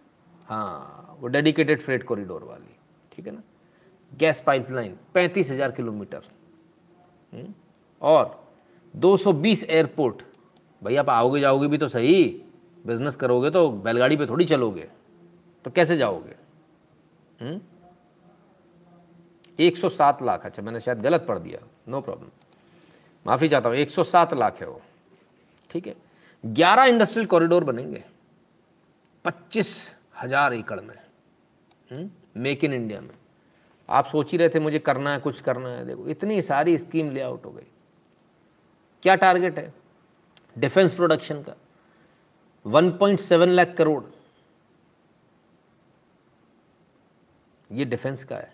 [0.47, 2.76] हाँ वो डेडिकेटेड फ्रेट कॉरिडोर वाली।
[3.12, 3.43] ठीक है ना?
[4.13, 6.23] गैस पाइपलाइन, पैंतीस हज़ार किलोमीटर।
[7.33, 7.53] हम्म?
[8.03, 8.41] और
[8.95, 10.23] 220 एयरपोर्ट।
[10.83, 12.25] भाई, आप आओगे जाओगे भी तो सही।
[12.85, 14.89] बिज़नेस करोगे तो बैलगाड़ी पे थोड़ी चलोगे।
[15.65, 16.35] तो कैसे जाओगे?
[17.41, 17.61] हम्म?
[19.59, 22.31] 107 लाख। अच्छा मैंने शायद गलत पढ़ दिया। नो प्रॉब्लम
[23.27, 24.81] माफ़ी चाहता हूँ 107 लाख है वो।
[25.71, 25.95] ठीक है?
[26.45, 28.05] 11 इंडस्ट्रियल कॉरिडोर बनेंगे।
[29.25, 33.15] पच्चीस हज़ार एकड़ में। मेक इन इंडिया में।
[33.89, 37.11] आप सोच ही रहे थे मुझे करना है, कुछ करना है। देखो, इतनी सारी स्कीम
[37.11, 37.66] ले आउट हो गई।
[39.03, 39.72] क्या टारगेट है?
[40.59, 41.55] डिफेंस प्रोडक्शन का।
[42.66, 44.03] 1.7 लाख करोड़
[47.70, 48.53] ये डिफेंस का है।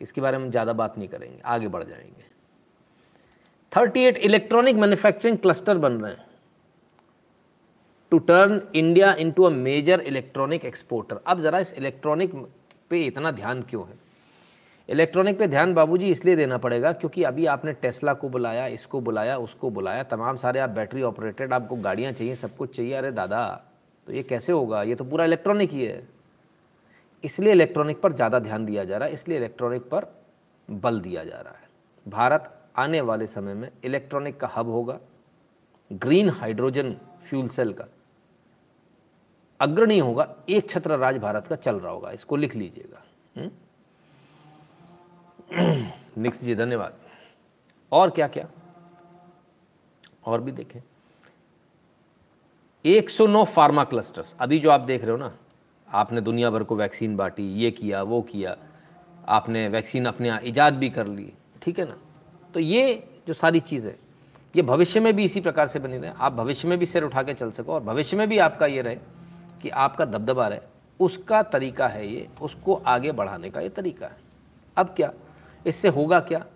[0.00, 2.24] इसके बारे में ज़्यादा बात नहीं करेंगे। आगे बढ़ जाएँगे।
[3.72, 6.26] 38 इलेक्ट्रॉनिक मैन्युफैक्चरिंग क्लस्टर बन रहे हैं।
[8.12, 12.34] To turn India into a major electronic exporter अब ज़रा इस इलेक्ट्रॉनिक
[12.90, 14.01] पे इतना ध्यान क्यों है?
[14.88, 19.36] इलेक्ट्रॉनिक पे ध्यान बाबूजी इसलिए देना पड़ेगा क्योंकि अभी आपने टेस्ला को बुलाया, इसको बुलाया,
[19.38, 23.44] उसको बुलाया, तमाम सारे आप बैटरी ऑपरेटेड, आपको गाड़ियाँ चाहिए, सब कुछ चाहिए। अरे दादा
[24.06, 24.82] तो ये कैसे होगा?
[24.82, 26.02] ये तो पूरा इलेक्ट्रॉनिक ही है।
[27.24, 30.06] इसलिए इलेक्ट्रॉनिक पर ज़्यादा ध्यान दिया जा रहा है, इसलिए इलेक्ट्रॉनिक पर
[30.68, 31.68] बल दिया जा रहा है।
[32.06, 34.98] भारत आने वाले समय में इलेक्ट्रॉनिक का हब होगा,
[35.90, 37.84] ग्रीन हाइड्रोजन फ्यूल सेल का।
[39.60, 43.48] अग्रणी होगा, एक छत्र राज भारत का चल रहा होगा, इसको लिख लीजिएगा।
[46.18, 46.94] निक्स जी, धन्यवाद।
[47.92, 48.48] और क्या क्या?
[50.26, 50.80] और भी देखें।
[52.84, 55.36] 109 फार्मा क्लस्टर्स। अभी जो आप देख रहे हो ना,
[55.92, 58.56] आपने दुनिया भर को वैक्सीन बांटी, ये किया, वो किया,
[59.28, 61.32] आपने वैक्सीन अपने यहाँ ईजाद भी कर ली,
[61.62, 61.96] ठीक है ना?
[62.54, 63.94] तो ये जो सारी चीज़ें
[64.56, 67.22] ये भविष्य में भी इसी प्रकार से बनी रहे। आप भविष्य में भी सिर उठा
[67.22, 68.94] के चल सको और भविष्य में भी आपका ये रहे
[69.62, 70.60] कि आपका दबदबा रहे।
[71.00, 74.16] उसका तरीका है ये, उसको आगे बढ़ाने का ये तरीका है।
[74.76, 75.12] अब क्या?
[75.66, 76.46] इससे होगा क्या?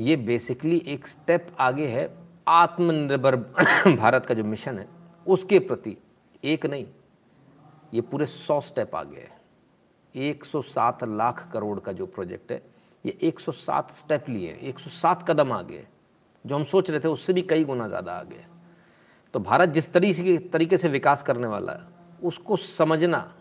[0.00, 2.16] ये बेसिकली एक स्टेप आगे है,
[2.48, 3.36] आत्मनिर्भर
[3.96, 4.88] भारत का जो मिशन है,
[5.26, 5.96] उसके प्रति
[6.44, 6.86] एक नहीं,
[7.94, 9.38] ये पूरे सौ स्टेप आगे है।
[10.30, 12.62] 107 लाख करोड़ का जो प्रोजेक्ट है,
[13.06, 15.88] ये 107 स्टेप लिए 107 कदम आगे है।
[16.46, 18.46] जो हम सोच रहे थे, उससे भी कई गुना ज़्यादा आगे है।
[19.34, 21.86] तो भारत जिस तरीके तरीके से विकास करने वाला है,
[22.24, 23.34] उसको समझना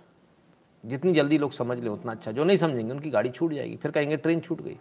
[0.88, 3.92] जितनी जल्दी लोग समझ ले, उतना अच्छा। जो नहीं समझेंगे, उनकी गाड़ी छूट जाएगी। फिर
[3.92, 4.78] कहेंगे, ट्रेन छूट गई।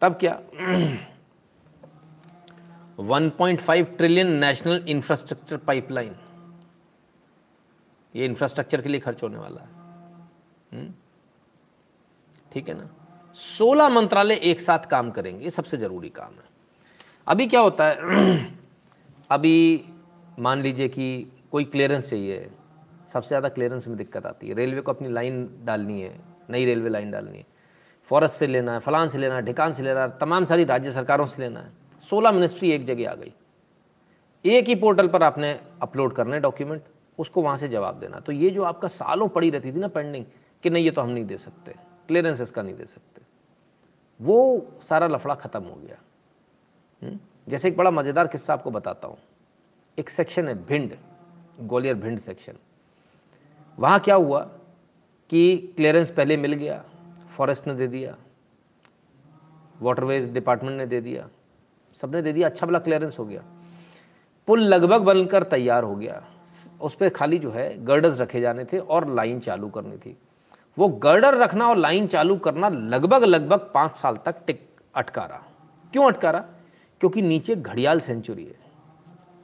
[0.00, 0.40] तब क्या?
[3.00, 6.16] 1.5 ट्रिलियन नेशनल इंफ्रास्ट्रक्चर पाइपलाइन।
[8.16, 9.68] ये इंफ्रास्ट्रक्चर के लिए खर्च होने वाला है।
[10.72, 10.94] हम्म?
[12.52, 12.90] ठीक है ना?
[13.34, 16.54] 16 मंत्रालय एक साथ काम करेंगे। ये सबसे ज़रूरी काम है।
[17.28, 17.96] अभी क्या होता है?
[19.30, 19.84] अभी
[20.38, 22.50] मान लीजिए कि कोई क्लियरेंस चाहिए।
[23.14, 26.14] सबसे ज़्यादा क्लियरेंस में दिक्कत आती है। रेलवे को अपनी लाइन डालनी है,
[26.50, 27.46] नई रेलवे लाइन डालनी है।
[28.08, 30.92] फॉरेस्ट से लेना है, फलान से लेना है, ढिकान से लेना है, तमाम सारी राज्य
[30.92, 31.72] सरकारों से लेना है।
[32.04, 33.32] सोलह मिनिस्ट्री एक जगह आ गई।
[34.44, 36.82] एक ही पोर्टल पर आपने अपलोड करना है डॉक्यूमेंट
[37.18, 40.24] उसको वहाँ से जवाब देना। तो ये जो आपका सालों पड़ी रहती थी ना पेंडिंग
[40.64, 41.74] कि नहीं, ये तो हम नहीं दे सकते
[42.08, 43.22] क्लियरेंस इसका नहीं दे सकते।
[44.20, 45.96] वो सारा लफड़ा ख़त्म हो गया।
[47.02, 47.18] हम्म?
[47.48, 49.16] जैसे एक बड़ा मज़ेदार किस्सा आपको बताता हूँ।
[49.98, 50.94] एक सेक्शन है भिंड,
[51.60, 52.52] ग्वालियर भिंड सेक्शन
[53.78, 54.40] वहाँ क्या हुआ
[55.30, 56.82] कि क्लियरेंस पहले मिल गया
[57.36, 58.16] फॉरेस्ट ने दे दिया
[59.82, 61.28] वाटरवेज डिपार्टमेंट ने दे दिया,
[62.00, 63.42] सबने दे दिया अच्छा भला क्लियरेंस हो गया।
[64.48, 66.22] पुल लगभग बनकर तैयार हो गया।
[66.80, 70.16] उस पर खाली जो है गर्डर्स रखे जाने थे और लाइन चालू करनी थी।
[70.78, 75.42] वो गर्डर रखना और लाइन चालू करना लगभग लगभग पाँच साल तक टिक अटका रहा
[75.92, 76.44] क्यों अटका रहा
[77.00, 78.56] क्योंकि नीचे घड़ियाल सेंचुरी है।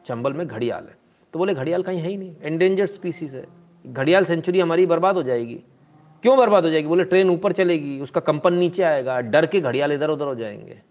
[0.07, 0.97] चंबल में घड़ियाल है।
[1.35, 3.47] तो बोले, घड़ियाल कहीं है ही नहीं। एंडेंजर्ड स्पीसीज है।
[3.87, 5.55] घड़ियाल सेंचुरी हमारी बर्बाद हो जाएगी।
[6.22, 6.89] क्यों बर्बाद हो जाएगी?
[6.89, 10.83] बोले, ट्रेन ऊपर चलेगी, उसका कंपन नीचे आएगा, डर के घड़ियाल इधर उधर हो जाएँगे।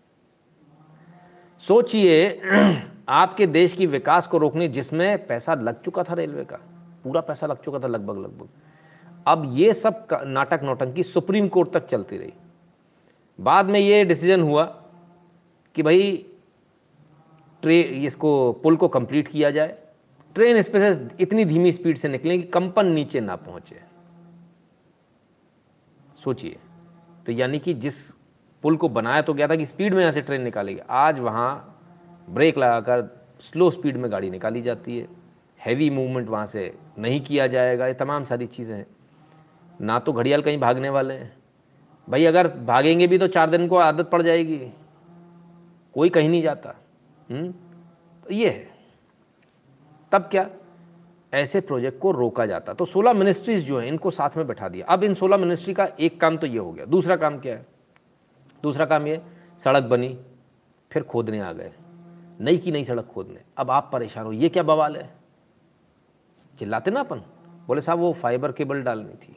[1.68, 2.42] सोचिए,
[3.10, 6.58] आपके देश की विकास को रोकने जिसमें पैसा लग चुका था रेलवे का,
[7.04, 8.50] पूरा पैसा लग चुका था लगभग लगभग।
[9.28, 12.34] अब ये सब नाटक नौटंकी सुप्रीम कोर्ट तक चलती रही।
[13.42, 14.64] बाद में ये डिसीज़न हुआ
[15.76, 16.26] कि भाई,
[17.62, 19.78] ट्रे, इसको, पुल को कंप्लीट किया जाए।
[20.36, 23.82] ट्रेन इस पे से इतनी धीमी स्पीड से निकले कि कंपन नीचे ना पहुँचे।
[26.24, 26.58] सोचिए।
[27.26, 28.12] तो यानी कि जिस
[28.64, 31.80] पुल को बनाया तो गया था कि स्पीड में यहाँ से ट्रेन निकालेगी आज वहाँ
[32.30, 35.08] ब्रेक लगाकर स्लो स्पीड में गाड़ी निकाली जाती है।
[35.66, 38.86] हैवी मूवमेंट वहाँ से नहीं किया जाएगा। ये तमाम सारी चीज़ें हैं।
[39.82, 41.38] ना तो घड़ियाल कहीं भागने वाले हैं।
[42.10, 44.72] भाई अगर भागेंगे भी तो चार दिन को आदत पड़ जाएगी।
[45.94, 46.76] कोई कहीं नहीं जाता।
[47.32, 47.40] हुँ?
[47.40, 47.52] हम्म?
[48.28, 48.79] तो ये है।
[50.12, 50.49] तब क्या?
[51.34, 54.86] ऐसे प्रोजेक्ट को रोका जाता। तो 16 मिनिस्ट्रीज जो हैं, इनको साथ में बैठा दिया।
[54.86, 57.66] अब इन 16 मिनिस्ट्री का एक काम तो ये हो गया। दूसरा काम क्या है?
[58.64, 59.22] दूसरा काम ये,
[59.64, 60.20] सड़क बनी,
[60.91, 61.72] फिर खोदने आ गए।
[62.41, 65.10] नई की नई सड़क खोदने। अब आप परेशान हो, ये क्या बवाल है?
[66.60, 67.18] चिल्लाते ना अपन।
[67.68, 69.36] बोले साहब, वो फाइबर केबल डालनी थी।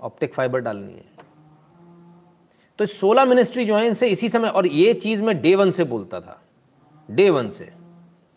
[0.00, 1.10] ऑप्टिक फाइबर डालनी है।
[2.78, 5.84] तो सोलह मिनिस्ट्री जो है, इनसे इसी समय, और ये चीज़ मैं डे वन से
[5.84, 6.42] बोलता था।
[7.10, 7.72] डे वन से।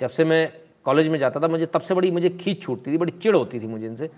[0.01, 2.97] जब से मैं कॉलेज में जाता था, मुझे तब से बड़ी, मुझे खींच छूटती थी,
[2.97, 4.09] बड़ी चिड़ होती थी मुझे इनसे।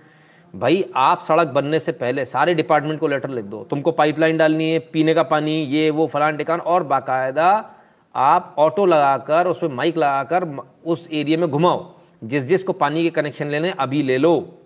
[0.56, 4.72] भाई, आप सड़क बनने से पहले सारे डिपार्टमेंट को लेटर लिख दो, तुमको पाइपलाइन डालनी
[4.72, 7.72] है, पीने का पानी, ये, वो, फलान टिकान और बाकायदा
[8.16, 10.44] आप ऑटो लगाकर, उस पर माइक लगाकर
[10.86, 11.94] उस एरिया में घुमाओ।
[12.24, 14.60] जिस जिस को पानी के कनेक्शन लेने अभी ले लो।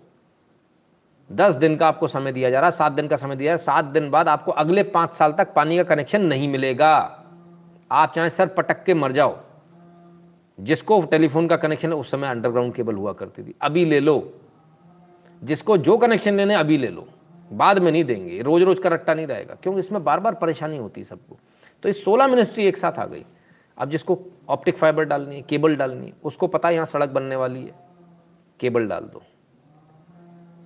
[1.32, 3.50] दस दिन का आपको समय दिया जा रहा है, सात दिन का समय दिया जा
[3.50, 7.24] रहा है, सात दिन बाद आपको अगले पाँच साल तक पानी का कनेक्शन नहीं मिलेगा।
[7.92, 9.38] आप चाहे सर पटक के मर जाओ।
[10.60, 14.34] जिसको टेलीफोन का कनेक्शन है, उस समय अंडरग्राउंड केबल हुआ करती थी। अभी ले लो।
[15.44, 17.08] जिसको जो कनेक्शन लेने अभी ले लो।
[17.52, 20.76] बाद में नहीं देंगे। रोज रोज का रट्टा नहीं रहेगा। क्योंकि इसमें बार बार परेशानी
[20.76, 21.38] होती है सबको।
[21.82, 23.24] तो ये सोलह मिनिस्ट्री एक साथ आ गई।
[23.78, 27.36] अब जिसको ऑप्टिक फाइबर डालनी है केबल डालनी है, उसको पता है यहाँ सड़क बनने
[27.36, 27.74] वाली है।
[28.60, 29.22] केबल डाल दो।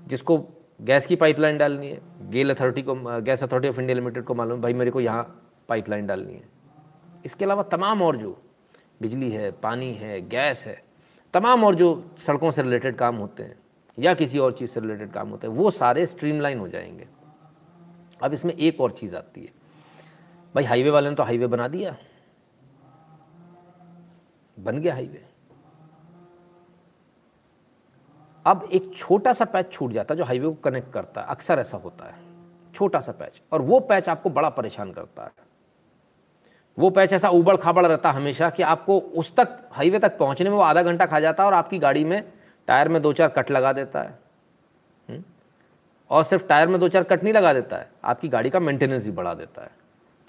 [0.06, 0.48] जिसको
[0.82, 4.60] गैस की पाइपलाइन डालनी है गेल अथॉरिटी को gas authority of India limited को मालूम
[4.60, 6.42] भाई मेरे को यहाँ पाइपलाइन डालनी है।
[7.24, 8.42] इसके अलावा तमाम और जो
[9.02, 10.84] बिजली है, पानी है, गैस है,
[11.34, 13.58] तमाम और जो सड़कों से रिलेटेड काम होते हैं,
[13.98, 17.08] या किसी और चीज़ से रिलेटेड काम होते हैं, वो सारे स्ट्रीमलाइन हो जाएँगे।
[18.22, 19.52] अब इसमें एक और चीज़ आती है।
[20.54, 21.96] भाई हाईवे वाले ने तो हाईवे बना दिया।
[24.58, 25.26] बन गया हाईवे
[28.46, 31.58] अब एक छोटा सा पैच छूट जाता है जो हाईवे को कनेक्ट करता है। अक्सर
[31.58, 32.22] ऐसा होता है।
[32.74, 35.32] छोटा सा पैच और वो पैच आपको बड़ा परेशान करता है।
[36.78, 40.56] वो पैच ऐसा उबड़ खाबड़ रहता हमेशा कि आपको उस तक, हाईवे तक पहुँचने में
[40.56, 42.24] वो आधा घंटा खा जाता है और आपकी गाड़ी में
[42.66, 44.18] टायर में दो चार कट लगा देता है।
[45.08, 45.22] हम्म?
[46.10, 49.04] और सिर्फ़ टायर में दो चार कट नहीं लगा देता है, आपकी गाड़ी का मेंटेनेंस
[49.04, 49.70] भी बढ़ा देता है।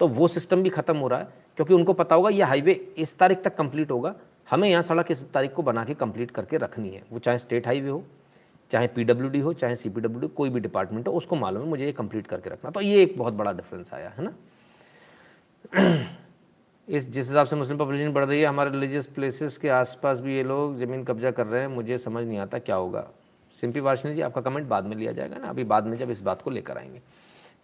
[0.00, 3.18] तो वो सिस्टम भी खत्म हो रहा है, क्योंकि उनको पता होगा ये हाईवे इस
[3.18, 4.14] तारीख तक कंप्लीट होगा,
[4.50, 7.66] हमें यहाँ सड़क इस तारीख को बना के कंप्लीट करके रखनी है। वो चाहे स्टेट
[7.66, 8.04] हाईवे हो,
[8.70, 12.26] चाहे पीडब्ल्यूडी हो, चाहे सीपीडब्ल्यूडी, कोई भी डिपार्टमेंट हो, उसको मालूम है मुझे ये कंप्लीट
[12.26, 14.32] करके रखना। तो ये एक बहुत बड़ा डिफरेंस आया, है ना?
[16.88, 20.36] इस जिस हिसाब से मुस्लिम पॉपुलेशन बढ़ रही है, हमारे रिलीजियस प्लेसेस के आसपास भी
[20.36, 23.06] ये लोग ज़मीन कब्जा कर रहे हैं, मुझे समझ नहीं आता क्या होगा।
[23.60, 26.20] सिंपी वार्षणी जी, आपका कमेंट बाद में लिया जाएगा ना, अभी बाद में जब इस
[26.20, 27.00] बात को लेकर आएँगे।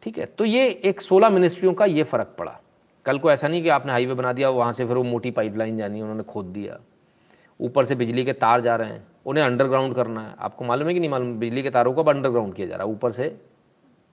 [0.03, 2.59] ठीक है तो ये एक सोलह मिनिस्ट्रियों का ये फ़र्क पड़ा।
[3.07, 5.79] कल को ऐसा नहीं कि आपने हाईवे बना दिया, वहाँ से फिर वो मोटी पाइपलाइन
[5.79, 6.79] जानी, उन्होंने खोद दिया।
[7.61, 10.95] ऊपर से बिजली के तार जा रहे हैं, उन्हें अंडरग्राउंड करना है। आपको मालूम है
[10.95, 13.37] कि नहीं मालूम, बिजली के तारों को अब अंडरग्राउंड किया जा रहा है। ऊपर से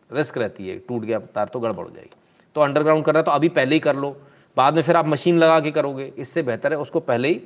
[0.10, 2.16] रिस्क रहती है, टूट गया, तार तो गड़बड़ हो जाएगी।
[2.56, 4.18] तो अंडरग्राउंड कर रहा है तो अभी पहले ही कर लो।
[4.58, 7.42] बाद में फिर आप मशीन लगा के करोगे, इससे बेहतर है उसको पहले ही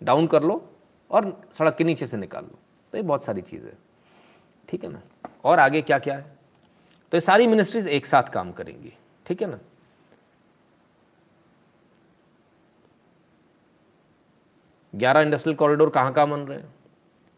[0.00, 0.62] डाउन कर लो
[1.10, 1.24] और
[1.58, 2.58] सड़क के नीचे से निकाल लो।
[2.92, 3.72] तो ये बहुत सारी चीज़ें
[4.68, 5.00] ठीक है ना?
[5.44, 6.22] और आगे क्या क्या है?
[7.12, 8.92] तो ये सारी मिनिस्ट्रीज एक साथ काम करेंगी।
[9.26, 9.58] ठीक है ना?
[14.94, 16.74] ग्यारह इंडस्ट्रियल कॉरिडोर कहाँ कहाँ बन रहे हैं?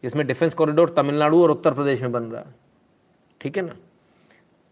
[0.03, 2.55] जिसमें डिफेंस कॉरिडोर तमिलनाडु और उत्तर प्रदेश में बन रहा है।
[3.41, 3.75] ठीक है ना?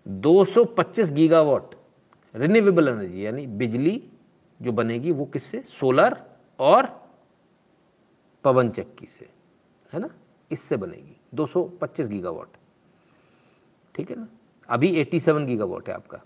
[0.05, 1.75] 225 गीगावाट
[2.37, 4.01] रिन्यूएबल एनर्जी यानी बिजली
[4.59, 5.61] जो बनेगी वो किससे?
[5.61, 6.17] सोलर
[6.59, 6.85] और
[8.43, 9.29] पवन चक्की से,
[9.91, 10.09] है ना?
[10.51, 12.47] इससे बनेगी। 225 गीगावाट
[13.95, 14.27] ठीक है ना?
[14.69, 16.21] अभी 87 गीगावाट है आपका।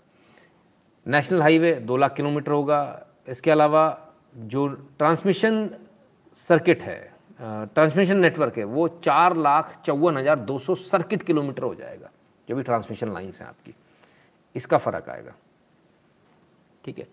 [1.06, 3.84] नेशनल हाईवे दो लाख किलोमीटर होगा। इसके अलावा
[4.34, 4.66] जो
[4.98, 5.68] ट्रांसमिशन
[6.36, 7.10] सर्किट है
[7.40, 12.10] ट्रांसमिशन नेटवर्क है, वो चार लाख चौवन हज़ार दो सौ सर्किट किलोमीटर हो जाएगा,
[12.48, 13.74] जो भी ट्रांसमिशन लाइन्स हैं आपकी।
[14.54, 15.34] इसका फ़र्क आएगा।
[16.84, 17.06] ठीक है।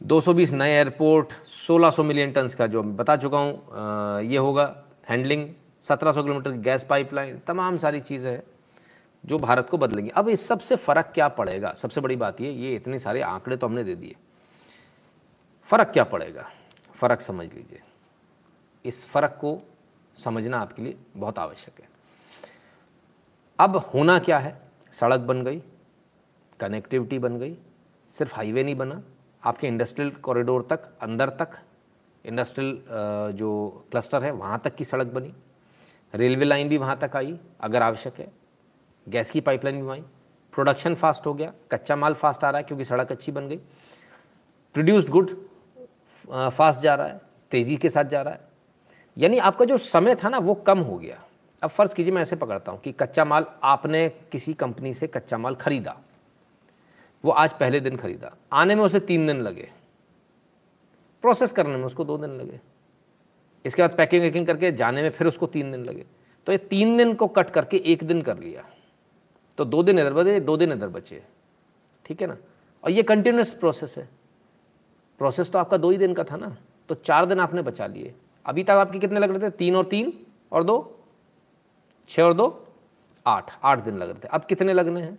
[0.00, 4.64] 220 नए एयरपोर्ट 1600 मिलियन टन्स का जो बता चुका हूँ ये होगा
[5.08, 5.48] हैंडलिंग
[5.84, 8.42] 1700 किलोमीटर गैस पाइपलाइन, तमाम सारी चीज़ें हैं
[9.24, 11.72] जो भारत को बदलेंगी। अब इस सबसे फ़र्क क्या पड़ेगा?
[11.72, 14.16] सबसे बड़ी बात ये ये इतने सारे आंकड़े तो हमने दे दिए।
[15.68, 16.48] फ़र्क क्या पड़ेगा?
[16.94, 17.80] फ़र्क समझ लीजिए।
[18.84, 19.58] इस फ़र्क को
[20.16, 21.88] समझना आपके लिए बहुत आवश्यक है।
[23.58, 24.56] अब होना क्या है?
[24.94, 25.62] सड़क बन गई,
[26.60, 27.56] कनेक्टिविटी बन गई
[28.14, 29.02] सिर्फ़ हाईवे नहीं बना,
[29.42, 31.58] आपके इंडस्ट्रियल कॉरिडोर तक, अंदर तक,
[32.24, 35.32] इंडस्ट्रियल जो क्लस्टर है, वहाँ तक की सड़क बनी।
[36.14, 38.32] रेलवे लाइन भी वहाँ तक आई, अगर आवश्यक है।
[39.06, 40.02] गैस की पाइपलाइन भी आई।
[40.52, 43.56] प्रोडक्शन फास्ट हो गया, कच्चा माल फास्ट आ रहा है क्योंकि सड़क अच्छी बन गई।
[44.74, 45.30] प्रोड्यूस्ड गुड
[46.28, 47.20] फास्ट जा रहा है,
[47.52, 48.40] तेज़ी के साथ जा रहा है।
[49.16, 51.22] यानी आपका जो समय था ना, वो कम हो गया।
[51.62, 55.38] अब फ़र्ज़ कीजिए मैं ऐसे पकड़ता हूँ कि कच्चा माल आपने किसी कंपनी से कच्चा
[55.38, 55.96] माल ख़रीदा।
[57.24, 59.72] वो आज पहले दिन ख़रीदा। आने में उसे तीन दिन लगे।
[61.22, 62.60] प्रोसेस करने में उसको दो दिन लगे।
[63.64, 66.06] इसके बाद पैकिंग वैकिंग करके जाने में फिर उसको तीन दिन लगे।
[66.46, 68.64] तो ये तीन दिन को कट करके एक दिन कर लिया।
[69.58, 71.22] तो दो दिन इधर बचे दो दिन इधर बचे।
[72.06, 72.36] ठीक है ना?
[72.84, 74.08] और ये कंटिन्यूस प्रोसेस है।
[75.18, 76.56] प्रोसेस तो आपका दो ही दिन का था ना?
[76.88, 78.14] तो चार दिन आपने बचा लिए।
[78.46, 79.50] अभी तक आपके कितने लग रहे थे?
[79.50, 80.98] तीन और तीन और दो?
[82.08, 82.66] छः और दो?
[83.26, 85.18] आठ। आठ दिन लग रहे थे। अब कितने लगने हैं?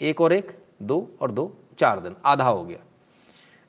[0.00, 0.58] एक और एक?
[0.82, 2.78] दो और दो चार दिन आधा हो गया।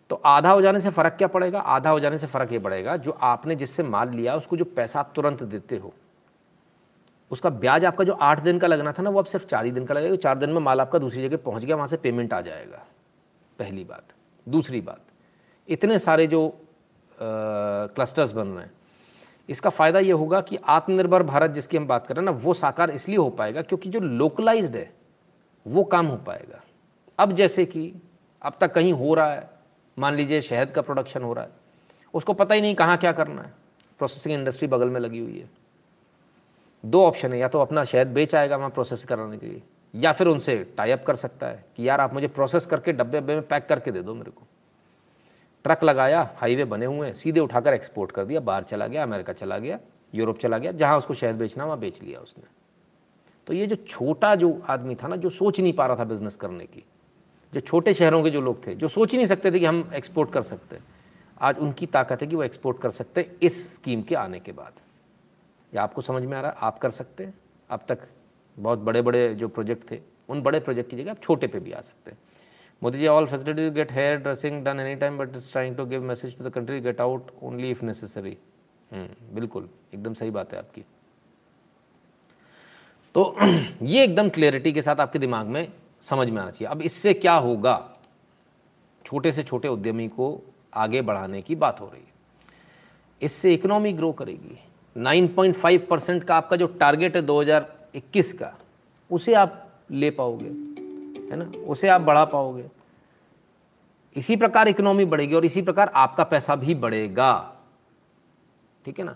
[0.09, 1.59] तो आधा हो जाने से फ़र्क क्या पड़ेगा?
[1.59, 4.99] आधा हो जाने से फ़र्क ये पड़ेगा जो आपने जिससे माल लिया उसको जो पैसा
[4.99, 5.93] आप तुरंत देते हो
[7.32, 9.72] उसका ब्याज आपका जो आठ दिन का लगना था ना वो अब सिर्फ़ चार ही
[9.72, 12.34] दिन का लगेगा चार दिन में माल आपका दूसरी जगह पहुँच गया वहाँ से पेमेंट
[12.34, 12.84] आ जाएगा।
[13.59, 14.03] पहली बात।
[14.47, 15.01] दूसरी बात
[15.68, 16.53] इतने सारे जो आ,
[17.88, 18.72] क्लस्टर्स बन रहे हैं
[19.49, 22.53] इसका फ़ायदा ये होगा कि आत्मनिर्भर भारत जिसकी हम बात कर रहे हैं ना वो
[22.53, 24.91] साकार इसलिए हो पाएगा क्योंकि जो लोकलाइज्ड है
[25.66, 26.62] वो काम हो पाएगा।
[27.22, 27.93] अब जैसे कि
[28.41, 29.49] अब तक कहीं हो रहा है,
[29.97, 31.51] मान लीजिए शहद का प्रोडक्शन हो रहा है,
[32.13, 33.53] उसको पता ही नहीं कहाँ क्या करना है।
[33.99, 35.49] प्रोसेसिंग इंडस्ट्री बगल में लगी हुई है।
[36.84, 39.61] दो ऑप्शन है, या तो अपना शहद बेच आएगा वहाँ प्रोसेस कराने के लिए,
[39.93, 43.34] या फिर उनसे टाइप कर सकता है कि यार आप मुझे प्रोसेस करके डब्बे डब्बे
[43.36, 44.47] में पैक करके दे दो मेरे को।
[45.65, 49.34] ट्रक लगाया हाईवे बने हुए हैं, सीधे उठाकर एक्सपोर्ट कर दिया, बाहर चला गया, अमेरिका
[49.34, 49.80] चला गया,
[50.13, 52.43] यूरोप चला गया, जहाँ उसको शहद बेचना वहाँ बेच लिया उसने।
[53.47, 56.36] तो ये जो छोटा जो आदमी था ना, जो सोच नहीं पा रहा था बिज़नेस
[56.36, 56.84] करने की
[57.54, 59.89] जो छोटे शहरों के जो लोग थे, जो सोच ही नहीं सकते थे कि हम
[59.95, 60.80] एक्सपोर्ट कर सकते
[61.41, 64.52] आज उनकी ताकत है कि वो एक्सपोर्ट कर सकते हैं इस स्कीम के आने के
[64.52, 64.74] बाद।
[65.74, 66.58] ये आपको समझ में आ रहा है?
[66.60, 67.34] आप कर सकते हैं।
[67.70, 68.08] अब तक
[68.58, 69.99] बहुत बड़े बड़े जो प्रोजेक्ट थे,
[70.30, 72.18] उन बड़े प्रोजेक्ट की जगह आप छोटे पे भी आ सकते हैं।
[72.82, 76.04] Modi ji all facility get hair dressing done any time but is trying to give
[76.04, 78.38] message to the country get out only if necessary
[78.93, 80.84] बिल्कुल, एकदम सही बात है आपकी।
[83.16, 83.36] तो
[83.84, 85.68] ये एकदम क्लियरिटी के साथ आपके दिमाग में
[86.02, 87.93] समझ में आना चाहिए। अब इससे क्या होगा?
[89.06, 90.41] छोटे से छोटे उद्यमी को
[90.74, 92.12] आगे बढ़ाने की बात हो रही है।
[93.22, 94.60] इससे इकोनॉमी ग्रो करेगी।
[94.97, 98.54] 9.5 परसेंट का आपका जो टारगेट है 2021 का,
[99.12, 101.52] उसे आप ले पाओगे, है ना?
[101.60, 102.66] उसे आप बढ़ा पाओगे।
[104.16, 107.56] इसी प्रकार इकोनॉमी बढ़ेगी और इसी प्रकार आपका पैसा भी बढ़ेगा।
[108.86, 109.16] ठीक है ना?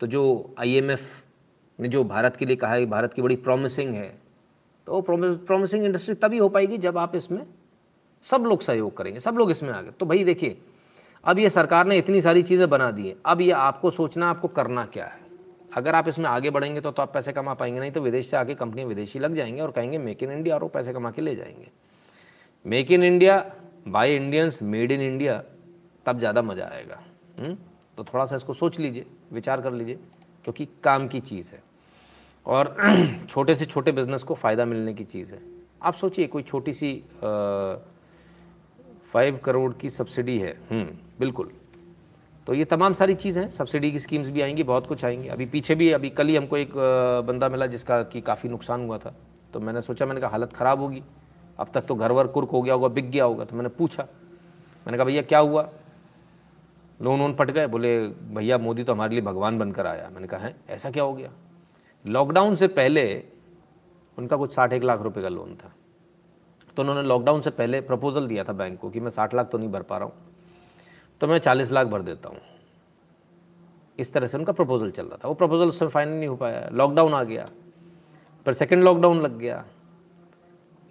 [0.00, 1.24] तो जो आईएमएफ
[1.80, 4.27] ने जो भारत के लिए कहा है, भारत की बड़ी प्रॉमिसिंग है
[4.88, 7.46] तो प्रोमिसिंग इंडस्ट्री तभी हो पाएगी जब आप इसमें
[8.24, 10.56] सब लोग सहयोग करेंगे सब लोग इसमें आगे तो भाई देखिए
[11.24, 14.48] अब ये सरकार ने इतनी सारी चीज़ें बना दी हैं अब ये आपको सोचना आपको
[14.48, 15.26] करना क्या है
[15.76, 18.36] अगर आप इसमें आगे बढ़ेंगे तो, तो आप पैसे कमा पाएँगे नहीं तो विदेश से
[18.36, 21.22] आके कंपनियाँ विदेशी लग जाएँगे और कहेंगे मेक इन इंडिया और वो पैसे कमा के
[21.22, 21.70] ले जाएँगे
[22.64, 23.38] make in India
[23.88, 25.42] buy Indians made in India
[26.06, 27.46] तब ज़्यादा मज़ा आएगा हुँ?
[27.46, 27.56] हम्म?
[27.98, 29.98] तो थोड़ा सा इसको सोच लीजिए विचार कर लीजिए
[30.44, 31.62] क्योंकि काम की चीज़ है
[32.48, 32.76] और
[33.28, 35.40] छोटे से छोटे बिज़नेस को फ़ायदा मिलने की चीज़ है।
[35.82, 36.92] आप सोचिए कोई छोटी सी
[39.12, 40.88] फाइव करोड़ की सब्सिडी है। हम्म,
[41.20, 41.50] बिल्कुल।
[42.46, 45.46] तो ये तमाम सारी चीज़ें हैं। सब्सिडी की स्कीम्स भी आएँगी बहुत कुछ आएँगी। अभी
[45.46, 46.72] पीछे भी अभी कल ही हमको एक
[47.26, 49.14] बंदा मिला जिसका कि काफ़ी नुकसान हुआ था।
[49.52, 51.02] तो मैंने सोचा मैंने कहा हालत ख़राब होगी।
[51.58, 54.02] अब तक तो घर वर कुर्क हो गया होगा बिक गया होगा। तो मैंने पूछा।
[54.86, 55.68] मैंने कहा भैया क्या हुआ?
[57.00, 60.40] लोन वोन पट गए। बोले भैया मोदी तो हमारे लिए भगवान बनकर आया। मैंने कहा
[60.40, 60.56] है?
[60.68, 61.30] ऐसा क्या हो गया?
[62.08, 63.02] लॉकडाउन से पहले
[64.18, 65.72] उनका कुछ साठ एक लाख रुपए का लोन था।
[66.76, 69.58] तो उन्होंने लॉकडाउन से पहले प्रपोजल दिया था बैंक को कि मैं साठ लाख तो
[69.58, 70.14] नहीं भर पा रहा हूँ
[71.20, 72.38] तो मैं चालीस लाख भर देता हूँ।
[73.98, 76.68] इस तरह से उनका प्रपोजल चल रहा था। वो प्रपोजल उसमें फाइनल नहीं हो पाया।
[76.72, 77.46] लॉकडाउन आ गया,
[78.46, 79.64] पर सेकेंड लॉकडाउन लग गया।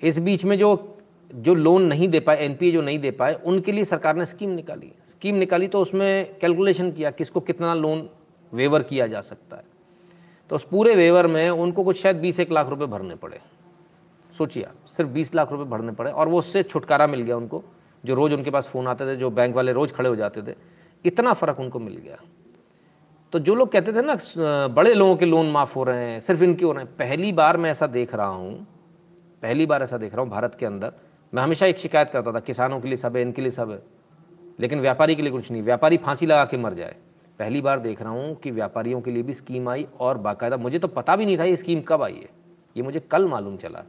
[0.02, 0.94] इस बीच में जो
[1.32, 4.50] जो लोन नहीं दे पाए एनपीए जो नहीं दे पाए, उनके लिए सरकार ने स्कीम
[4.50, 8.08] निकाली। स्कीम निकाली तो उसमें कैलकुलेशन किया किसको कितना लोन
[8.54, 9.64] वेवर किया जा सकता है।
[10.50, 13.40] तो उस पूरे वेवर में उनको कुछ शायद बीस, एक लाख रुपए भरने पड़े।
[14.34, 17.64] सोचिए आप, सिर्फ़ बीस लाख रुपए भरने पड़े और वो उससे छुटकारा मिल गया उनको,
[18.04, 20.56] जो रोज़ उनके पास फ़ोन आते थे, जो बैंक वाले रोज़ खड़े हो जाते थे,
[21.06, 22.18] इतना फ़र्क उनको मिल गया।
[23.34, 24.18] तो जो लोग कहते थे ना
[24.68, 27.58] बड़े लोगों के लोन माफ़ हो रहे हैं, सिर्फ़ इनके हो रहे हैं। पहली बार
[27.58, 28.54] मैं ऐसा देख रहा हूँ,
[29.44, 30.94] पहली बार ऐसा देख रहा हूँ भारत के अंदर।
[31.34, 33.82] मैं हमेशा एक शिकायत करता था, किसानों के लिए सब है, इनके लिए सब है।
[34.60, 36.96] लेकिन व्यापारी के लिए कुछ नहीं, व्यापारी फांसी लगा के मर जाए।
[37.40, 40.80] पहली बार देख रहा हूँ कि व्यापारियों के लिए भी स्कीम आई और बाकायदा मुझे
[40.80, 42.30] तो पता भी नहीं था ये स्कीम कब आई है।
[42.78, 43.84] ये मुझे कल मालूम चला।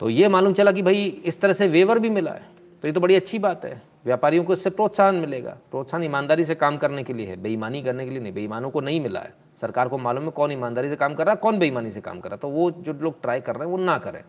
[0.00, 2.42] तो ये मालूम चला कि भाई इस तरह से वेवर भी मिला है।
[2.82, 6.54] तो ये तो बड़ी अच्छी बात है। व्यापारियों को इससे प्रोत्साहन मिलेगा। प्रोत्साहन ईमानदारी से
[6.54, 9.34] काम करने के लिए है। बेईमानी करने के लिए नहीं। बेईमानों को नहीं मिला है।
[9.60, 12.20] सरकार को मालूम है कौन ईमानदारी से काम कर रहा है, कौन बेईमानी से काम
[12.20, 14.20] कर रहा है। तो वो जो लोग ट्राई कर रहे हैं, वो ना करें,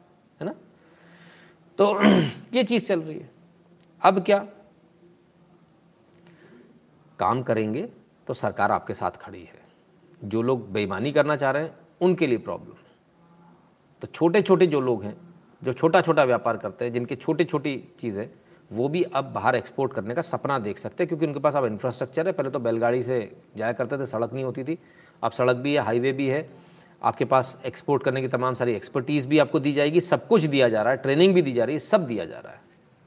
[0.42, 0.56] है ना?
[1.78, 2.02] तो
[2.54, 3.30] ये चीज़ चल रही है।
[4.02, 4.48] अब क्या?
[7.20, 7.90] काम करेंगे
[8.28, 9.62] तो सरकार आपके साथ खड़ी है।
[10.24, 12.74] जो लोग बेईमानी करना चाह रहे हैं, उनके लिए प्रॉब्लम
[14.02, 15.18] तो छोटे छोटे जो लोग हैं,
[15.64, 18.30] जो छोटा छोटा व्यापार करते हैं, जिनकी छोटी छोटी चीज़ें,
[18.72, 21.66] वो भी अब बाहर एक्सपोर्ट करने का सपना देख सकते हैं, क्योंकि उनके पास अब
[21.66, 24.80] इंफ्रास्ट्रक्चर है। पहले तो बैलगाड़ी से जाया करते थे, सड़क नहीं होती थी।
[25.24, 26.50] अब सड़क भी है हाईवे भी है।
[27.04, 30.70] आपके पास एक्सपोर्ट करने की तमाम सारी एक्सपर्टीज़ भी आपको दी जाएगी। सब कुछ दिया
[30.70, 32.62] जा रहा है ट्रेनिंग भी दी जा रही है, सब दिया जा रहा है?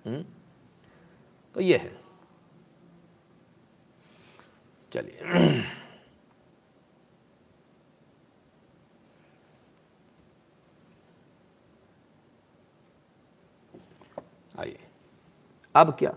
[0.07, 0.25] हम्म?
[1.55, 2.00] तो ये है।
[4.93, 5.63] चलिए।
[14.59, 14.79] आइए।
[15.75, 16.17] अब क्या?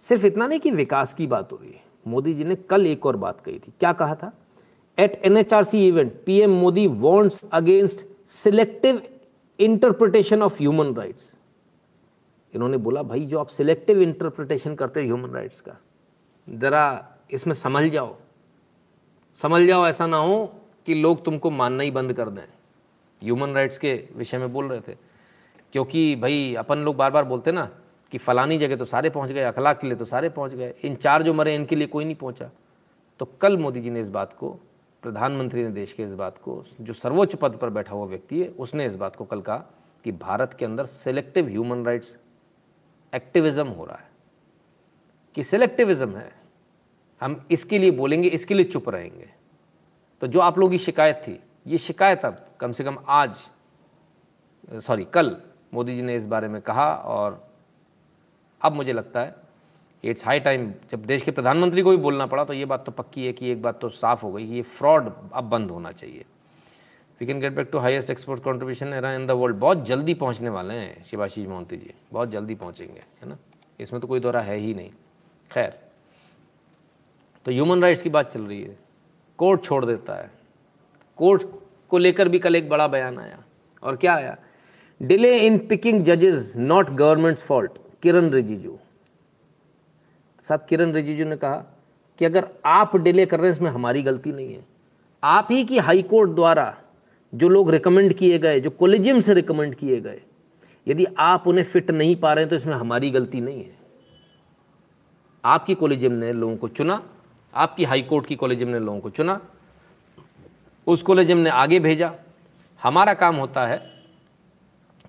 [0.00, 3.06] सिर्फ़ इतना नहीं कि विकास की बात हो रही है। मोदी जी ने कल एक
[3.06, 4.32] और बात कही थी। क्या कहा था?
[4.98, 9.02] At NHRC event PM Modi wants against selective
[9.58, 11.38] interpretation of human rights
[12.54, 15.76] इन्होंने बोला, भाई, जो आप सिलेक्टिव इंटरप्रिटेशन करते हो ह्यूमन राइट्स का,
[16.48, 18.16] ज़रा इसमें समझ जाओ।
[19.42, 20.54] समझ जाओ ऐसा ना हो
[20.86, 22.42] कि लोग तुमको मानना ही बंद कर दें।
[23.22, 24.96] ह्यूमन राइट्स के विषय में बोल रहे थे।
[25.72, 27.70] क्योंकि भाई, अपन लोग बार बार बोलते ना
[28.10, 30.94] कि फलानी जगह तो सारे पहुँच गए, अखलाक के लिए तो सारे पहुँच गए। इन
[30.94, 32.50] चार जो मरे, इनके लिए कोई नहीं पहुँचा।
[33.18, 34.50] तो कल मोदी जी ने इस बात को,
[35.02, 38.48] प्रधानमंत्री ने देश के इस बात को, जो सर्वोच्च पद पर बैठा हुआ व्यक्ति है,
[38.48, 39.56] उसने इस बात को कल कहा
[40.04, 42.18] कि भारत के अंदर सेलेक्टिव ह्यूमन राइट्स
[43.14, 44.10] एक्टिविज्म हो रहा है।
[45.34, 46.43] कि सिलेक्टिविज्म है
[47.20, 49.28] हम इसके लिए बोलेंगे, इसके लिए चुप रहेंगे।
[50.22, 53.34] तो जो आप लोगों की शिकायत थी, ये शिकायत अब कम से कम आज,
[54.76, 55.36] सॉरी, कल
[55.74, 57.42] मोदी जी ने इस बारे में कहा और
[58.60, 59.42] अब मुझे लगता है
[60.04, 62.92] इट्स हाई टाइम जब देश के प्रधानमंत्री को भी बोलना पड़ा तो ये बात तो
[62.92, 65.92] पक्की है कि एक बात तो साफ़ हो गई कि ये फ्रॉड अब बंद होना
[65.92, 66.24] चाहिए।
[67.20, 70.74] We can get back to highest export contribution in the world बहुत जल्दी पहुँचने वाले
[70.74, 73.38] हैं शिवाशीष मोहंती जी। बहुत जल्दी पहुँचेंगे, है ना?
[73.80, 74.90] इसमें तो कोई दौरा है ही नहीं।
[75.50, 75.78] खैर
[77.44, 78.78] तो ह्यूमन राइट्स की बात चल रही है।
[79.38, 80.30] कोर्ट छोड़ देता है।
[81.16, 81.42] कोर्ट
[81.88, 83.42] को लेकर भी कल एक बड़ा बयान आया।
[83.82, 84.36] और क्या आया?
[85.02, 87.72] डिले इन पिकिंग जजेस not governments fault
[88.02, 88.78] Kiren Rijiju.
[90.40, 91.56] साहब किरण रिजिजू ने कहा
[92.18, 94.64] कि अगर आप डिले कर रहे हैं, इसमें हमारी गलती नहीं है।
[95.24, 96.76] आप ही की हाई कोर्ट द्वारा
[97.34, 100.22] जो लोग रिकमेंड किए गए, जो कोलिजियम से रिकमेंड किए गए,
[100.88, 103.76] यदि आप उन्हें फिट नहीं पा रहे हैं तो इसमें हमारी गलती नहीं है।
[105.44, 107.10] आपकी कोलिजियम ने लोगों को चुना
[107.54, 109.40] आपकी हाई कोर्ट की कोलिजियम ने लोगों को चुना।
[110.86, 112.12] उस कोलिजियम ने आगे भेजा।
[112.80, 113.78] हमारा काम होता है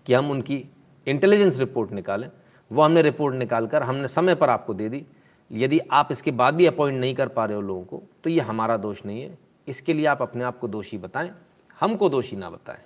[0.07, 0.63] कि हम उनकी
[1.07, 2.29] इंटेलिजेंस रिपोर्ट निकालें।
[2.71, 5.05] वो हमने रिपोर्ट निकाल कर हमने समय पर आपको दे दी।
[5.51, 8.41] यदि आप इसके बाद भी अपॉइंट नहीं कर पा रहे हो लोगों को तो ये
[8.41, 9.37] हमारा दोष नहीं है।
[9.67, 11.31] इसके लिए आप अपने आप को दोषी बताएँ।
[11.79, 12.83] हमको दोषी ना बताएँ।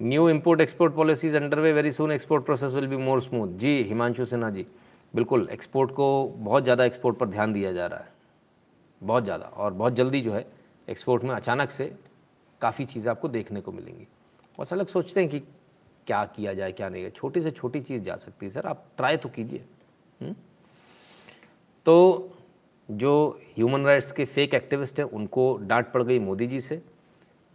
[0.00, 3.82] New import export policies under way very soon export process will be more smooth जी,
[3.82, 4.66] हिमांशु सिन्हा जी।
[5.14, 8.12] बिल्कुल एक्सपोर्ट को बहुत ज़्यादा एक्सपोर्ट पर ध्यान दिया जा रहा है।
[9.02, 10.46] बहुत ज़्यादा, और बहुत जल्दी जो है
[10.88, 11.92] एक्सपोर्ट में अचानक से
[12.60, 14.06] काफ़ी चीज़ें आपको देखने को मिलेंगी।
[14.58, 15.40] और सब लोग सोचते हैं कि
[16.06, 19.16] क्या किया जाए, क्या नहीं, छोटी से छोटी चीज़ जा सकती है। सर, आप ट्राई
[19.16, 19.64] तो कीजिए।
[20.20, 20.34] हम्म?
[21.86, 22.30] तो
[22.88, 26.82] जो ह्यूमन राइट्स के फेक एक्टिविस्ट हैं, उनको डांट पड़ गई मोदी जी से।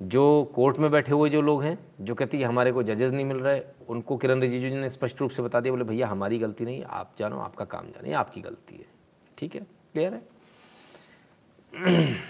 [0.02, 3.26] जो कोर्ट में बैठे हुए जो लोग हैं, जो कहते हैं हमारे को जजेस नहीं
[3.26, 6.66] मिल रहे, उनको किरण रिजिजू ने स्पष्ट रूप से बता दिया, बोले, भैया, हमारी गलती
[6.66, 8.86] नहीं, आप जानो, आपका काम जाने आपकी गलती है।
[9.38, 9.62] ठीक है?
[9.62, 10.22] क्लियर है?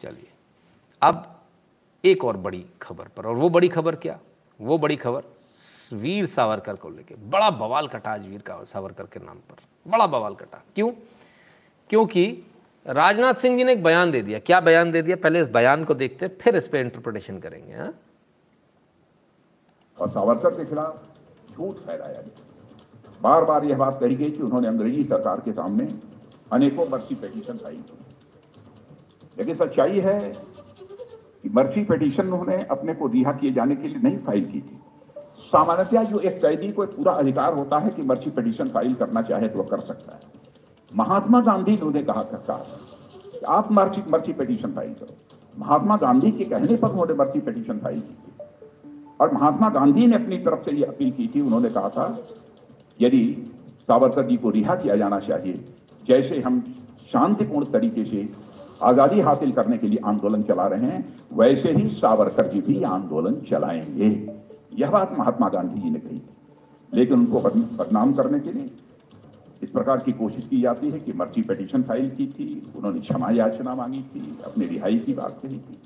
[0.00, 0.30] चलिए,
[1.02, 1.40] अब
[2.04, 4.20] एक और बड़ी खबर पर, और वो बड़ी खबर क्या?
[4.60, 5.22] वो बड़ी खबर
[5.92, 10.34] वीर सावरकर को लेके, बड़ा बवाल कटा आज वीर सावरकर के नाम पर, बड़ा बवाल
[10.34, 10.92] कटा। क्यों?
[11.90, 12.42] क्योंकि
[12.86, 15.16] राजनाथ सिंह जी ने एक बयान दे दिया। क्या बयान दे दिया?
[15.16, 17.92] पहले इस बयान को देखते हैं फिर इस पर इंटरप्रिटेशन करेंगे, हा?
[19.98, 21.02] और सावरकर के खिलाफ
[21.52, 25.88] झूठ फैलाया गया। बार बार यह बात कही गई कि उन्होंने अंग्रेज़ी सरकार के सामने
[26.52, 27.98] अनेकों मर्सी पिटीशन फ़ाइल की।
[29.38, 30.18] लेकिन सच्चाई है
[31.42, 34.80] कि मर्सी पिटीशन उन्होंने अपने को रिहा किए जाने के लिए नहीं फ़ाइल की थी।
[35.44, 39.48] सामान्यतया जो एक कैदी को पूरा अधिकार होता है कि मर्सी पिटीशन फ़ाइल करना चाहे
[39.48, 40.41] तो वह कर सकता है।
[40.96, 42.64] महात्मा गांधी ने उन्हें कहा था
[43.32, 45.16] कि आप मर्सी मर्सी पिटीशन फ़ाइल करो।
[45.58, 48.32] महात्मा गांधी के कहने पर उन्होंने मर्सी पिटीशन फ़ाइल की थी।
[49.20, 52.18] और महात्मा गांधी ने अपनी तरफ़ से यह अपील की थी, उन्होंने कहा था,
[53.00, 55.64] यदि सावरकर जी को रिहा किया जाना चाहिए,
[56.08, 56.60] जैसे हम
[57.12, 58.28] शांतिपूर्ण तरीके से
[58.82, 63.34] आज़ादी हासिल करने के लिए आंदोलन चला रहे हैं, वैसे ही सावरकर जी भी आंदोलन
[63.50, 64.08] चलाएँगे।
[64.74, 66.20] यह बात महात्मा गांधी जी ने कही
[66.94, 67.40] लेकिन उनको
[67.78, 68.70] बदनाम करने के लिए
[69.62, 72.46] इस प्रकार की कोशिश की जाती है कि मर्ज़ी पिटीशन फ़ाइल की थी
[72.76, 75.78] उन्होंने क्षमा याचना मांगी थी अपनी रिहाई की बात कही थी।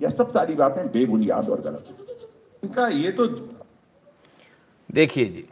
[0.00, 1.94] यह सब सारी बातें बेबुनियाद और गलत है।
[2.62, 3.26] इनका ये तो
[4.90, 5.44] देखिए जी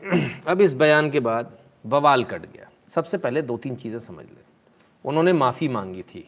[0.48, 4.44] अब इस बयान के बाद बवाल कट गया। सबसे पहले दो तीन चीज़ें समझ लें।
[5.04, 6.24] उन्होंने माफ़ी मांगी थी।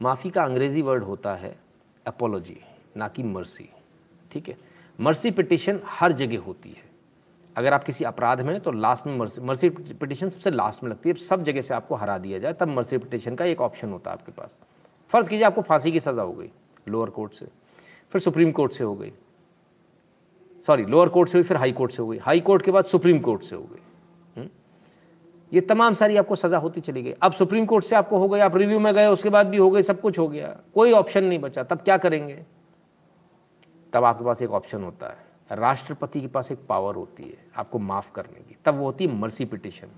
[0.00, 1.56] माफ़ी का अंग्रेज़ी वर्ड होता है
[2.06, 2.56] अपोलॉजी
[2.96, 3.68] ना कि मर्सी
[4.30, 4.56] ठीक है?
[4.98, 6.87] मर्सी पिटिशन हर जगह होती है।
[7.58, 11.08] अगर आप किसी अपराध में तो लास्ट में मर्सी मर्सी पिटिशन सबसे लास्ट में लगती
[11.08, 14.10] है। सब जगह से आपको हरा दिया जाए, तब मर्सी पिटिशन का एक ऑप्शन होता
[14.10, 14.58] है आपके पास।
[15.10, 16.50] फ़र्ज़ कीजिए आपको फांसी की सज़ा हो गई
[16.88, 17.46] लोअर कोर्ट से।
[18.12, 19.12] फिर सुप्रीम कोर्ट से हो गई।
[20.66, 22.84] सॉरी लोअर कोर्ट से हुई, फिर हाई कोर्ट से हो गई। हाई कोर्ट के बाद
[22.84, 23.82] सुप्रीम कोर्ट से हो गई।
[24.40, 24.48] हम्म?
[25.52, 28.40] ये तमाम सारी आपको सज़ा होती चली गई। अब सुप्रीम कोर्ट से आपको हो गई
[28.40, 31.24] आप रिव्यू में गए, उसके बाद भी हो गई सब कुछ हो गया। कोई ऑप्शन
[31.24, 32.44] नहीं बचा, तब क्या करेंगे?
[33.92, 37.78] तब आपके पास एक ऑप्शन होता है। राष्ट्रपति के पास एक पावर होती है, आपको
[37.78, 39.88] माफ़ करने की। तब वो होती है मर्सी पिटिशन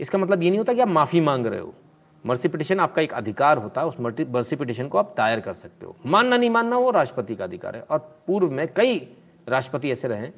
[0.00, 1.74] इसका मतलब ये नहीं होता कि आप माफ़ी मांग रहे हो।
[2.24, 5.86] मर्सी पिटिशन आपका एक अधिकार होता है, उस मर्सी पिटिशन को आप दायर कर सकते
[5.86, 8.96] हो। मानना नहीं मानना वो राष्ट्रपति का अधिकार है। और पूर्व में कई
[9.46, 10.30] राष्ट्रपति ऐसे रहे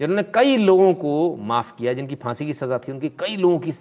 [0.00, 3.72] जिन्होंने कई लोगों को माफ़ किया, जिनकी फांसी की सज़ा थी, उनकी कई लोगों की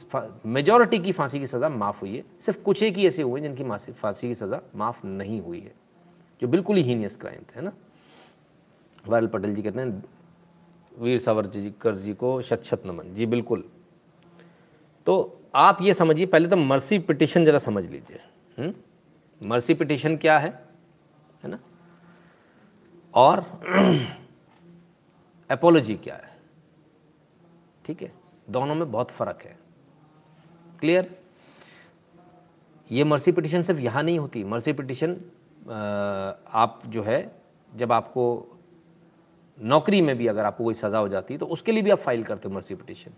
[0.48, 3.64] मेजॉरिटी की फांसी की सज़ा माफ़ हुई है। सिर्फ़ कुछ एक ही ऐसे हुए जिनकी
[3.94, 5.72] फांसी की सज़ा माफ़ नहीं हुई है,
[6.42, 7.72] जो बिल्कुल ही हीनियस क्राइम थे ना?
[9.08, 10.04] वायल पटेल जी कहते हैं,
[11.00, 13.64] वीर सावरकर जी को शत शत नमन। जी, बिल्कुल।
[15.06, 18.74] तो आप ये समझिए, पहले तो मर्सी पिटिशन ज़रा समझ लीजिए।
[19.42, 20.50] मर्सी पिटिशन क्या है?
[21.44, 21.60] है ना?
[23.14, 23.40] और
[25.52, 26.32] एपोलॉजी क्या है?
[27.86, 28.12] ठीक है?
[28.50, 29.58] दोनों में बहुत फ़र्क है।
[30.80, 31.16] क्लियर
[32.92, 35.12] ये मर्सी पिटिशन सिर्फ़ यहाँ नहीं होती। मर्सी पिटिशन
[36.54, 37.36] आप जो है,
[37.76, 38.53] जब आपको
[39.58, 42.00] नौकरी में भी अगर आपको कोई सज़ा हो जाती है तो उसके लिए भी आप
[42.00, 43.12] फ़ाइल करते हो मर्सी पिटिशन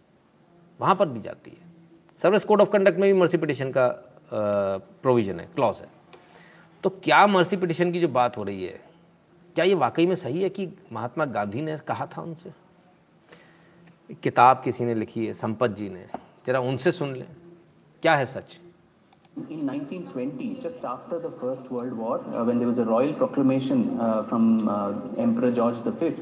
[0.79, 1.73] वहाँ पर भी जाती है।
[2.19, 3.88] सर्विस कोड ऑफ़ कंडक्ट में भी मर्सी पिटिशन का
[4.31, 5.88] प्रोविज़न है क्लॉज है।
[6.83, 8.79] तो क्या मर्सी पिटिशन की जो बात हो रही है,
[9.55, 12.51] क्या ये वाकई में सही है कि महात्मा गांधी ने कहा था उनसे?
[14.23, 16.05] किताब किसी ने लिखी है, संपत जी ने।
[16.47, 17.27] जरा उनसे सुन लें।
[18.03, 18.59] क्या है सच?
[19.38, 23.99] In 1920, just after the First World War, uh, when there was a royal proclamation
[23.99, 26.13] uh, from uh, Emperor George V,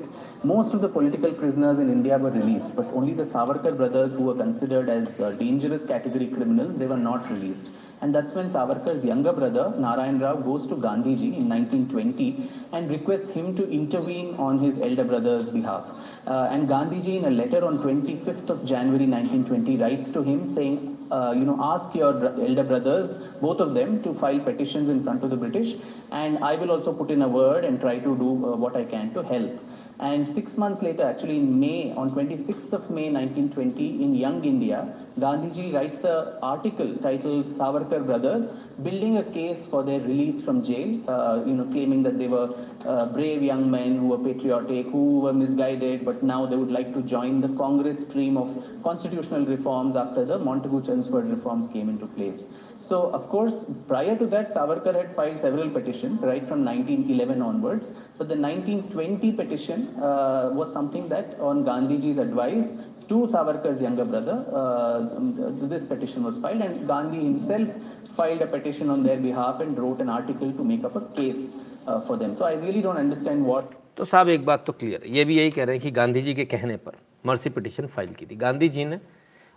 [0.43, 4.23] most of the political prisoners in India were released, but only the Savarkar brothers, who
[4.23, 7.67] were considered as uh, dangerous category criminals, they were not released.
[8.01, 13.29] And that's when Savarkar's younger brother, Narayan Rao, goes to Gandhiji in 1920 and requests
[13.29, 15.85] him to intervene on his elder brother's behalf.
[16.25, 20.92] Uh, and Gandhiji, in a letter on 25th of January 1920, writes to him saying,
[21.11, 25.23] uh, you know, ask your elder brothers, both of them, to file petitions in front
[25.23, 25.75] of the British,
[26.11, 28.85] and I will also put in a word and try to do uh, what I
[28.85, 29.59] can to help.
[29.99, 34.93] And six months later, actually in May, on 26th of May 1920, in Young India,
[35.19, 38.49] Gandhiji writes an article titled Savarkar Brothers,
[38.81, 42.49] building a case for their release from jail, uh, you know, claiming that they were
[42.85, 46.93] uh, brave young men who were patriotic, who were misguided, but now they would like
[46.93, 48.49] to join the Congress stream of
[48.83, 52.41] constitutional reforms after the Montagu-Chelmsford reforms came into place.
[52.87, 53.53] So, of course,
[53.87, 57.91] prior to that, Savarkar had filed several petitions, right from 1911 onwards.
[58.17, 62.67] But the 1920 petition uh, was something that, on Gandhiji's advice,
[63.09, 67.69] to Savarkar's younger brother, uh, this petition was filed, and Gandhi himself
[68.17, 71.51] filed a petition on their behalf and wrote an article to make up a case
[71.87, 72.35] uh, for them.
[72.35, 73.71] So I really don't understand what.
[73.97, 76.21] तो साहब एक बात तो clear है ये भी यही कह रहे हैं कि गांधी
[76.21, 78.99] जी के कहने पर मर्सी पिटिशन फ़ाइल की थी गांधी जी ने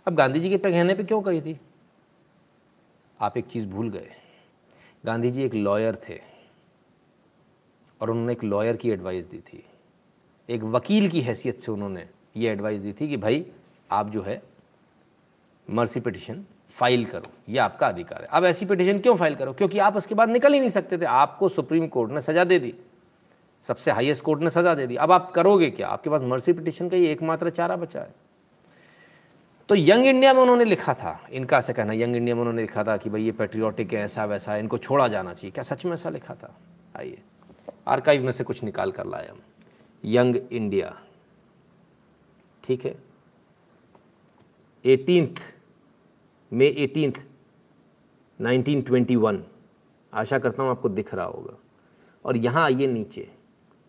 [0.07, 1.57] अब गांधी जी के कहने पे क्यों कही थी
[3.21, 4.09] आप एक चीज़ भूल गए।
[5.05, 6.21] गांधी जी एक लॉयर थे
[8.01, 9.65] और उन्होंने एक लॉयर की एडवाइस दी थी।
[10.49, 13.45] एक वकील की हैसियत से उन्होंने ये एडवाइस दी थी कि भाई,
[13.91, 14.43] आप जो है
[15.69, 19.53] मर्सी पिटिशन फ़ाइल करो। ये आपका अधिकार है। अब ऐसी पिटिशन क्यों फ़ाइल करो?
[19.53, 22.59] क्योंकि आप उसके बाद निकल ही नहीं सकते थे। आपको सुप्रीम कोर्ट ने सजा दे
[22.59, 22.73] दी।
[23.61, 25.87] सबसे हाईएस्ट कोर्ट ने सजा दे दी। अब आप करोगे क्या?
[25.87, 28.26] आपके पास मर्सी पिटिशन का ही एकमात्र चारा बचा है।
[29.69, 32.83] तो यंग इंडिया में उन्होंने लिखा था, इनका ऐसा कहना, यंग इंडिया में उन्होंने लिखा
[32.83, 35.85] था कि भाई ये पेट्रियोटिक है ऐसा वैसा है, इनको छोड़ा जाना चाहिए। क्या सच
[35.85, 36.55] में ऐसा लिखा था?
[36.97, 37.17] आइए
[37.87, 39.39] आर्काइव में से कुछ निकाल कर लाए हम।
[40.05, 40.95] Young India.
[42.63, 42.95] ठीक है?
[44.85, 45.39] एटीनथ
[46.51, 47.21] मे एटीनथ
[48.39, 49.39] 1921
[50.13, 51.57] आशा करता हूँ आपको दिख रहा होगा।
[52.25, 53.27] और यहाँ आइए नीचे।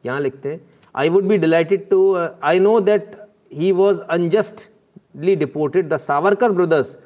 [0.04, 0.60] यहाँ लिखते हैं
[0.96, 3.16] I would be delighted to I know that
[3.52, 4.68] he was unjust
[5.14, 6.98] deported, the Savarkar brothers,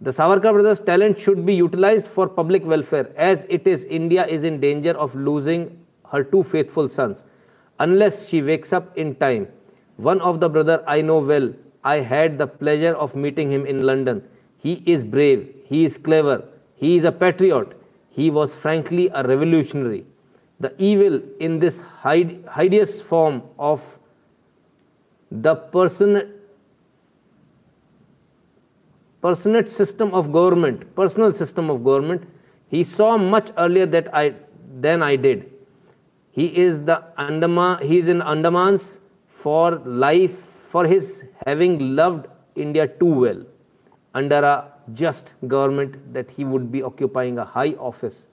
[0.00, 4.44] the Savarkar brothers' talent should be utilized for public welfare, as it is India is
[4.44, 7.24] in danger of losing her two faithful sons,
[7.78, 9.48] unless she wakes up in time.
[9.96, 11.54] One of the brother I know well.
[11.82, 14.22] I had the pleasure of meeting him in London.
[14.58, 15.54] He is brave.
[15.64, 16.44] He is clever.
[16.74, 17.80] He is a patriot.
[18.10, 20.04] He was frankly a revolutionary.
[20.58, 23.98] The evil in this hideous form of
[25.30, 26.32] the person
[29.20, 32.22] personate system of government, personal system of government,
[32.68, 34.34] he saw much earlier that I
[34.80, 35.50] than I did.
[36.30, 42.86] He is the Andaman, he is in Andamans for life, for his having loved India
[42.86, 43.42] too well,
[44.14, 48.28] under a just government that he would be occupying a high office.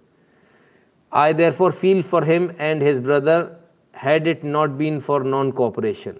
[1.12, 3.58] I therefore feel for him and his brother
[3.94, 6.20] had it not been for non-cooperation.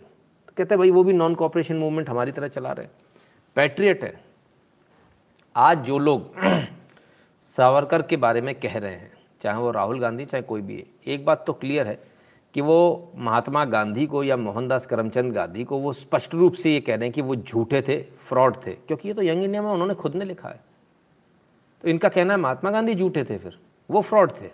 [0.58, 2.88] कहते भाई, वो भी non cooperation movement हमारी तरह चला रहे
[3.56, 4.14] patriot है।
[5.56, 6.36] आज जो लोग
[7.58, 9.12] सावरकर के बारे में कह रहे हैं,
[9.42, 12.00] चाहे वो राहुल गांधी, चाहे कोई भी है, एक बात तो क्लियर है
[12.56, 16.82] कि वो महात्मा गांधी को या मोहनदास करमचंद गांधी को वो स्पष्ट रूप से ये
[16.82, 19.70] कह रहे हैं कि वो झूठे थे, फ्रॉड थे, क्योंकि ये तो यंग इंडिया में
[19.70, 20.60] उन्होंने खुद ने लिखा है।
[21.82, 23.58] तो इनका कहना है, महात्मा गांधी झूठे थे फिर,
[23.90, 24.50] वो फ्रॉड थे।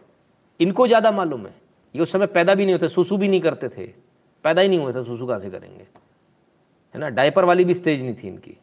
[0.60, 1.54] इनको ज़्यादा मालूम है।
[1.96, 4.09] ये उस समय पैदा भी नहीं होते, सुसु भी नहीं करते थे।
[4.46, 5.88] पैदा ही नहीं हुए थे, सुसु कहाँ से करेंगे?
[6.96, 7.10] है ना?
[7.10, 8.58] डायपर वाली भी स्टेज नहीं थी इनकी।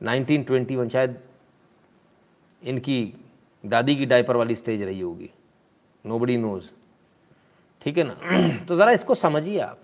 [0.00, 1.18] 1921 शायद
[2.62, 3.14] इनकी
[3.64, 5.30] दादी की डायपर वाली स्टेज रही होगी।
[6.04, 6.64] नो बडी नोज़
[7.82, 8.64] ठीक है ना?
[8.64, 9.78] तो ज़रा इसको समझिए आप।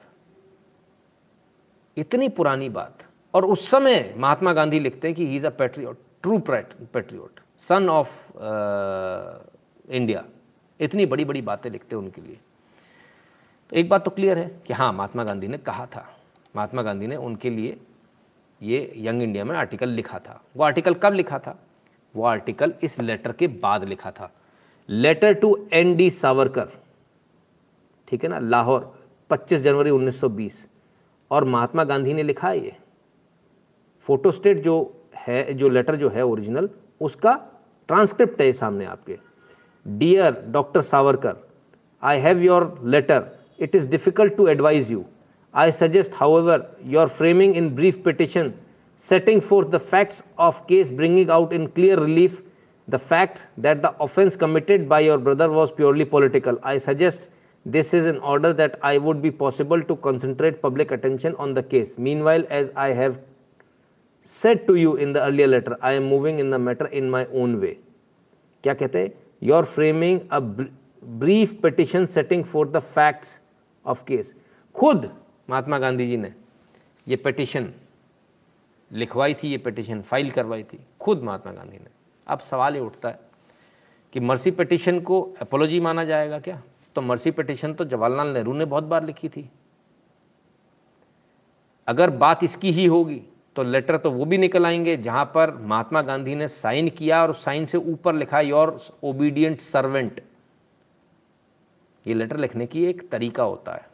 [1.96, 3.04] इतनी पुरानी बात।
[3.34, 7.88] और उस समय महात्मा गांधी लिखते हैं कि he is a patriot true patriot son
[7.88, 8.32] of
[9.88, 10.24] India
[10.80, 12.38] इतनी बड़ी बड़ी बातें लिखते हैं उनके लिए।
[13.72, 16.04] एक बात तो क्लियर है कि हाँ महात्मा गांधी ने कहा था।
[16.56, 17.76] महात्मा गांधी ने उनके लिए
[18.60, 21.58] ये यंग इंडिया में आर्टिकल लिखा था। वो आर्टिकल कब लिखा था?
[22.14, 24.30] वो आर्टिकल इस लेटर के बाद लिखा था।
[24.88, 26.68] Letter to N D Savarkar
[28.08, 28.94] ठीक है ना, लाहौर
[29.30, 30.66] 25 जनवरी 1920
[31.30, 32.76] और महात्मा गांधी ने लिखा ये।
[34.06, 36.70] फोटोस्टेट जो है, जो लेटर जो है ओरिजिनल
[37.00, 37.40] उसका
[37.88, 39.18] ट्रांसक्रिप्ट है सामने आपके।
[39.86, 41.46] Dear doctor Savarkar
[42.02, 43.30] I have your letter
[43.61, 45.03] It is difficult to advise you
[45.53, 48.49] I suggest, however, your framing in brief petition,
[48.95, 52.43] setting forth the facts of case, bringing out in clear relief
[52.87, 56.59] the fact that the offence committed by your brother was purely political.
[56.63, 57.27] I suggest
[57.65, 61.63] this is in order that I would be possible to concentrate public attention on the
[61.63, 61.97] case.
[61.97, 63.19] Meanwhile, as I have
[64.21, 67.25] said to you in the earlier letter, I am moving in the matter in my
[67.33, 67.77] own way.
[68.63, 69.11] क्या कहते हैं
[69.41, 70.39] Your framing a
[71.23, 73.39] brief petition setting forth the facts
[73.86, 74.26] of case.
[74.74, 75.10] खुद
[75.50, 76.32] महात्मा गांधी जी ने
[77.08, 77.72] ये petition
[78.92, 81.90] लिखवाई थी, ये petition file करवाई थी। खुद महात्मा गांधी ने।
[82.26, 83.20] अब सवाल ये उठता है
[84.12, 86.62] कि मर्सी पटिशन को एपोलॉजी माना जाएगा क्या?
[86.94, 89.48] तो मर्सी पटिशन तो जवाहरलाल नेहरू ने बहुत बार लिखी थी।
[91.86, 93.20] अगर बात इसकी ही होगी
[93.56, 97.34] तो लेटर तो वो भी निकल आएँगे जहाँ पर महात्मा गांधी ने साइन किया और
[97.34, 100.20] साइन से ऊपर लिखा योर ओबीडियंट सर्वेंट
[102.06, 103.90] ये लेटर लिखने की एक तरीका होता है।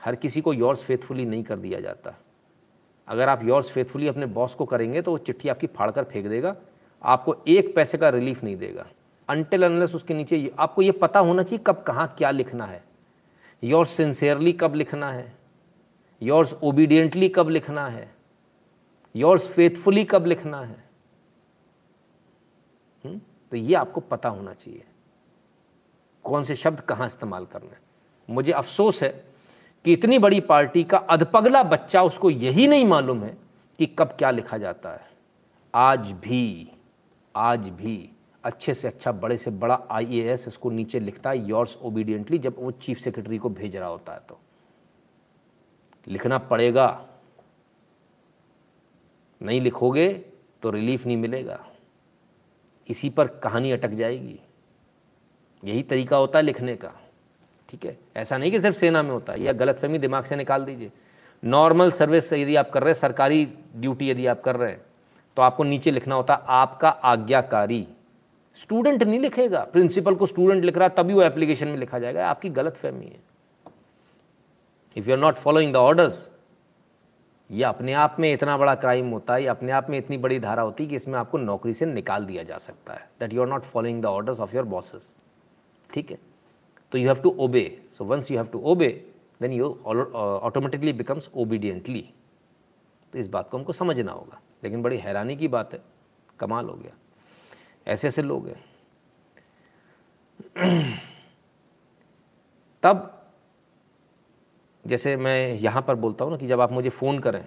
[0.00, 2.14] हर किसी को योर्स फेथफुली नहीं कर दिया जाता।
[3.08, 6.26] अगर आप योर्स फेथफुली अपने बॉस को करेंगे तो वो चिट्ठी आपकी फाड़ कर फेंक
[6.26, 6.54] देगा,
[7.02, 8.86] आपको एक पैसे का रिलीफ नहीं देगा।
[9.28, 12.82] अनटिल अनलेस उसके नीचे आपको ये पता होना चाहिए कब कहाँ क्या लिखना है।
[13.62, 15.32] योर्स सिंसियरली कब लिखना है?
[16.22, 18.10] योर्स ओबीडियंटली कब लिखना है?
[19.14, 20.84] योर्स फेथफुली कब लिखना है
[23.04, 23.12] हुँ?
[23.12, 23.20] हम्म?
[23.50, 24.84] तो ये आपको पता होना चाहिए।
[26.24, 27.80] कौन से शब्द कहाँ इस्तेमाल करना है?
[28.30, 29.24] मुझे अफसोस है
[29.84, 33.36] कि इतनी बड़ी पार्टी का अधपगला बच्चा उसको यही नहीं मालूम है
[33.78, 35.06] कि कब क्या लिखा जाता है।
[35.74, 36.70] आज भी
[37.36, 38.10] आज भी
[38.44, 42.70] अच्छे से अच्छा बड़े से बड़ा आईएएस इसको नीचे लिखता है योर्स ओबीडियंटली जब वो
[42.70, 44.38] चीफ सेक्रेटरी को भेज रहा होता है तो।
[46.08, 47.06] लिखना पड़ेगा।
[49.42, 50.12] नहीं लिखोगे
[50.62, 51.58] तो रिलीफ नहीं मिलेगा।
[52.88, 54.40] इसी पर कहानी अटक जाएगी।
[55.62, 56.92] यही तरीका होता है लिखने का,
[57.68, 57.96] ठीक है?
[58.16, 60.90] ऐसा नहीं कि सिर्फ़ सेना में होता है यह गलतफहमी दिमाग से निकाल दीजिए।
[61.42, 63.44] नॉर्मल सर्विस यदि आप कर रहे हैं, सरकारी
[63.76, 64.80] ड्यूटी यदि आप कर रहे हैं
[65.36, 67.86] तो आपको नीचे लिखना होता है, आपका आज्ञाकारी।
[68.56, 72.48] स्टूडेंट नहीं लिखेगा, प्रिंसिपल को स्टूडेंट लिख रहा तभी वो एप्लीकेशन में लिखा जाएगा, आपकी
[72.50, 73.20] गलत फहमी है।
[74.96, 76.28] If you are not following the orders
[77.50, 80.38] ये अपने आप में इतना बड़ा क्राइम होता है, या अपने आप में इतनी बड़ी
[80.40, 83.42] धारा होती है कि इसमें आपको नौकरी से निकाल दिया जा सकता है that you
[83.42, 85.14] are not following the orders of your bosses
[85.90, 86.18] ठीक है?
[86.92, 87.62] तो you have to obey
[87.98, 88.88] so once you have to obey
[89.40, 92.08] then you automatically becomes obediently
[93.12, 95.80] तो इस बात को हमको समझना होगा। लेकिन बड़ी हैरानी की बात है।
[96.40, 96.92] कमाल हो गया।
[97.86, 98.64] ऐसे ऐसे लोग हैं।
[102.82, 103.14] तब,
[104.84, 107.44] जैसे मैं यहाँ पर बोलता हूँ ना कि जब आप मुझे फ़ोन करें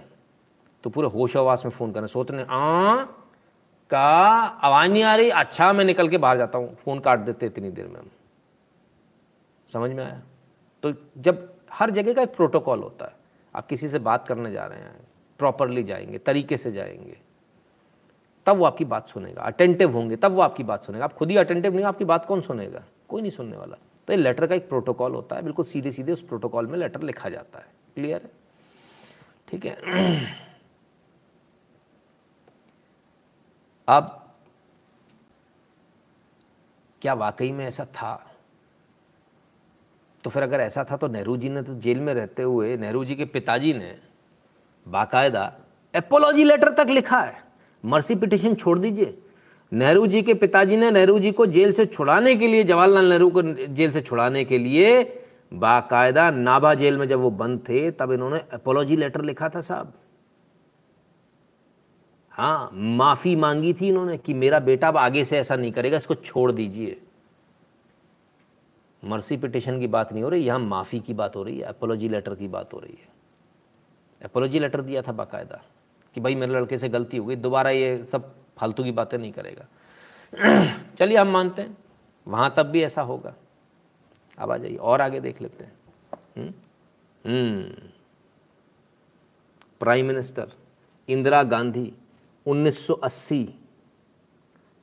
[0.83, 3.03] तो पूरे होश आवास में फ़ोन करें। सोचने आ,
[3.91, 5.29] का आवाज़ नहीं आ रही?
[5.29, 8.09] अच्छा मैं निकल के बाहर जाता हूँ। फ़ोन काट देते इतनी देर में हम।
[9.73, 10.21] समझ में आया?
[10.83, 13.15] तो जब हर जगह का एक प्रोटोकॉल होता है,
[13.55, 15.07] आप किसी से बात करने जा रहे हैं,
[15.39, 17.17] प्रॉपरली जाएँगे, तरीके से जाएँगे,
[18.45, 21.37] तब वो आपकी बात सुनेगा अटेंटिव होंगे, तब वो आपकी बात सुनेगा। आप खुद ही
[21.37, 22.83] अटेंटिव नहीं आपकी बात कौन सुनेगा?
[23.09, 23.77] कोई नहीं सुनने वाला।
[24.07, 27.01] तो ये लेटर का एक प्रोटोकॉल होता है, बिल्कुल सीधे सीधे उस प्रोटोकॉल में लेटर
[27.01, 28.31] लिखा जाता है। क्लियर है?
[29.47, 29.75] ठीक है?
[33.87, 34.33] अब,
[37.01, 38.30] क्या वाकई में ऐसा था?
[40.25, 43.03] तो फिर अगर ऐसा था तो नेहरू जी ने तो जेल में रहते हुए, नेहरू
[43.05, 43.95] जी के पिताजी ने
[44.85, 45.51] बाकायदा
[45.93, 47.37] एपोलॉजी लेटर तक लिखा है।
[47.83, 49.17] मर्सी पिटिशन छोड़ दीजिए।
[49.71, 53.29] नेहरू जी के पिताजी ने नेहरू जी को जेल से छुड़ाने के लिए, जवाहरलाल नेहरू
[53.29, 55.01] को जेल से छुड़ाने के लिए
[55.53, 59.93] बाकायदा नाभा जेल में जब वो बंद थे, तब इन्होंने एपोलॉजी लेटर लिखा था साहब।
[62.33, 66.15] हाँ माफ़ी मांगी थी इन्होंने कि मेरा बेटा अब आगे से ऐसा नहीं करेगा, इसको
[66.15, 66.99] छोड़ दीजिए।
[69.03, 72.09] मर्सी पिटिशन की बात नहीं हो रही, यहाँ माफ़ी की बात हो रही है एपोलॉजी
[72.09, 73.09] लेटर की बात हो रही है
[74.21, 75.61] एपोलॉजी लेटर दिया था बाकायदा
[76.15, 79.31] कि भाई मेरे लड़के से गलती हो गई, दोबारा ये सब फालतू की बातें नहीं
[79.31, 79.65] करेगा
[80.97, 81.77] चलिए हम मानते हैं,
[82.27, 83.33] वहाँ तब भी ऐसा होगा
[84.37, 85.73] अब आ जाइए, और आगे देख लेते हैं
[86.37, 86.53] हम्म?
[87.25, 87.89] हम्म।
[89.81, 90.51] प्राइम मिनिस्टर
[91.09, 91.91] इंदिरा गांधी
[92.45, 93.45] 1980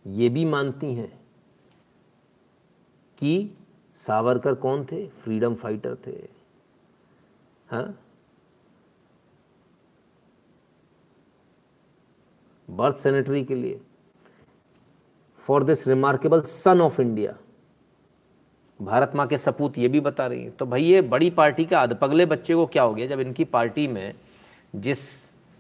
[0.07, 1.09] ये भी मानती हैं
[3.19, 3.33] कि
[3.99, 5.09] सावरकर कौन थे?
[5.09, 6.29] फ्रीडम फाइटर थे।
[7.69, 8.01] हाँ?
[12.71, 13.81] बर्थ सेनेटरी के लिए।
[15.39, 17.37] For this remarkable son of India
[18.83, 21.83] Bharat माँ के सपूत ये भी बता रही हैं। तो भाई ये बड़ी पार्टी का
[21.83, 23.07] अधपगले बच्चे को क्या हो गया?
[23.07, 24.15] जब इनकी पार्टी में
[24.77, 24.99] जिस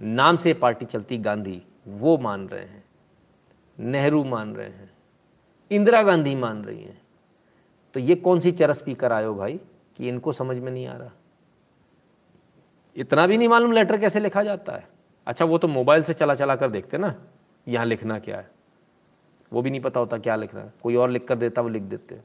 [0.02, 2.84] नाम से पार्टी चलती गांधी, वो मान रहे हैं।
[3.78, 4.90] नेहरू मान रहे हैं।
[5.70, 6.97] इंदिरा गांधी मान रही हैं।
[7.94, 9.60] तो ये कौन सी चरस पीकर आयो भाई
[9.96, 11.10] कि इनको समझ में नहीं आ रहा?
[12.96, 14.88] इतना भी नहीं मालूम लेटर कैसे लिखा जाता है।
[15.26, 17.14] अच्छा वो तो मोबाइल से चला चला कर देखते ना,
[17.66, 18.50] यहाँ लिखना क्या है?
[19.52, 21.82] वो भी नहीं पता होता क्या लिखना है। कोई और लिख कर देता, वो लिख
[21.82, 22.20] देते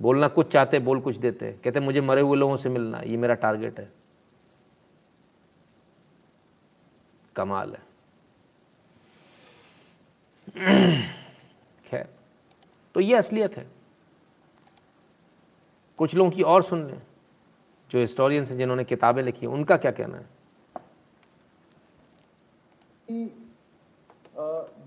[0.00, 3.34] बोलना कुछ चाहते, बोल कुछ देते कहते मुझे मरे हुए लोगों से मिलना ये मेरा
[3.34, 3.90] टारगेट है।
[7.36, 7.84] कमाल है।
[11.86, 12.08] खैर
[12.94, 13.66] तो ये असलियत है।
[15.98, 17.02] कुछ लोगों की और सुन लें
[17.90, 20.34] जो हिस्टोरियंस हैं जिन्होंने किताबें लिखी उनका क्या कहना है?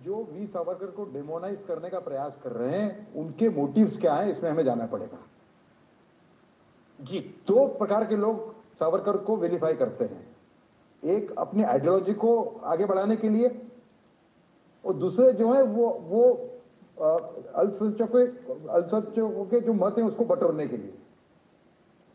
[0.03, 4.31] जो वी सावरकर को डेमोनाइज करने का प्रयास कर रहे हैं उनके मोटिव्स क्या हैं
[4.31, 5.17] इसमें हमें जाना पड़ेगा।
[6.99, 10.27] जी। दो प्रकार के लोग सावरकर को वेरीफाई करते हैं।
[11.03, 13.49] एक अपनी आइडियोलॉजी को आगे बढ़ाने के लिए
[14.83, 16.23] और दूसरे जो है वो वो
[16.99, 18.25] अल्पसंख्यकों
[19.45, 20.93] के जो मत हैं, उसको बटोरने के लिए।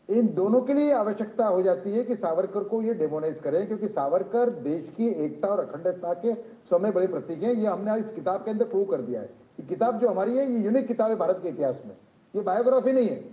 [0.09, 3.87] इन दोनों के लिए आवश्यकता हो जाती है कि सावरकर को ये डेमोनाइज करें, क्योंकि
[3.87, 6.33] सावरकर देश की एकता और अखंडता के
[6.71, 9.29] समय बड़े प्रतीक हैं। ये हमने इस किताब के अंदर प्रूव कर दिया है।
[9.59, 11.95] ये किताब जो हमारी है, ये यूनिक किताब है भारत के इतिहास में।
[12.33, 13.23] ये बायोग्राफी नहीं है।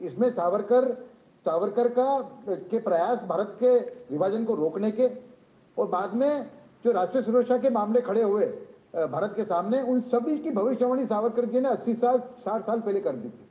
[0.00, 0.92] इसमें सावरकर
[1.46, 3.78] सावरकर का, के प्रयास भारत के
[4.10, 5.06] विभाजन को रोकने के
[5.76, 6.46] और बाद में
[6.84, 8.46] जो राष्ट्रीय सुरक्षा के मामले खड़े हुए
[8.94, 13.00] भारत के सामने उन सभी की भविष्यवाणी सावरकर जी ने अस्सी साल, साठ साल पहले
[13.00, 13.48] कर दी थी।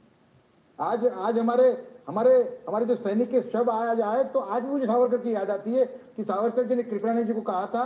[0.79, 1.69] आज आज हमारे
[2.07, 2.33] हमारे
[2.67, 5.73] हमारे जो सैनिक के शव आज आए तो आज भी मुझे सावरकर की याद आती
[5.73, 7.83] है कि सावरकर जी ने कृपलानी जी को कहा था।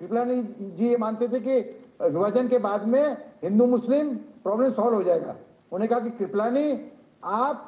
[0.00, 1.58] कृपलानी जी ये मानते थे कि
[2.02, 4.14] विभाजन के बाद में हिंदू, मुस्लिम
[4.44, 6.90] प्रॉब्लम सॉल्व हो जाएगा। उन्होंने कहा कि कृपलानी,
[7.24, 7.66] आप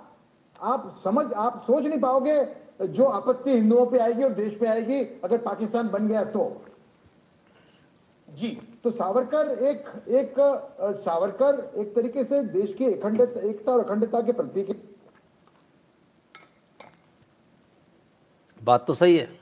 [0.61, 2.45] आप समझ, आप सोच नहीं पाओगे
[2.89, 6.45] जो आपत्ति हिंदुओं पे आएगी और देश पे आएगी, अगर पाकिस्तान बन गया तो।
[8.29, 10.35] जी। तो सावरकर एक एक
[11.05, 14.95] सावरकर एक तरीके से देश की अखंडता, एकता और अखंडता के प्रतीक
[18.65, 19.39] बात तो सही है।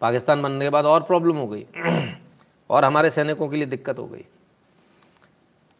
[0.00, 1.66] पाकिस्तान बनने के बाद और प्रॉब्लम हो गई।
[2.70, 4.24] और हमारे सैनिकों के लिए दिक्कत हो गई।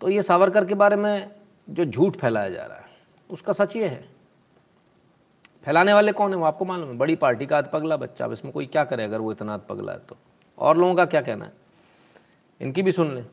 [0.00, 1.30] तो ये सावरकर के बारे में
[1.70, 2.84] जो झूठ फैलाया जा रहा है,
[3.32, 4.08] उसका सच ये है।
[5.64, 6.96] फैलाने वाले कौन है वो आपको मालूम है?
[6.98, 9.98] बड़ी पार्टी का पगला बच्चा। अब इसमें कोई क्या करे अगर वो इतना पगला है
[9.98, 10.16] तो?
[10.58, 11.65] और लोगों का क्या कहना है?
[12.60, 13.24] इनकी भी सुन लें।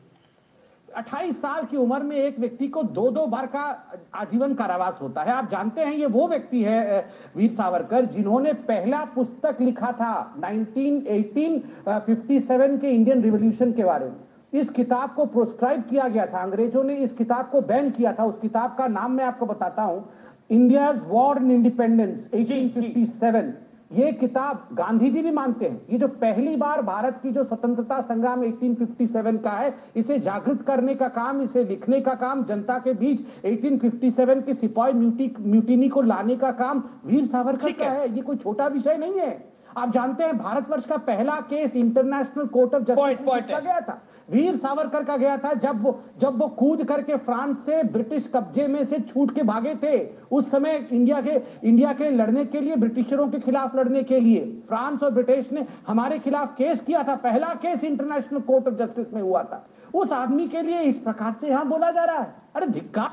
[0.88, 5.22] 28 साल की उम्र में एक व्यक्ति को दो दो बार का आजीवन कारावास होता
[5.22, 7.06] है। आप जानते हैं ये वो व्यक्ति है
[7.36, 14.16] वीर सावरकर जिन्होंने पहला पुस्तक लिखा था 1918 के इंडियन रिवॉल्यूशन के बारे में।
[14.60, 18.24] इस किताब को प्रोस्क्राइब किया गया था। अंग्रेज़ों ने इस किताब को बैन किया था।
[18.24, 20.08] उस किताब का नाम मैं आपको बताता हूँ।
[20.50, 23.54] इंडियाज वॉर इन इंडिपेंडेंस 1857
[23.90, 28.00] ये किताब गांधी जी भी मानते हैं। ये जो पहली बार भारत की जो स्वतंत्रता
[28.00, 32.92] संग्राम 1857 का है इसे जागृत करने का काम इसे लिखने का काम जनता के
[32.94, 38.22] बीच 1857 के सिपाही म्यूटी म्यूटिनी को लाने का काम वीर सावरकर का है। ये
[38.22, 39.32] कोई छोटा विषय नहीं है।
[39.76, 45.04] आप जानते हैं भारतवर्ष का पहला case international court of justice गया था। वीर सावरकर
[45.04, 48.98] का गया था जब वो जब वो कूद करके फ्रांस से ब्रिटिश कब्जे में से
[49.00, 49.98] छूट के भागे थे।
[50.32, 54.40] उस समय इंडिया के इंडिया के लड़ने के लिए, ब्रिटिशरों के खिलाफ लड़ने के लिए,
[54.68, 59.12] फ्रांस और ब्रिटिश ने हमारे खिलाफ केस किया था। पहला case international court of justice
[59.14, 62.34] में हुआ था। उस आदमी के लिए इस प्रकार से यहाँ बोला जा रहा है।
[62.54, 63.10] अरे धिक्का।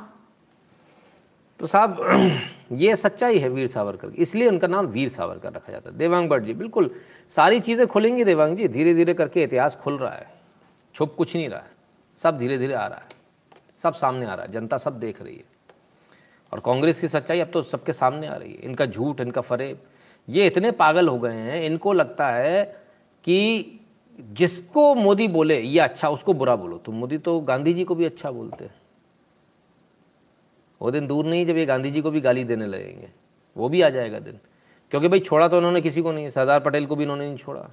[1.59, 1.97] तो साहब,
[2.71, 6.43] ये सच्चाई है वीर सावरकर इसलिए उनका नाम वीर सावरकर रखा जाता है। देवांग भट्ट
[6.43, 6.89] जी, बिल्कुल
[7.35, 10.40] सारी चीज़ें खुलेंगी देवांग जी। धीरे धीरे करके इतिहास खुल रहा है।
[10.93, 11.72] छुप कुछ नहीं रहा है।
[12.23, 13.05] सब धीरे धीरे आ रहा है।
[13.84, 15.43] सब सामने आ रहा है। जनता सब देख रही है।
[16.53, 19.80] और कांग्रेस की सच्चाई अब तो सबके सामने आ रही है। इनका झूठ, इनका फरेब,
[20.30, 22.63] ये इतने पागल हो गए हैं। इनको लगता है
[23.23, 23.65] कि
[24.19, 28.05] जिसको मोदी बोले, ये अच्छा उसको बुरा बोलो। तो मोदी तो गांधी जी को भी
[28.05, 28.76] अच्छा बोलते हैं।
[30.81, 33.09] वो दिन दूर नहीं, जब ये गांधी जी को भी गाली देने लगेंगे।
[33.57, 34.39] वो भी आ जाएगा दिन।
[34.89, 37.69] क्योंकि भाई छोड़ा तो उन्होंने किसी को नहीं, सरदार पटेल को भी इन्होंने नहीं छोड़ा।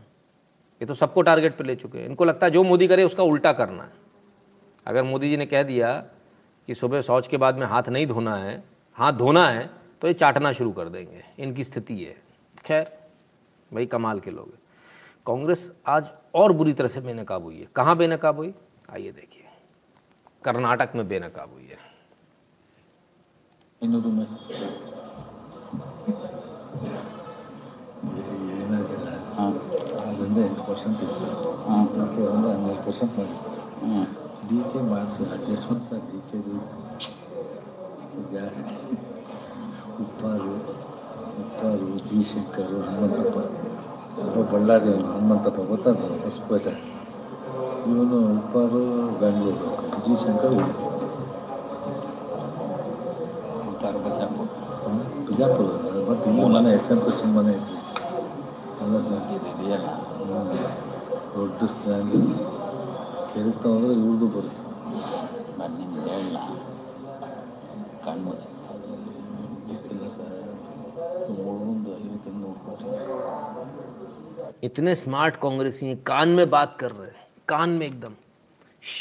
[0.81, 3.23] ये तो सबको टारगेट पे ले चुके हैं। इनको लगता है जो मोदी करे उसका
[3.23, 3.93] उल्टा करना है।
[4.87, 5.93] अगर मोदी जी ने कह दिया
[6.69, 8.63] कि सुबह शौच के बाद में हाथ नहीं धोना है,
[8.97, 9.69] हाथ धोना है
[10.01, 12.17] तो ये चाटना शुरू कर देंगे। इनकी स्थिति है।
[12.65, 12.85] खैर,
[13.71, 14.53] भाई कमाल के लोग
[15.27, 18.55] कांग्रेस आज और बुरी तरह से बेनकाब हुई है। कहाँ बेनकाब हुई?
[18.91, 19.45] आइए देखिए।
[20.45, 21.77] कर्नाटक में बेनकाब हुई है।
[30.28, 31.28] ಅದರಿಂದ ಎಂಟು ಪರ್ಸೆಂಟ್ ಇತ್ತು
[31.76, 33.36] ಅದಕ್ಕೆ ಒಂದು ಹನ್ನೆರಡು ಪರ್ಸೆಂಟ್ ಮಾಡಿ
[34.50, 36.40] ಡಿ ಕೆ ಮಾಡಿಸಿ ಅಡ್ಜಸ್ಟ್ಮೆಂಟ್ ಸರ್ ಡಿ ಕೆ
[38.34, 38.76] ಜಾಸ್ತಿ
[40.04, 40.54] ಉಪ್ಪಾರು
[41.42, 43.38] ಉಪ್ಪಾರು ಜಿ ಶಂಕರು ಹನುಮಂತಪ್ಪ
[44.24, 46.74] ಒಬ್ಬ ಬಳ್ಳಾರಿ ಹನುಮಂತಪ್ಪ ಗೊತ್ತಾದ ಹೊಸಪೇಟೆ
[47.92, 48.82] ಇವನು ಉಪ್ಪಾರು
[49.22, 49.70] ಬೆಂಗಳೂರು
[50.04, 50.86] ಜಿ ಶಂಕರ್ ಉಡುಪಿ
[53.70, 54.48] ಉಪ್ಪಾರು ಬಜಾಪುರ
[54.84, 55.68] ಹ್ಮ್, ಬಿಜಾಪುರ
[56.08, 57.76] ಮತ್ತು ಇಲ್ಲಿ ಮನೆ ಎಸ್ ಎಂ ಕೃಷ್ಣ ಮನೆ ಐತಿ
[58.82, 60.17] ಅಲ್ಲ ಸರ್ ಇದು ಇದೆಯಲ್ಲ ಹ್ಮ್.
[61.36, 62.16] ದೊಡ್ಡ ಸ್ಟ್ಯಾಂಡ್
[63.30, 64.62] ಕೆರೆಗೆ ತಗೊಂಡ್ರೆ ಇವ್ರದ್ದು ಬರುತ್ತೆ
[65.60, 66.38] ಬಟ್ ನಿಮ್ಗೆ ಹೇಳಲ್ಲ
[68.06, 68.50] ಕಣ್ಮುಚ್ಚಿ
[69.70, 70.38] ಗೊತ್ತಿಲ್ಲ ಸರ್
[71.40, 72.90] ಮೂವೊಂದು ಐವತ್ತು ನೂರು ಕೋಟಿ
[74.64, 78.14] इतने स्मार्ट कांग्रेसी हैं कान में बात कर रहे हैं कान में एकदम
[78.84, 79.00] श्श,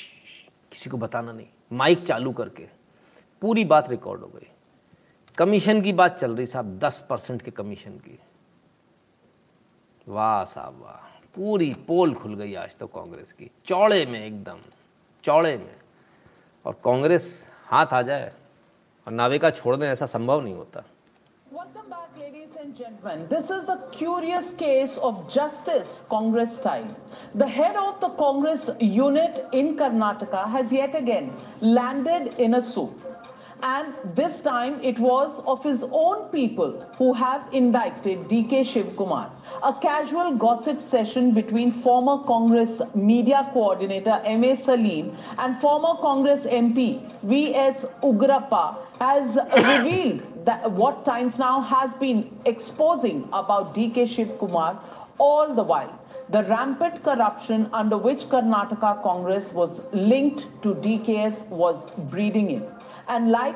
[0.72, 2.64] किसी को बताना नहीं माइक चालू करके
[3.42, 4.48] पूरी बात रिकॉर्ड हो गई
[5.38, 8.16] कमीशन की बात चल रही साहब दस परसेंट के कमीशन की
[10.06, 11.00] वाह साहब वाह
[11.37, 14.59] पूरी पोल खुल गई आज तो कांग्रेस की चौड़े में एकदम
[15.23, 15.75] चौड़े में
[16.65, 17.25] और कांग्रेस
[17.71, 18.31] हाथ आ जाए
[19.07, 20.83] और नावे का छोड़ दें ऐसा संभव नहीं होता
[22.19, 23.27] ladies and gentlemen.
[23.29, 26.89] This is a curious case of justice, Congress style.
[27.33, 31.31] The head of the Congress unit in Karnataka has yet again
[31.61, 33.06] landed in a soup.
[33.63, 39.31] And this time it was of his own people who have indicted DK Shivkumar.
[39.63, 44.55] A casual gossip session between former Congress media coordinator M.A.
[44.57, 47.85] Salim and former Congress MP V.S.
[48.03, 54.79] Ugrappa has revealed that what Times Now has been exposing about DK Shivkumar
[55.17, 55.99] all the while.
[56.29, 62.76] The rampant corruption under which Karnataka Congress was linked to DKS was breeding in.
[63.07, 63.55] And like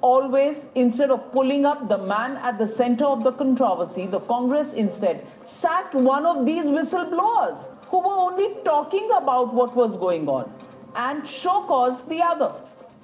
[0.00, 4.72] always, instead of pulling up the man at the center of the controversy, the Congress
[4.72, 7.58] instead sacked one of these whistleblowers
[7.88, 10.52] who were only talking about what was going on
[10.94, 12.52] and show cause the other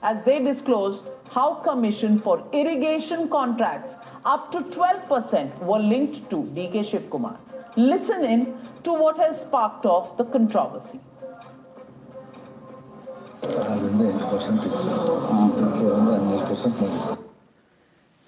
[0.02, 3.94] as they disclosed how commission for irrigation contracts
[4.24, 7.36] up to 12% were linked to DK Shivkumar.
[7.76, 8.54] Listen in
[8.84, 11.00] to what has sparked off the controversy.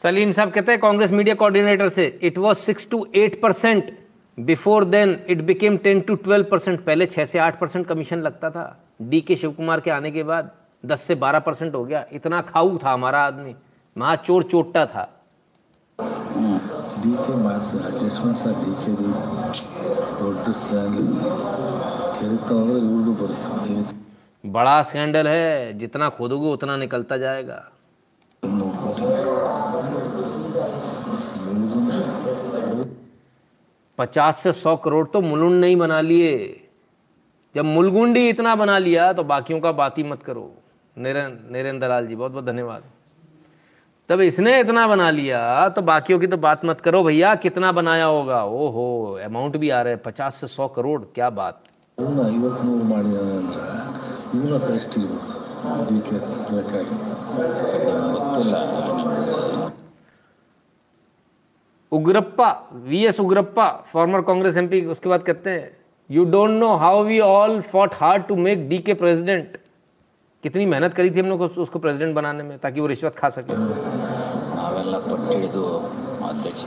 [0.03, 3.99] Salim साहब कहते हैं Congress media coordinator से it was six two eight percent
[4.39, 8.51] before then it became ten two twelve percent पहले छः से आठ percent commission लगता
[8.51, 8.65] था।
[9.03, 10.51] डी के शिव कुमार के आने के बाद
[10.87, 13.55] दस से बारह परसेंट हो गया। इतना खाऊ था हमारा आदमी।
[13.99, 15.09] महा चोर चोटा था।
[17.03, 17.13] ಡಿ
[24.45, 27.65] बड़ा स्कैंडल है, जितना खोदोगे उतना निकलता जाएगा।
[33.99, 36.61] पचास से सौ करोड़ तो मुलुंड नहीं बना लिए।
[37.55, 40.51] जब मुलगुंडी इतना बना लिया तो बाकियों का बात ही मत करो।
[40.97, 42.83] निरन, नरेंद्र लाल जी बहुत बहुत धन्यवाद।
[44.09, 48.05] तब इसने इतना बना लिया तो बाकियों की तो बात मत करो, भैया, कितना बनाया
[48.05, 48.45] होगा?
[48.45, 51.63] ओहो अमाउंट भी आ रहा है, पचास से सौ करोड़, क्या बात।
[51.98, 53.64] ಅವನ್ನ ಐವತ್ತು ನೂರು ಮಾಡಿದಾನೆ ಅಂದ್ರೆ
[54.36, 55.26] ಇವನ ಹತ್ರ ಎಷ್ಟಿರ್ಬೋದು
[55.88, 56.18] ಡಿ ಕೆ
[56.58, 56.96] ಲೆಕ್ಕಾಗಿ
[58.16, 58.56] ಗೊತ್ತಿಲ್ಲ
[58.90, 59.68] ನಮ್ಗೆ
[61.92, 62.48] Ugrappa
[62.86, 65.64] V S Ugrappa former Congress MP उसके बाद कहते हैं
[66.10, 69.58] you don't know how we all fought hard to make D K president
[70.44, 73.30] कितनी मेहनत करी थी हम लोग उस- उसको प्रेसिडेंट बनाने में ताकि वो रिश्वत खा
[73.32, 73.56] सके
[74.60, 75.64] ನಾವೆಲ್ಲ ಪಟ್ಟಿಡಿದು
[76.30, 76.64] ಅಧ್ಯಕ್ಷ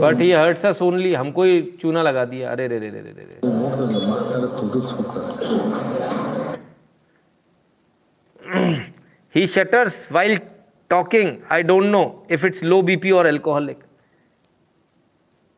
[0.00, 3.10] बट ही हर्ट सा ओनली हमको ही चूना लगा दिया। अरे, रे रे रे रे
[3.10, 3.24] रे
[9.34, 10.38] he shudders while
[10.90, 13.78] talking I don't know if it's low BP और एल्कोहलिक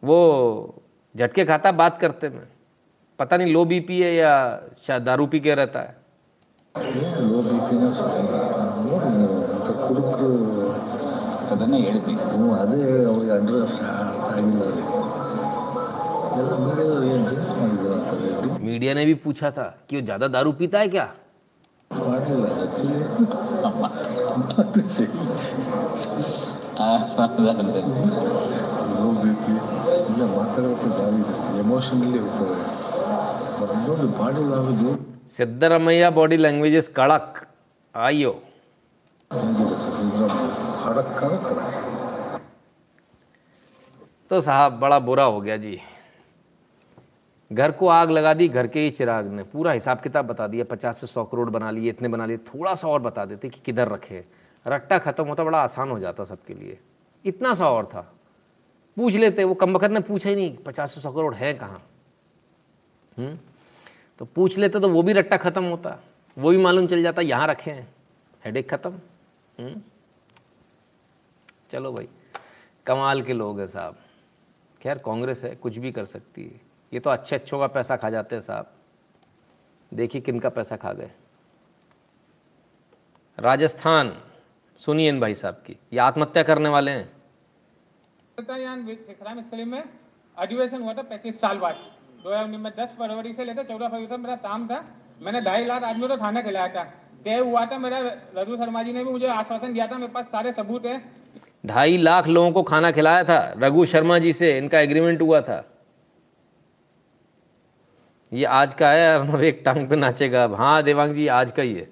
[0.03, 0.19] वो
[1.15, 2.47] झटके खाता बात करते में
[3.19, 4.33] पता नहीं लो बीपी है या
[4.87, 5.99] शायद दारू पी के रहता है।
[11.52, 12.80] ಅದನ್ನೇ ಹೇಳ್ತೀನಿ ಹ್ಞೂ ಅದೇ
[13.12, 13.82] ಅವ್ರಿಗೆ ಅಂಡ್ರೆ ಅರ್ಥ
[14.32, 14.94] ಆಗಿಲ್ಲ ಅವರಿಗೆ
[16.36, 18.32] ಎಲ್ಲ ಮೀಡಿಯಾದವ್ರು ಏನು ಡ್ರಿಂಕ್ಸ್ ಮಾಡಿದ್ರು ಅಂತಾರೆ
[18.66, 21.08] मीडिया ने भी पूछा था कि वो ज़्यादा दारू पीता है क्या
[22.06, 22.98] ಮಾಡಲಿಲ್ಲ ಆ್ಯಕ್ಚುಲಿ
[24.62, 25.08] ಅದು ಸರಿ
[28.94, 29.54] ಲೋ ಬಿ ಪಿ
[30.06, 32.58] ಇಲ್ಲ ಮಾತಾಡೋಕ್ಕೆ ದಾರಿ ಇದೆ ಎಮೋಷನಲಿ ಹೋಗ್ತವೆ
[33.60, 34.94] ಬಟ್ ಇನ್ನೊಂದು ಬಾಡಿ ಲ್ಯಾಂಗ್ವೇಜು
[35.30, 36.38] सिद्धरमैया बॉडी
[44.31, 45.81] तो साहब, बड़ा बुरा हो गया जी।
[47.53, 50.65] घर को आग लगा दी, घर के ही चिराग ने। पूरा हिसाब किताब बता दिया,
[50.65, 53.61] पचास से सौ करोड़ बना लिए, इतने बना लिए, थोड़ा सा और बता देते कि
[53.61, 54.25] किधर रखे।
[54.67, 56.79] रट्टा खत्म होता, बड़ा आसान हो जाता सबके लिए।
[57.25, 58.11] इतना सा और था।
[58.97, 61.83] पूछ लेते, वो कम ने पूछा ही नहीं, पचास से सौ करोड़ है कहाँ?
[63.19, 63.39] हम्म?
[64.19, 65.99] तो पूछ लेते तो वो भी रट्टा खत्म होता।
[66.39, 67.95] वो भी मालूम चल जाता, यहाँ रखे हैं।
[68.45, 68.91] हेड खत्म।
[69.61, 69.83] हम्म?
[71.71, 72.09] चलो भाई,
[72.87, 73.97] कमाल के लोग हैं साहब।
[74.81, 76.61] खैर, कांग्रेस है, कुछ भी कर सकती है।
[76.93, 78.73] ये तो अच्छे अच्छों का पैसा खा जाते हैं साहब।
[79.93, 81.11] देखिए किन का पैसा खा गए।
[83.39, 84.17] राजस्थान,
[84.81, 87.09] सुनिए इन भाई साहब की, ये आत्महत्या करने वाले हैं।
[89.65, 89.83] में
[90.37, 91.75] अधिवेशन हुआ था पैंतीस साल बाद।
[92.23, 94.85] दो हज़ार उन्नीस में दस फरवरी से लेकर चौदह फरवरी तक मेरा काम था।
[95.23, 96.85] मैंने ढाई लाख आदमी को खाना खिलाया था।
[97.25, 97.99] तय हुआ था, मेरा
[98.37, 100.99] रघु शर्मा जी ने भी मुझे आश्वासन दिया था, मेरे पास सारे सबूत है।
[101.65, 105.65] ढाई लाख लोगों को खाना खिलाया था। रघु शर्मा जी से इनका एग्रीमेंट हुआ था।
[108.33, 111.63] ये आज का है अर्नब एक टांग पे नाचेगा। अब हाँ देवांग जी आज का
[111.63, 111.89] ही है।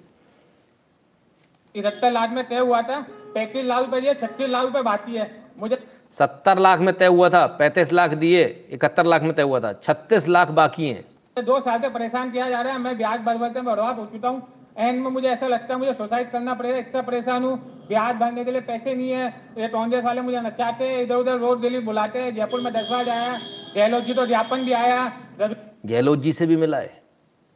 [1.75, 2.99] इकहत्तर लाख में तय हुआ था।
[3.33, 5.31] पैंतीस लाख रुपए दिए छत्तीस लाख रुपए बाकी है।
[5.61, 5.77] मुझे
[6.15, 9.73] सत्तर लाख में तय हुआ था पैंतीस लाख दिए इकहत्तर लाख में तय हुआ था।
[9.73, 13.37] छत्तीस लाख बाकी हैं। दो साल से परेशान किया जा रहा है। मैं ब्याज भर
[13.37, 14.41] भरते बर्बाद हो चुका हूँ।
[14.79, 17.57] एंड में मुझे ऐसा लगता है मुझे सुसाइड करना पड़ेगा इतना परेशान हूँ।
[17.87, 19.27] ब्याज भरने के लिए पैसे नहीं है।
[19.57, 22.87] ये कांग्रेस वाले मुझे नचाते हैं इधर उधर रोज दिल्ली बुलाते हैं जयपुर में दस
[22.91, 23.33] बार आया।
[23.75, 25.11] गहलोत जी तो ज्ञापन भी आया।
[25.41, 26.97] गहलोत जी से भी मिला है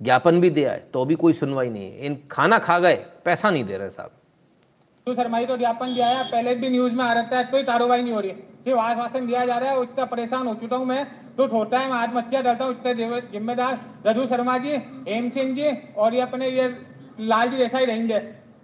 [0.01, 2.95] ज्ञापन भी दिया है तो भी कोई सुनवाई नहीं है। इन खाना खा गए
[3.25, 4.11] पैसा नहीं दे रहे साहब।
[5.07, 8.01] तो शर्माई तो ज्ञापन दिया है पहले भी न्यूज़ में आ रहा है कोई कार्रवाई
[8.01, 10.85] नहीं हो रही है। सिर्फ़ आश्वासन दिया जा रहा है इतना परेशान हो चुका हूँ
[10.85, 11.05] मैं।
[11.37, 14.75] तो होता है मैं आत्महत्या करता हूँ इतने जिम्मेदार। रघु शर्मा जी
[15.07, 16.67] हेम सिंह जी और ये अपने ये
[17.19, 18.17] लाल जी जैसा ही रहेंगे।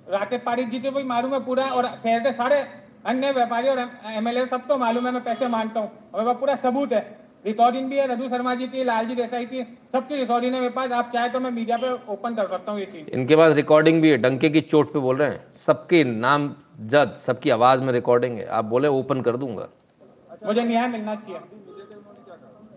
[0.09, 2.59] राकेश पारिक जी को भी मालूम है पूरा और शहर के सारे
[3.05, 7.01] अन्य व्यापारी और एमएलए सबको मालूम है मैं पैसे माँगता हूँ। मेरे पूरा सबूत है।
[7.45, 9.61] रिकॉर्डिंग भी है रघु शर्मा जी की लाल जी देसाई की
[9.93, 12.79] सबकी रिकॉर्डिंग है मेरे पास। आप चाहे तो मैं मीडिया पे ओपन कर सकता हूँ
[12.79, 16.03] ये चीज़। इनके पास रिकॉर्डिंग भी है डंके की चोट पे बोल रहे हैं। सबके
[16.03, 16.53] नाम
[16.85, 19.69] जद सबकी आवाज़ में रिकॉर्डिंग है। आप बोले ओपन कर दूँगा।
[20.45, 21.39] मुझे न्याय मिलना चाहिए।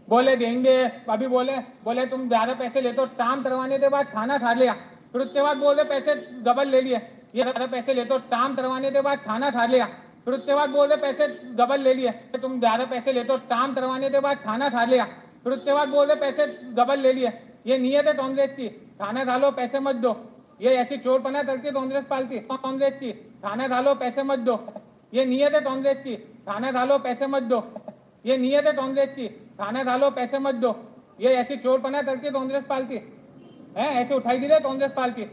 [0.08, 0.76] बोले देंगे।
[1.10, 4.76] अभी बोले बोले तुम ज़्यादा पैसे लेते हो। टाम करवाने के बाद खाना खा लिया।
[5.14, 7.00] फिर उसके बाद बोले पैसे डबल ले लिए।
[7.34, 9.86] ये पैसे ले तो टाम करवाने के बाद खाना खा लिया।
[10.24, 11.26] फिर उसके बाद बोले पैसे
[11.56, 12.10] डबल ले लिए।
[12.40, 15.04] तुम ज़्यादा पैसे ले तो काम करवाने के बाद खाना खा लिया।
[15.44, 17.32] फिर उसके बाद बोले पैसे डबल ले लिए।
[17.66, 18.68] ये नियत है कांग्रेस की।
[18.98, 20.14] खाना खा लो, पैसे मत दो।
[20.60, 23.12] ये ऐसी चोर पना करती है कांग्रेस पार्टी कांग्रेस की,
[23.42, 24.58] खाना खा लो, पैसे मत दो।
[25.12, 26.14] ये नियत है कांग्रेस की।
[26.46, 27.58] खाना खा लो, पैसे मत दो।
[28.24, 29.28] ये नियत है कांग्रेस की।
[29.58, 30.74] खाना खा लो, पैसे मत दो।
[31.20, 32.98] ये ऐसी चोर पना करती है कांग्रेस पार्टी
[33.76, 33.86] है?
[33.94, 35.26] ऐसे उठाई दी कांग्रेस पार्टी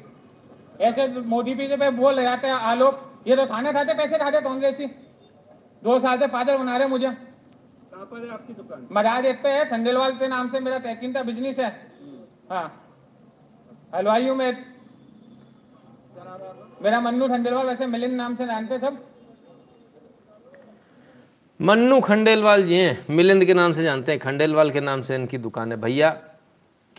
[0.81, 4.85] ऐसे मोदी भी पे बोल लगाते हैं आलोक। ये तो खाना खाते पैसे खाते कांग्रेसी
[5.83, 8.87] दो साल से पादर बना रहे मुझे। कहाँ पर है आपकी दुकान?
[8.91, 11.69] मराज एक पे है खंडेलवाल के नाम से मेरा पैकिंग का बिज़नेस है।
[12.49, 12.67] हाँ।
[13.95, 14.65] हलवाइयों में
[16.81, 18.97] मेरा मन्नू खंडेलवाल वैसे मिलिंद नाम से जानते सब।
[21.59, 25.37] मन्नू खंडेलवाल जी हैं मिलिंद के नाम से जानते हैं खंडेलवाल के नाम से इनकी
[25.37, 26.09] दुकान है। भैया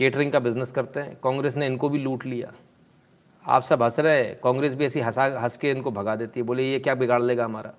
[0.01, 2.52] केटरिंग का बिज़नेस करते हैं। कांग्रेस ने इनको भी लूट लिया।
[3.47, 6.47] आप सब हंस रहे हैं। कांग्रेस भी ऐसी हंसा हंस के इनको भगा देती है।
[6.47, 7.74] बोले, ये क्या बिगाड़ लेगा हमारा?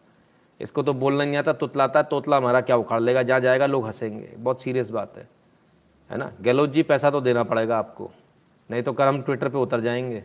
[0.62, 3.24] इसको तो बोलना नहीं आता। तुतलाता तोतला हमारा क्या उखाड़ लेगा?
[3.24, 5.30] जहाँ जाएगा, लोग हंसेंगे। बहुत सीरियस बात है।
[6.12, 6.32] है ना?
[6.42, 8.12] गहलोत जी, पैसा तो देना पड़ेगा आपको।
[8.72, 10.24] नहीं तो कर हम ट्विटर पे उतर जाएँगे।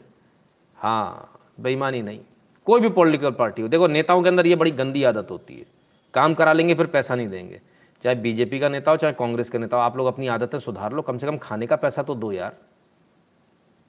[0.77, 2.21] हाँ बेईमानी नहीं।
[2.65, 5.67] कोई भी पॉलिटिकल पार्टी हो। देखो, नेताओं के अंदर ये बड़ी गंदी आदत होती है।
[6.15, 7.61] काम करा लेंगे, फिर पैसा नहीं देंगे।
[8.03, 10.93] चाहे बीजेपी का नेता हो, चाहे कांग्रेस का नेता हो, आप लोग अपनी आदतें सुधार
[10.93, 12.57] लो। कम से कम खाने का पैसा तो दो यार।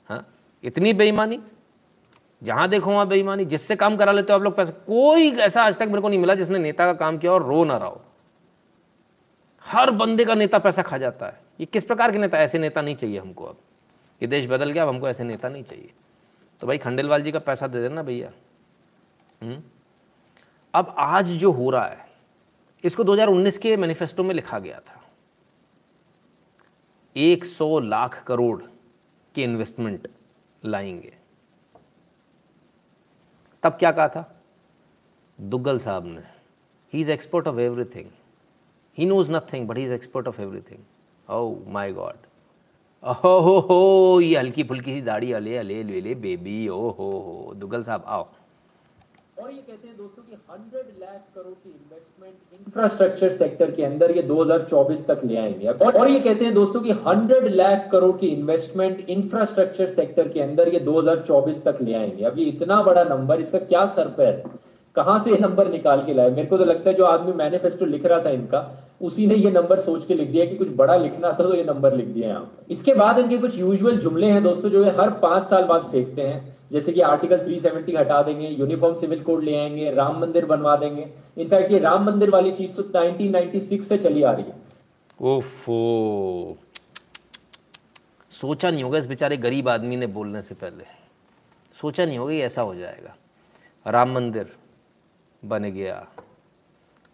[0.10, 0.28] हाँ?
[0.64, 1.42] इतनी बेईमानी?
[2.44, 5.76] जहाँ देखो वहाँ बेईमानी। जिससे काम करा लेते हो आप लोग पैसा। कोई ऐसा आज
[5.76, 8.02] तक मेरे को नहीं मिला जिसने नेता का काम किया और रो ना रहा हो।
[9.64, 12.38] हर बंदे का नेता पैसा खा जाता है। ये किस प्रकार के नेता?
[12.38, 13.58] ऐसे नेता नहीं चाहिए हमको अब।
[14.22, 15.92] ये देश बदल गया, अब हमको ऐसे नेता नहीं चाहिए।
[16.60, 18.32] तो भाई खंडेलवाल जी का पैसा दे देना भैया।
[19.44, 19.62] हम्म?
[20.74, 22.07] अब आज जो हो रहा है
[22.84, 25.02] इसको 2019 के मैनिफेस्टो में लिखा गया था।
[27.16, 28.62] 100 लाख करोड़
[29.36, 30.08] के इन्वेस्टमेंट
[30.66, 31.14] लाएँगे।
[33.64, 34.42] तब क्या कहा था?
[35.42, 36.22] दुग्गल साहब ने
[36.94, 38.10] he is expert of everything
[38.98, 40.80] he knows nothing but he is expert of everything
[41.30, 42.16] oh my god
[43.04, 47.54] ओहो हो ये हल्की फुल्की सी दाढ़ी अले अले ले ले बेबी ओ हो हो
[47.56, 48.28] दुग्गल साहब, आओ।
[49.38, 54.12] और ये कहते हैं दोस्तों कि 100 लाख करोड़ की इन्वेस्टमेंट इंफ्रास्ट्रक्चर सेक्टर के अंदर
[54.12, 58.16] ये 2024 तक ले आएँगे और, और ये कहते हैं दोस्तों कि 100 लाख करोड़
[58.18, 63.04] की इन्वेस्टमेंट इंफ्रास्ट्रक्चर सेक्टर के अंदर ये 2024 तक ले आएँगे। अब ये इतना बड़ा
[63.06, 64.44] नंबर इसका क्या सर पे है
[64.96, 66.30] कहाँ से ये नंबर निकाल के लाए?
[66.30, 68.66] मेरे को तो लगता है जो आदमी मैनिफेस्टो लिख रहा था इनका
[69.02, 71.64] उसी ने ये नंबर सोच के लिख दिया कि कुछ बड़ा लिखना था तो ये
[71.64, 75.10] नंबर लिख दिया यहाँ पर। इसके बाद इनके कुछ यूजुअल जुमले हैं दोस्तों जो हर
[75.22, 79.58] पाँच साल बाद फेंकते हैं। जैसे कि आर्टिकल 370 हटा देंगे यूनिफॉर्म सिविल कोड ले
[79.58, 84.24] आएँगे, राम मंदिर बनवा देंगे। इनफैक्ट ये राम मंदिर वाली चीज़ तो 1996 से चली
[84.24, 84.56] आ रही है।
[85.22, 86.58] ओफो।
[88.32, 90.84] सोचा नहीं होगा इस बेचारे गरीब आदमी ने बोलने से पहले।
[91.82, 93.16] सोचा नहीं होगा ऐसा हो जाएगा।
[93.88, 94.56] राम मंदिर
[95.46, 96.08] बन गया।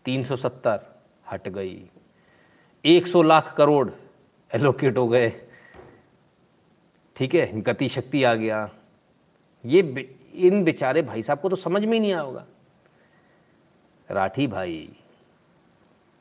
[0.05, 0.80] 370
[1.31, 1.89] हट गई।
[2.85, 3.89] 100 लाख करोड़
[4.55, 5.34] एलोकेट हो गए।
[7.15, 8.69] ठीक है, गति शक्ति आ गया।
[9.65, 9.80] ये
[10.35, 12.45] इन बेचारे भाई साहब को तो समझ में ही नहीं आया होगा।
[14.11, 14.90] राठी भाई,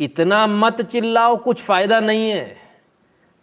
[0.00, 2.56] इतना मत चिल्लाओ, कुछ फ़ायदा नहीं है।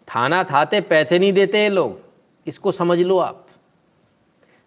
[0.08, 2.00] थाना थाते पैसे नहीं देते लोग,
[2.48, 3.46] इसको समझ लो आप।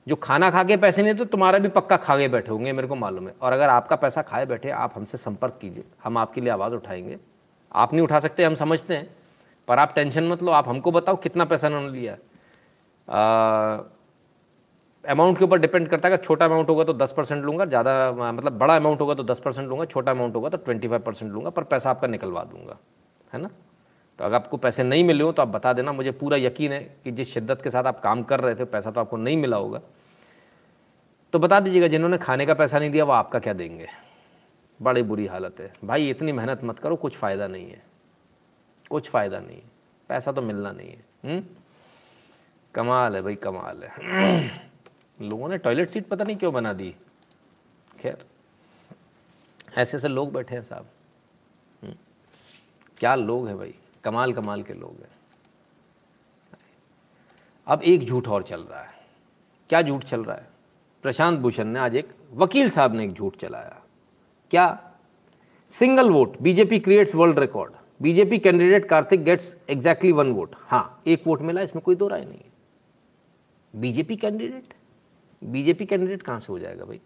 [0.08, 2.88] जो खाना खा के पैसे नहीं देते, तुम्हारा भी पक्का खा के बैठे होंगे, मेरे
[2.88, 6.40] को मालूम है। और अगर आपका पैसा खाए बैठे, आप हमसे संपर्क कीजिए, हम आपके
[6.40, 7.18] लिए आवाज़ उठाएँगे।
[7.72, 9.16] आप नहीं उठा सकते, हम समझते हैं।
[9.68, 12.16] पर आप टेंशन मत लो, आप हमको बताओ कितना पैसा उन्होंने लिया।
[15.04, 18.12] अमाउंट के ऊपर डिपेंड करता है। अगर छोटा अमाउंट होगा तो दस परसेंट लूँगा, ज़्यादा
[18.12, 21.32] मतलब बड़ा अमाउंट होगा तो दस परसेंट लूँगा, छोटा अमाउंट होगा तो ट्वेंटी फाइव परसेंट
[21.32, 22.78] लूँगा, पर पैसा आपका निकलवा दूँगा,
[23.32, 23.50] है ना?
[24.18, 26.80] तो अगर आपको पैसे नहीं मिले हो तो आप बता देना, मुझे पूरा यकीन है
[27.04, 29.56] कि जिस शिद्दत के साथ आप काम कर रहे थे, पैसा तो आपको नहीं मिला
[29.56, 29.80] होगा।
[31.32, 33.86] तो बता दीजिएगा, जिन्होंने खाने का पैसा नहीं दिया, वो आपका क्या देंगे?
[34.82, 37.82] बड़ी बुरी हालत है। भाई, इतनी मेहनत मत करो, कुछ फ़ायदा नहीं है।
[38.90, 39.70] कुछ फ़ायदा नहीं है।
[40.08, 41.04] पैसा तो मिलना नहीं है?
[41.24, 41.44] हम्म?
[42.74, 44.50] कमाल है भाई, कमाल है।
[45.18, 46.94] लोगों ने टॉयलेट सीट पता नहीं क्यों बना दी।
[48.00, 48.24] खैर,
[49.78, 50.86] ऐसे ऐसे लोग बैठे हैं साहब।
[51.82, 51.94] हम्म।
[52.98, 53.74] क्या लोग हैं भाई?
[54.04, 55.10] कमाल कमाल के लोग हैं।
[57.66, 59.00] अब एक झूठ और चल रहा है।
[59.70, 60.48] क्या झूठ चल रहा है?
[61.04, 63.80] प्रशांत भूषण ने आज एक वकील साहब ने एक झूठ चलाया।
[64.50, 64.92] क्या?
[65.70, 71.26] Single vote, BJP creates world record BJP candidate Kartik gets exactly one vote हाँ एक
[71.26, 74.74] वोट मिला, इसमें कोई दो राय नहीं बीजेपी कैंडिडेट
[75.44, 77.00] बीजेपी कैंडिडेट कहाँ से हो जाएगा भाई?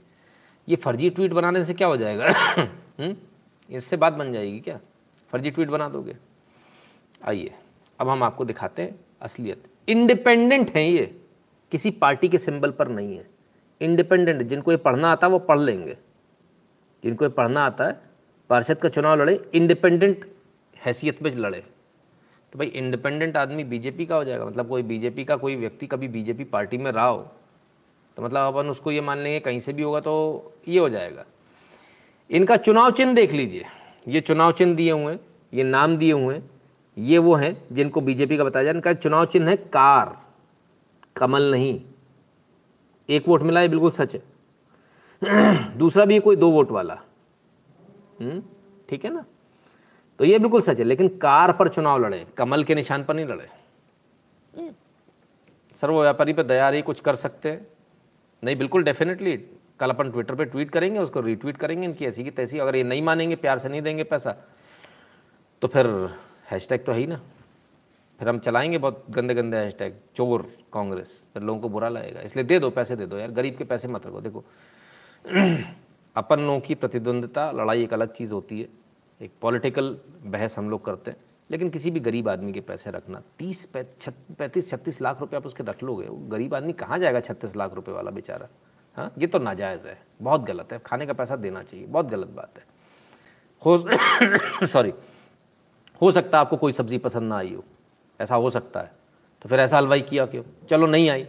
[0.69, 2.29] ये फर्जी ट्वीट बनाने से क्या हो जाएगा?
[3.01, 3.17] हम्म?
[3.71, 4.81] इससे बात बन जाएगी क्या?
[5.31, 6.17] फर्जी ट्वीट बना दोगे?
[7.25, 7.55] आइए,
[7.99, 11.21] अब हम आपको दिखाते हैं असलियत। इंडिपेंडेंट हैं ये।
[11.71, 13.31] किसी पार्टी के सिंबल पर नहीं है।
[13.81, 15.99] इंडिपेंडेंट जिनको ये पढ़ना आता है, वो पढ़ लेंगे।
[17.05, 18.01] जिनको ये पढ़ना आता है,
[18.51, 20.25] पार्षद का चुनाव लड़े इंडिपेंडेंट
[20.77, 21.61] हैसियत में लड़े।
[22.53, 26.09] तो भाई इंडिपेंडेंट आदमी बीजेपी का हो जाएगा। मतलब कोई बीजेपी का कोई व्यक्ति कभी
[26.09, 27.33] बीजेपी पार्टी में रहा हो
[28.17, 30.13] तो मतलब अपन उसको ये मान लेंगे कहीं से भी होगा तो
[30.69, 31.25] ये हो जाएगा।
[32.31, 33.65] इनका चुनाव चिन्ह देख लीजिए।
[34.09, 35.21] ये चुनाव चिन्ह दिए हुए हैं
[35.53, 36.51] ये नाम दिए हुए हैं
[36.97, 40.17] ये वो हैं जिनको बीजेपी का बताया जाए इनका चुनाव चिन्ह है कार
[41.17, 41.81] कमल नहीं।
[43.09, 44.23] एक वोट मिला है बिल्कुल सच है।
[45.79, 46.95] दूसरा भी कोई दो वोट वाला।
[48.21, 48.43] हम्म,
[48.89, 49.25] ठीक है ना?
[50.21, 53.27] तो ये बिल्कुल सच है लेकिन कार पर चुनाव लड़े कमल के निशान पर नहीं
[53.27, 53.49] लड़े।
[55.79, 57.67] सर्व व्यापारी पर दया रही कुछ कर सकते हैं।
[58.43, 59.37] नहीं, बिल्कुल डेफिनेटली
[59.81, 62.83] कल अपन ट्विटर पे ट्वीट करेंगे, उसको रीट्वीट करेंगे, इनकी ऐसी की तैसी, अगर ये
[62.83, 64.37] नहीं मानेंगे, प्यार से नहीं देंगे पैसा
[65.63, 65.87] तो फिर
[66.51, 67.21] हैशटैग तो है ही ना।
[68.19, 72.45] फिर हम चलाएँगे बहुत गंदे गंदे हैशटैग चोर कांग्रेस, फिर लोगों को बुरा लगेगा, इसलिए
[72.45, 74.45] दे दो, पैसे दे दो, यार, गरीब के पैसे मत रखो, देखो।
[76.17, 78.69] अपनों की प्रतिद्वंदिता, लड़ाई एक अलग चीज़ होती है,
[79.23, 81.19] एक पॉलिटिकल बहस हम लोग करते हैं।
[81.51, 85.65] लेकिन किसी भी गरीब आदमी के पैसे रखना, तीस पैंतीस, छत्तीस लाख रुपये आप उसके
[85.65, 88.49] रख लोगे, वो गरीब आदमी कहाँ जाएगा छत्तीस लाख रुपये वाला बेचारा?
[88.97, 92.29] हाँ ये तो नाजायज़ है, बहुत गलत है, खाने का पैसा देना चाहिए, बहुत गलत
[92.29, 92.65] बात है।
[93.63, 94.93] हो सॉरी,
[96.01, 97.65] हो सकता है आपको कोई सब्ज़ी पसंद ना आई हो,
[98.21, 98.91] ऐसा हो सकता है
[99.43, 100.43] तो फिर ऐसा हलवाई किया क्यों?
[100.71, 101.27] चलो नहीं आई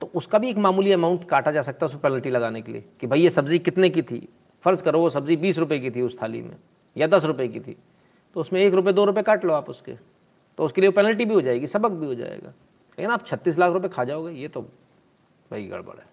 [0.00, 2.84] तो उसका भी एक मामूली अमाउंट काटा जा सकता है उसमें पेनल्टी लगाने के लिए,
[3.00, 4.28] कि भाई ये सब्ज़ी कितने की थी?
[4.64, 6.56] फ़र्ज़ करो वो सब्ज़ी बीस रुपये की थी उस थाली में,
[6.96, 7.76] या दस रुपये की थी।
[8.36, 9.94] तो उसमें एक रुपये दो रुपये काट लो आप उसके।
[10.58, 13.72] तो उसके लिए पेनल्टी भी हो जाएगी, सबक भी हो जाएगा। लेकिन आप छत्तीस लाख
[13.72, 14.62] रुपये खा जाओगे, ये तो
[15.50, 16.08] भाई गड़बड़ है।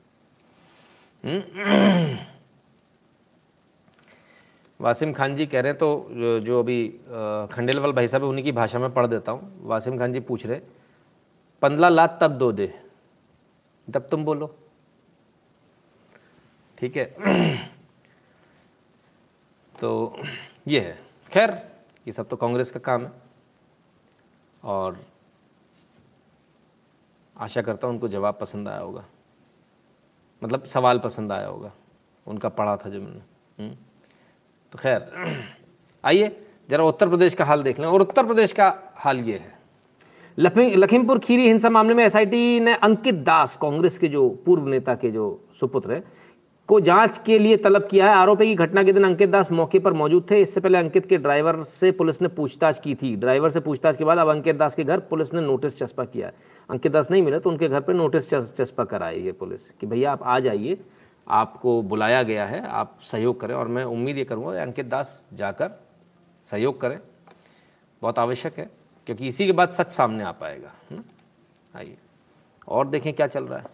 [1.24, 2.18] हम्म।
[4.80, 6.88] वासिम खान जी कह रहे हैं तो जो अभी
[7.52, 10.60] खंडेलवाल भाई साहब उन्हीं की भाषा में पढ़ देता हूँ। वासिम खान जी पूछ रहे
[11.62, 12.68] पंद्रह लाख तब दो दे,
[13.88, 14.56] तब तुम बोलो।
[16.78, 17.06] ठीक है।
[19.74, 20.20] तो
[20.68, 21.00] ये है।
[21.32, 21.52] खैर
[22.08, 23.12] ये सब तो कांग्रेस का काम है।
[24.64, 25.06] और
[27.38, 29.06] आशा करता हूँ उनको जवाब पसंद आया होगा।
[30.44, 31.72] मतलब सवाल पसंद आया होगा।
[32.28, 33.22] उनका पढ़ा था जो मैंने।
[33.64, 33.76] हम्म।
[34.72, 35.12] तो खैर,
[36.06, 39.58] आइए, ज़रा उत्तर प्रदेश का हाल देख लें। और उत्तर प्रदेश का हाल ये है।
[40.40, 45.12] लखीमपुर खीरी हिंसा मामले में एसआईटी ने अंकित दास, कांग्रेस के जो पूर्व नेता के
[45.12, 46.04] जो सुपुत्र हैं
[46.68, 49.80] को जाँच के लिए तलब किया है। आरोपी की घटना के दिन अंकित दास मौके
[49.80, 53.50] पर मौजूद थे। इससे पहले अंकित के ड्राइवर से पुलिस ने पूछताछ की थी। ड्राइवर
[53.50, 56.32] से पूछताछ के बाद अब अंकित दास के घर पुलिस ने नोटिस चस्पा किया।
[56.70, 60.12] अंकित दास नहीं मिले तो उनके घर पर नोटिस चस्पा कराई है पुलिस कि। भैया,
[60.12, 60.78] आप आ जाइए।
[61.28, 65.72] आपको बुलाया गया है। आप सहयोग करें और मैं उम्मीद ये करूँगा अंकित दास जाकर
[66.48, 67.00] सहयोग करें।
[68.02, 68.70] बहुत आवश्यक है,
[69.08, 70.72] क्योंकि इसी के बाद सच सामने आ पाएगा।
[71.76, 71.98] आइए।
[72.68, 73.66] और देखें क्या चल रहा है।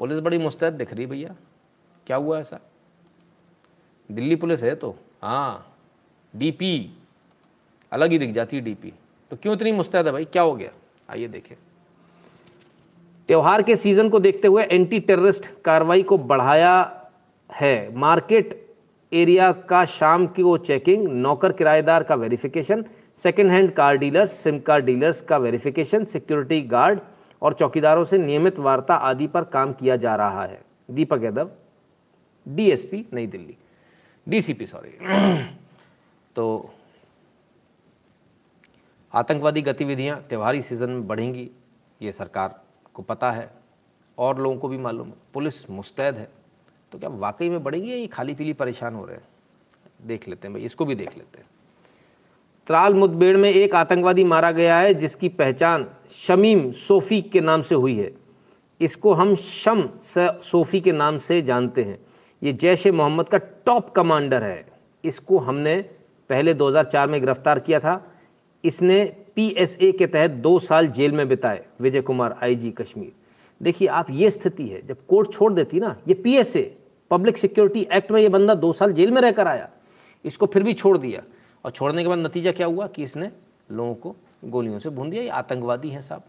[0.00, 1.34] पुलिस बड़ी मुस्तैद दिख रही भैया।
[2.08, 2.58] क्या हुआ ऐसा?
[4.10, 4.94] दिल्ली पुलिस है तो?
[5.22, 5.76] हाँ
[6.34, 6.98] डीपी
[7.92, 8.92] अलग ही दिख जाती है डीपी
[9.30, 10.24] तो क्यों इतनी मुस्तैद है भाई?
[10.24, 10.70] क्या हो गया?
[11.10, 11.56] आइए देखें।
[13.28, 16.72] त्योहार के सीज़न को देखते हुए एंटी टेररिस्ट कार्रवाई को बढ़ाया
[17.50, 18.56] है। मार्केट
[19.12, 22.84] एरिया का शाम की वो चेकिंग नौकर किराएदार का verification
[23.18, 27.00] second hand car dealers sim card dealers का वेरिफिकेशन सिक्योरिटी गार्ड
[27.42, 30.60] और चौकीदारों से नियमित वार्ता आदि पर काम किया जा रहा है।
[30.90, 31.50] दीपक यादव
[32.48, 33.56] डीएसपी नई दिल्ली।
[34.26, 34.90] डीसीपी सॉरी
[36.36, 36.74] तो
[39.12, 41.50] आतंकवादी गतिविधियाँ त्योहारी सीज़न में बढ़ेंगी,
[42.00, 42.60] ये सरकार
[42.94, 43.50] को पता है।
[44.18, 46.28] और लोगों को भी मालूम है पुलिस मुस्तैद है।
[46.92, 49.24] तो क्या वाकई में बढ़ेंगी या ये खाली पीली परेशान हो रहे हैं?
[50.06, 51.46] देख लेते हैं भाई, इसको भी देख लेते हैं।
[52.66, 57.74] त्राल मुठभेड़ में एक आतंकवादी मारा गया है, जिसकी पहचान शमीम सोफ़ी के नाम से
[57.74, 58.12] हुई है।
[58.80, 61.98] इसको हम शम सोफ़ी के नाम से जानते हैं।
[62.42, 64.66] ये जैश ए मोहम्मद का टॉप कमांडर है।
[65.04, 65.80] इसको हमने
[66.30, 68.02] पहले 2004 में गिरफ़्तार किया था।
[68.64, 69.04] इसने
[69.36, 73.12] पीएसए के तहत दो साल जेल में बिताए, विजय कुमार, आईजी कश्मीर।
[73.60, 76.74] देखिए, आप ये स्थिति है, जब कोर्ट छोड़ देती ना, ये पीएसए
[77.10, 79.68] पब्लिक सिक्योरिटी एक्ट में ये बंदा दो साल जेल में रहकर आया।
[80.24, 81.22] इसको फिर भी छोड़ दिया।
[81.64, 83.30] और छोड़ने के बाद नतीजा क्या हुआ कि इसने
[83.70, 86.22] लोगों को गोलियों से भून दिया। ये आतंकवादी हैं साहब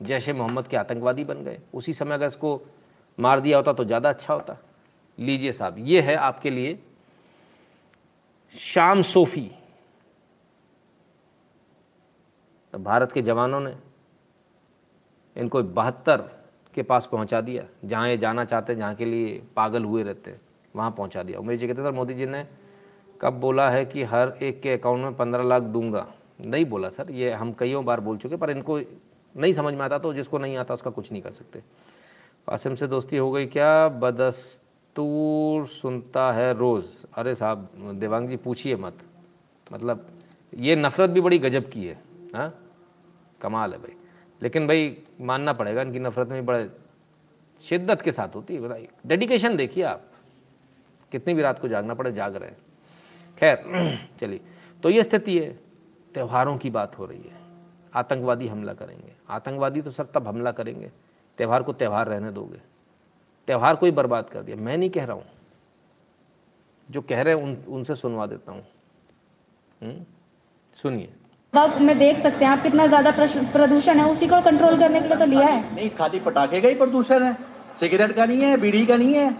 [0.00, 2.60] जैश मोहम्मद के आतंकवादी बन गए। उसी समय अगर इसको
[3.18, 4.56] मार दिया होता तो ज़्यादा अच्छा होता।
[5.18, 6.78] लीजिए साहब, ये है आपके लिए
[8.54, 9.50] शाम सोफ़ी।
[12.74, 13.74] तो भारत के जवानों ने
[15.36, 16.20] इनको बहत्तर
[16.74, 20.30] के पास पहुँचा दिया, जहाँ ये जाना चाहते हैं जहाँ के लिए पागल हुए रहते
[20.30, 20.40] हैं
[20.74, 22.46] वहाँ पहुँचा दिया। उमेश जी कहते सर मोदी जी ने
[23.20, 26.06] कब बोला है कि हर एक के अकाउंट में पंद्रह लाख दूँगा?
[26.40, 28.78] नहीं बोला सर, ये हम कईयों बार बोल चुके, पर इनको
[29.34, 31.60] नहीं समझ में आता तो जिसको नहीं आता उसका कुछ नहीं कर सकते।
[32.48, 33.88] कासिम से दोस्ती हो गई क्या?
[34.96, 38.98] बदस्तूर सुनता है रोज़। अरे साहब, देवांग जी, पूछिए मत।
[39.72, 40.06] मतलब
[40.54, 41.98] ये नफ़रत भी बड़ी गजब की है
[42.36, 42.58] हाँ?
[43.40, 43.96] कमाल है भाई।
[44.42, 46.70] लेकिन भाई, मानना पड़ेगा, इनकी नफ़रत में बड़े
[47.60, 50.02] शिद्दत के साथ होती है, बताइए। डेडिकेशन देखिए आप,
[51.12, 52.56] कितनी भी रात को जागना पड़े, जाग रहे हैं।
[53.38, 54.40] खैर, चलिए।
[54.82, 55.58] तो ये स्थिति है,
[56.14, 57.38] त्योहारों की बात हो रही है।
[57.94, 60.90] आतंकवादी हमला करेंगे। आतंकवादी तो सर तब हमला करेंगे।
[61.38, 62.75] त्यौहार को त्यौहार रहने दोगे।
[63.48, 65.24] त्यौहार को ही बर्बाद कर दिया। मैं नहीं कह रहा हूँ।
[66.88, 68.62] जो कह रहे हैं उन उनसे सुनवा देता हूँ।
[69.80, 70.04] हम्म?
[70.78, 71.08] सुनिए।
[71.52, 73.10] अब में देख सकते हैं आप कितना ज़्यादा
[73.52, 76.68] प्रदूषण है उसी को कंट्रोल करने के लिए तो लिया है। नहीं खाली पटाखे का
[76.68, 77.36] ही प्रदूषण है।
[77.80, 79.30] सिगरेट का नहीं है बीड़ी का नहीं है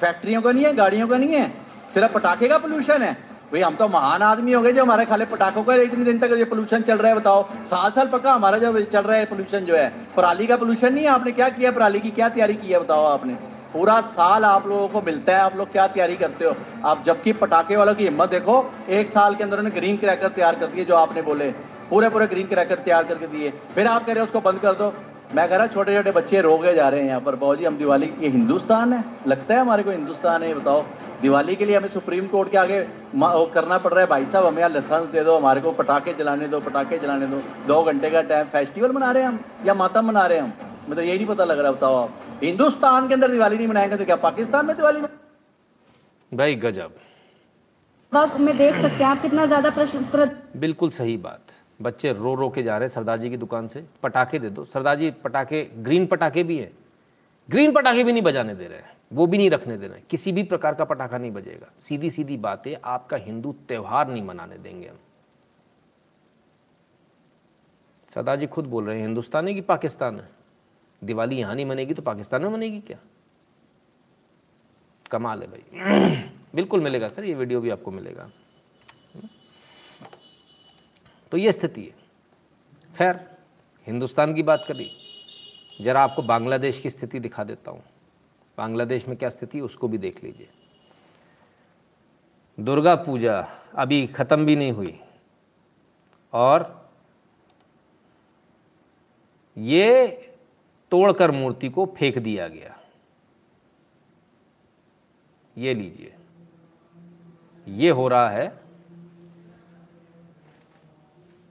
[0.00, 1.48] फैक्ट्रियों का नहीं है गाड़ियों का नहीं है
[1.94, 3.16] सिर्फ़ पटाखे का पोल्यूशन है।
[3.52, 6.30] भाई, हम तो महान आदमी हो गए जो हमारे खाली पटाखों का इतने दिन तक
[6.30, 9.58] ये पोल्यूशन चल रहा है, बताओ। साल साल पक्का हमारा जो चल रहा है पोल्यूशन
[9.58, 11.10] जो है। पराली का पोल्यूशन नहीं है?
[11.10, 11.70] आपने क्या किया?
[11.70, 13.34] पराली की क्या तैयारी की है, बताओ आपने?
[13.72, 16.54] पूरा साल आप लोगों को मिलता है, आप लोग क्या तैयारी करते हो?
[16.84, 20.54] आप जबकि पटाखे वालों की हिम्मत देखो, एक साल के अंदर उन्होंने ग्रीन क्रैकर तैयार
[20.54, 21.50] कर दिए, जो आपने बोले।
[21.90, 24.72] पूरे पूरे ग्रीन क्रैकर तैयार करके दिए। फिर आप कह रहे हो उसको बंद कर
[24.72, 24.92] दो।
[25.34, 27.64] मैं कह रहा छोटे छोटे बच्चे रो गए जा रहे हैं यहाँ पर। बहुत जी,
[27.64, 30.84] हम दिवाली ये हिंदुस्तान है। लगता है हमारे को हिंदुस्तान है बताओ।
[31.22, 32.80] दिवाली के लिए हमें सुप्रीम कोर्ट के आगे
[33.50, 36.48] करना पड़ रहा है। भाई साहब हमें यहाँ लाइसेंस दे दो हमारे को पटाखे जलाने
[36.48, 40.06] दो पटाखे जलाने दो। दो घंटे का टाइम फेस्टिवल मना रहे हैं हम या मातम
[40.06, 40.52] मना रहे हैं हम?
[40.88, 42.10] मैं तो यही नहीं पता लग रहा बताओ आप।
[42.42, 45.00] हिंदुस्तान के अंदर दिवाली नहीं मनाएँगे तो क्या पाकिस्तान में दिवाली
[46.32, 46.94] भाई गजब।
[48.12, 51.40] वक्त में देख सकते हैं आप कितना ज़्यादा प्रश्न बिल्कुल सही बात।
[51.80, 54.64] बच्चे रो रो के जा रहे हैं सरदार जी की दुकान से। पटाखे दे दो।
[54.64, 56.70] सरदार जी पटाखे ग्रीन पटाखे भी हैं।
[57.48, 60.42] ग्रीन पटाखे भी नहीं बजाने दे रहे। हैं वो भी नहीं रखने देना किसी भी
[60.42, 64.98] प्रकार का पटाखा नहीं बजेगा। सीधी सीधी बात आपका हिंदू त्यौहार नहीं मनाने देंगे हम।
[68.14, 70.28] सरदार जी खुद बोल रहे हैं, हिंदुस्तान है कि पाकिस्तान है।
[71.04, 72.98] दिवाली यहाँ नहीं मनेगी तो पाकिस्तान में मनेगी क्या?
[75.10, 76.22] कमाल है भाई।
[76.54, 78.30] बिल्कुल मिलेगा सर, ये वीडियो भी आपको मिलेगा।
[81.32, 81.94] तो ये स्थिति है।
[82.96, 83.36] खैर,
[83.86, 84.90] हिंदुस्तान की बात करी,
[85.80, 87.82] ज़रा आपको बांग्लादेश की स्थिति दिखा देता हूँ।
[88.58, 90.48] बांग्लादेश में क्या स्थिति, उसको भी देख लीजिए।
[92.60, 95.00] दुर्गा पूजा अभी ख़त्म भी नहीं हुई।
[96.32, 96.90] और
[99.58, 100.08] ये
[100.90, 102.80] तोड़कर मूर्ति को फेंक दिया गया।
[105.58, 106.14] ये लीजिए।
[107.68, 108.60] ये हो रहा है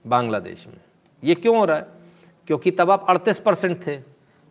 [0.06, 0.80] बांग्लादेश में।
[1.24, 1.86] ये क्यों हो रहा है?
[2.46, 4.02] क्योंकि तब आप अड़तीस परसेंट थे।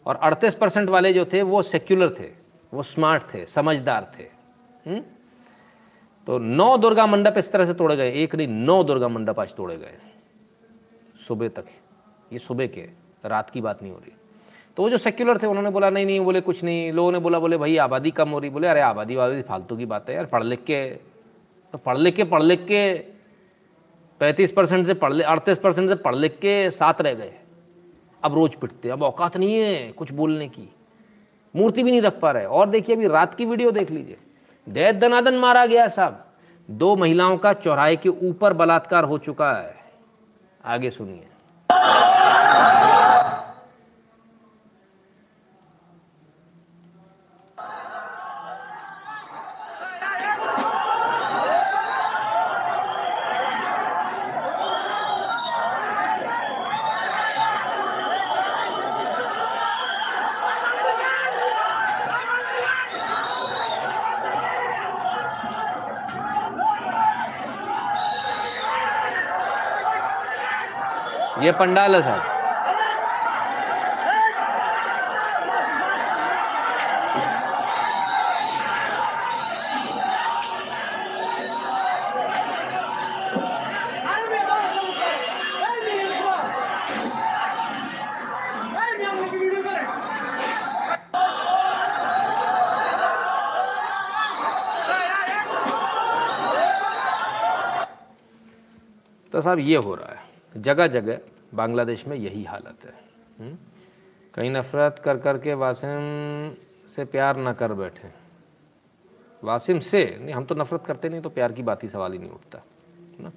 [0.06, 2.45] और अड़तीस परसेंट वाले जो थे, वो सेक्युलर थे।
[2.76, 4.94] वो स्मार्ट थे, समझदार थे। हुँ?
[4.94, 5.04] हम्म?
[6.28, 9.56] तो नौ दुर्गा मंडप इस तरह से तोड़े गए, एक नहीं, नौ दुर्गा मंडप आज
[9.56, 9.98] तोड़े गए।
[11.28, 11.66] सुबह तक
[12.34, 12.82] ये सुबह के,
[13.26, 14.12] रात की बात नहीं हो रही।
[14.78, 17.40] तो वो जो सेक्युलर थे, उन्होंने बोला, नहीं नहीं बोले कुछ नहीं। लोगों ने बोला,
[17.40, 20.26] बोले, भाई, आबादी कम हो रही। बोले, अरे आबादी वाबादी फालतू की बात है यार
[20.26, 20.90] पढ़ लिख के
[21.74, 22.94] तो पढ़ लिख के पढ़ लिख के
[24.20, 27.34] पैंतीस परसेंट से पढ़ ले अड़तीस परसेंट से पढ़ लिख के साथ रह गए।
[28.24, 30.70] अब रोज पिटते अब औकात नहीं है कुछ बोलने की।
[31.56, 34.18] मूर्ति भी नहीं रख पा रहे। और देखिए, अभी रात की वीडियो देख लीजिए।
[34.70, 36.26] दैत दनादन मारा गया साहब।
[36.72, 39.76] दो महिलाओं का चौराहे के ऊपर बलात्कार हो चुका है।
[40.66, 41.28] आगे सुनिए।
[71.60, 72.34] पंडाल है साहब।
[99.34, 101.18] तो साहब ये हो रहा है। जगह जगह
[101.56, 102.94] बांग्लादेश में यही हालत है।
[104.34, 106.56] कहीं नफरत कर कर के वासिम
[106.96, 108.10] से प्यार ना कर बैठे।
[109.44, 112.20] वासिम से, नहीं, हम तो नफरत करते नहीं तो प्यार की बात ही सवाल ही
[112.20, 112.62] नहीं उठता
[113.20, 113.32] ना?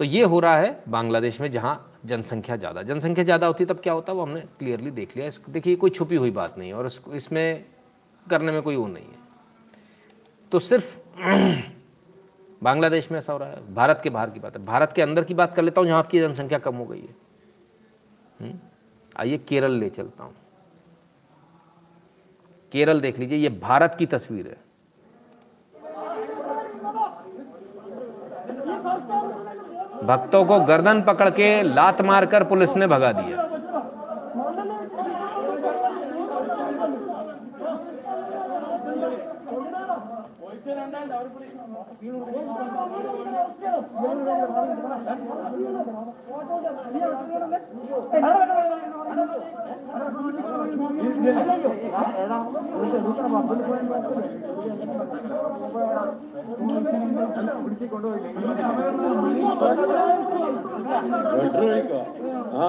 [0.00, 3.92] तो ये हो रहा है बांग्लादेश में, जहाँ जनसंख्या ज़्यादा। जनसंख्या ज़्यादा होती, तब क्या
[3.92, 4.12] होता?
[4.12, 7.64] वो हमने क्लियरली देख लिया। इसको देखिए, कोई छुपी हुई बात नहीं है और इसमें
[8.26, 9.18] करने में कोई वो नहीं है।
[10.52, 10.96] तो सिर्फ़
[12.62, 15.24] बांग्लादेश में ऐसा हो रहा है, भारत के बाहर की बात है। भारत के अंदर
[15.24, 18.58] की बात कर लेता हूँ, जहाँ आपकी जनसंख्या कम हो गई है।
[19.16, 20.34] आइए केरल ले चलता हूँ।
[22.72, 24.56] केरल देख लीजिए, ये भारत की तस्वीर है।
[30.06, 33.49] भक्तों को गर्दन पकड़ के लात मारकर पुलिस ने भगा दिया।
[57.90, 58.30] കൊണ്ടുപോയില്ലേ
[62.56, 62.68] ആ.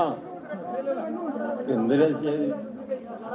[1.74, 2.48] എന്തിനാ ശരി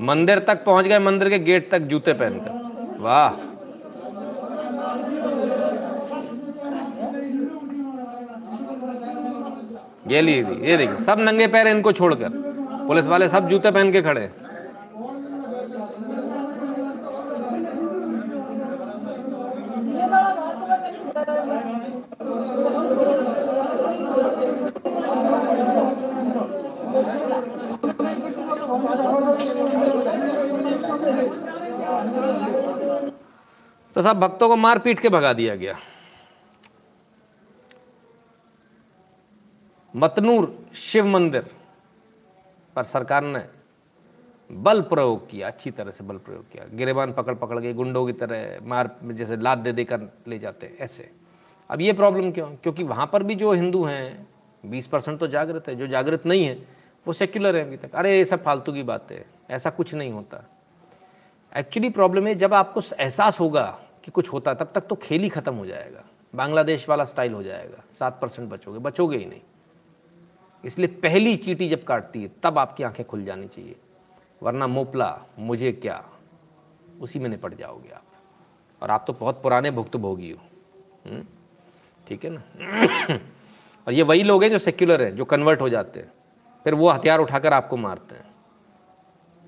[0.00, 3.48] मंदिर तक पहुँच गए, मंदिर के गेट तक जूते पहनकर। वाह।
[10.10, 12.30] ये ये देखिए, सब नंगे पैर इनको छोड़कर,
[12.86, 14.49] पुलिस वाले सब जूते पहन के खड़े हैं।
[33.96, 35.76] तो साहब, भक्तों को मार पीट के भगा दिया गया।
[39.96, 41.46] मतनूर शिव मंदिर
[42.76, 43.44] पर सरकार ने
[44.50, 48.12] बल प्रयोग किया, अच्छी तरह से बल प्रयोग किया। गिरेबान पकड़ पकड़ के गुंडों की
[48.12, 51.10] तरह मार, जैसे लाद दे देकर ले जाते, ऐसे।
[51.70, 52.48] अब ये प्रॉब्लम क्यों?
[52.48, 54.28] क्योंकि वहाँ पर भी जो हिंदू हैं,
[54.66, 58.16] बीस परसेंट तो जागृत है, जो जागृत नहीं है वो सेक्युलर है अभी तक अरे,
[58.16, 60.50] ये सब फालतू की बात है। ऐसा कुछ नहीं होता।
[61.56, 65.28] एक्चुअली प्रॉब्लम है, जब आपको एहसास होगा कि कुछ होता, तब तक तो खेल ही
[65.28, 66.04] खत्म हो जाएगा।
[66.34, 69.40] बांग्लादेश वाला स्टाइल हो जाएगा। सात परसेंट बचोगे। बचोगे ही नहीं।
[70.64, 73.76] इसलिए पहली चीटी जब काटती है, तब आपकी आँखें खुल जानी चाहिए।
[74.42, 76.04] वरना मोपला, मुझे क्या?
[77.00, 78.02] उसी में निपट जाओगे आप।
[78.82, 80.38] और आप तो बहुत पुराने भुक्त भोगी हो
[82.08, 82.42] ठीक है ना?
[83.86, 86.12] और ये वही लोग हैं जो सेक्युलर हैं, जो कन्वर्ट हो जाते हैं।
[86.64, 88.28] फिर वो हथियार उठाकर आपको मारते हैं।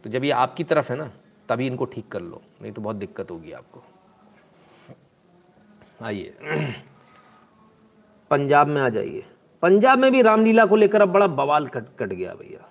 [0.05, 1.11] तो जब ये आपकी तरफ़ है ना
[1.49, 3.83] तभी इनको ठीक कर लो नहीं तो बहुत दिक्कत होगी आपको।
[6.03, 6.35] आइए।
[8.31, 9.25] पंजाब में आ जाइए।
[9.63, 12.69] पंजाब में भी रामलीला को लेकर अब बड़ा बवाल कट कट गया भैया।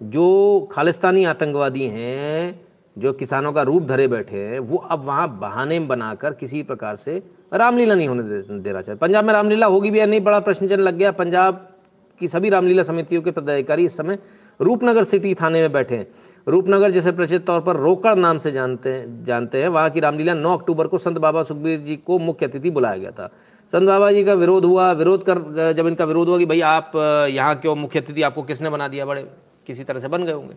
[0.00, 2.66] जो खालिस्तानी आतंकवादी हैं
[2.96, 7.22] जो किसानों का रूप धरे बैठे हैं वो अब वहाँ बहाने बनाकर किसी प्रकार से
[7.52, 10.68] रामलीला नहीं होने दे, देना चाहिए पंजाब में रामलीला होगी भी या नहीं बड़ा प्रश्न
[10.68, 11.75] चिन्ह लग गया। पंजाब
[12.20, 14.18] की सभी रामलीला समितियों के पदाधिकारी इस समय
[14.60, 16.06] रूपनगर सिटी थाने में बैठे हैं।
[16.46, 20.34] रूपनगर जैसे प्रचलित तौर पर रोकड़ नाम से जानते हैं जानते हैं, वहाँ की रामलीला
[20.34, 23.30] 9 अक्टूबर को संत बाबा सुखबीर जी को मुख्य अतिथि बुलाया गया था।
[23.70, 26.92] संत बाबा जी का विरोध हुआ, विरोध कर, जब इनका विरोध हुआ कि भाई आप,
[27.30, 29.22] यहाँ क्यों मुख्य अतिथि आपको किसने बना दिया, बड़े
[29.66, 30.54] किसी तरह से बन गए होंगे।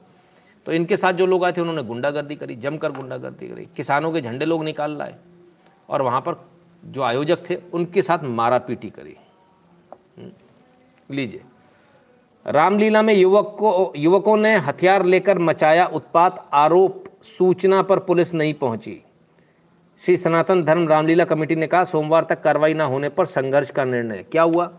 [0.65, 4.21] तो इनके साथ जो लोग आए थे, उन्होंने गुंडागर्दी करी, जमकर गुंडागर्दी करी। किसानों के
[4.21, 5.15] झंडे लोग निकाल लाए
[5.89, 6.35] और वहाँ पर
[6.83, 9.15] जो आयोजक थे, उनके साथ मारा पीटी करी
[11.09, 11.41] लीजिए।
[12.49, 18.53] रामलीला में युवक को, युवकों ने हथियार लेकर मचाया उत्पात, आरोप सूचना पर पुलिस नहीं
[18.53, 19.01] पहुँची।
[20.01, 23.85] श्री सनातन धर्म रामलीला कमेटी ने कहा, सोमवार तक कार्रवाई न होने पर संघर्ष का
[23.85, 24.71] निर्णय। क्या हुआ?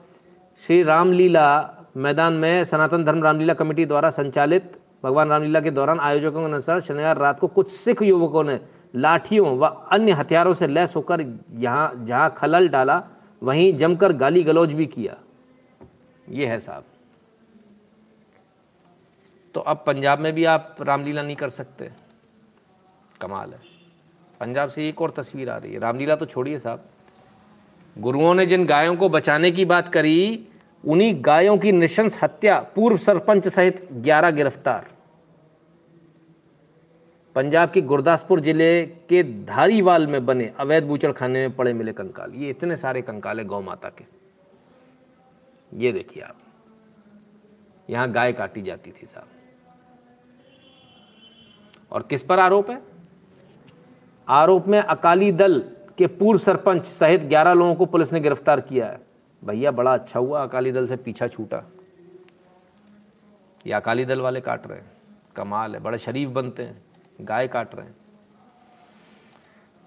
[0.67, 1.47] श्री रामलीला
[1.97, 4.73] मैदान में सनातन धर्म रामलीला कमेटी द्वारा संचालित,
[5.05, 8.61] भगवान रामलीला के दौरान आयोजकों के अनुसार शनिवार रात को कुछ सिख युवकों ने
[8.97, 11.21] लाठियों व अन्य हथियारों से लैस होकर
[11.55, 13.03] यहाँ, जहाँ खलल डाला,
[13.43, 15.17] वहीं जमकर गाली गलौज भी किया।
[16.29, 16.85] ये है साहब
[19.55, 21.91] तो अब पंजाब में भी आप रामलीला नहीं कर सकते।
[23.21, 23.59] कमाल है।
[24.41, 26.85] पंजाब से एक और तस्वीर आ रही है। रामलीला तो छोड़िए साहब।
[27.97, 30.47] गुरुओं ने जिन गायों को बचाने की बात करी,
[30.85, 34.87] उन्हीं गायों की निशंस हत्या पूर्व सरपंच सहित 11 गिरफ़्तार।
[37.37, 42.33] पंजाब के गुरदासपुर ज़िले के धारीवाल में बने अवैध बूचड़ खाने में पड़े मिले कंकाल।
[42.35, 44.05] ये इतने सारे कंकाल है गौ माता के।
[45.79, 46.37] ये देखिए आप।
[47.89, 49.27] यहाँ गाय काटी जाती थी साहब।
[51.93, 52.83] और किस पर आरोप है?
[54.29, 58.87] आरोप में अकाली दल के पूर्व सरपंच सहित 11 लोगों को पुलिस ने गिरफ़्तार किया
[58.87, 59.01] है।
[59.45, 61.71] भैया, बड़ा अच्छा हुआ अकाली दल से पीछा छूटा।
[63.67, 64.91] ये अकाली दल वाले काट रहे हैं।
[65.37, 66.83] कमाल है, बड़े शरीफ बनते हैं,
[67.21, 67.95] गाय काट रहे हैं।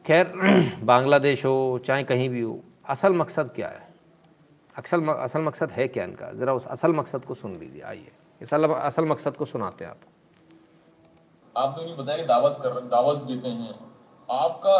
[0.05, 0.33] खैर,
[0.83, 3.87] बांग्लादेश हो, चाहे कहीं भी हो, असल मकसद क्या है?
[4.77, 6.31] असल असल मकसद है क्या इनका?
[6.31, 8.11] ज़रा उस असल मकसद को सुन लीजिए, आइए।
[8.41, 9.97] इस असल मकसद को सुनाते हैं आप।
[11.55, 13.73] आप तो ये बताया कि दावत कर, दावत देते हैं।
[14.29, 14.75] आपका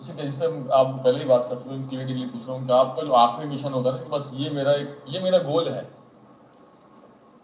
[0.00, 2.72] इसी जैसे आप पहले ही बात कर चुके हैं क्लियरली लिए पूछ रहा हूँ कि
[2.74, 5.88] आपका जो आखिरी मिशन होता है बस ये मेरा एक, ये मेरा गोल है।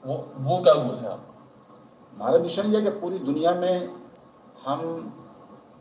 [0.05, 1.25] वो वो क्या गोल है आप
[2.13, 3.89] हमारा मिशन ये कि पूरी दुनिया में
[4.67, 4.83] हम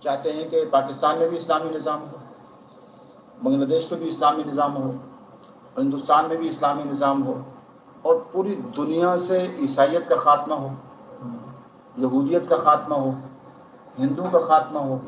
[0.03, 2.19] चाहते हैं कि पाकिस्तान में भी इस्लामी निज़ाम हो,
[3.43, 4.89] बांग्लादेश में भी इस्लामी निज़ाम हो,
[5.77, 7.33] हिंदुस्तान में भी इस्लामी निज़ाम हो,
[8.05, 10.69] और पूरी दुनिया से ईसाइत का ख़ात्मा हो।
[11.97, 13.15] यहूदियत का ख़ात्मा हो,
[13.97, 15.01] हिंदू का ख़ात्मा हो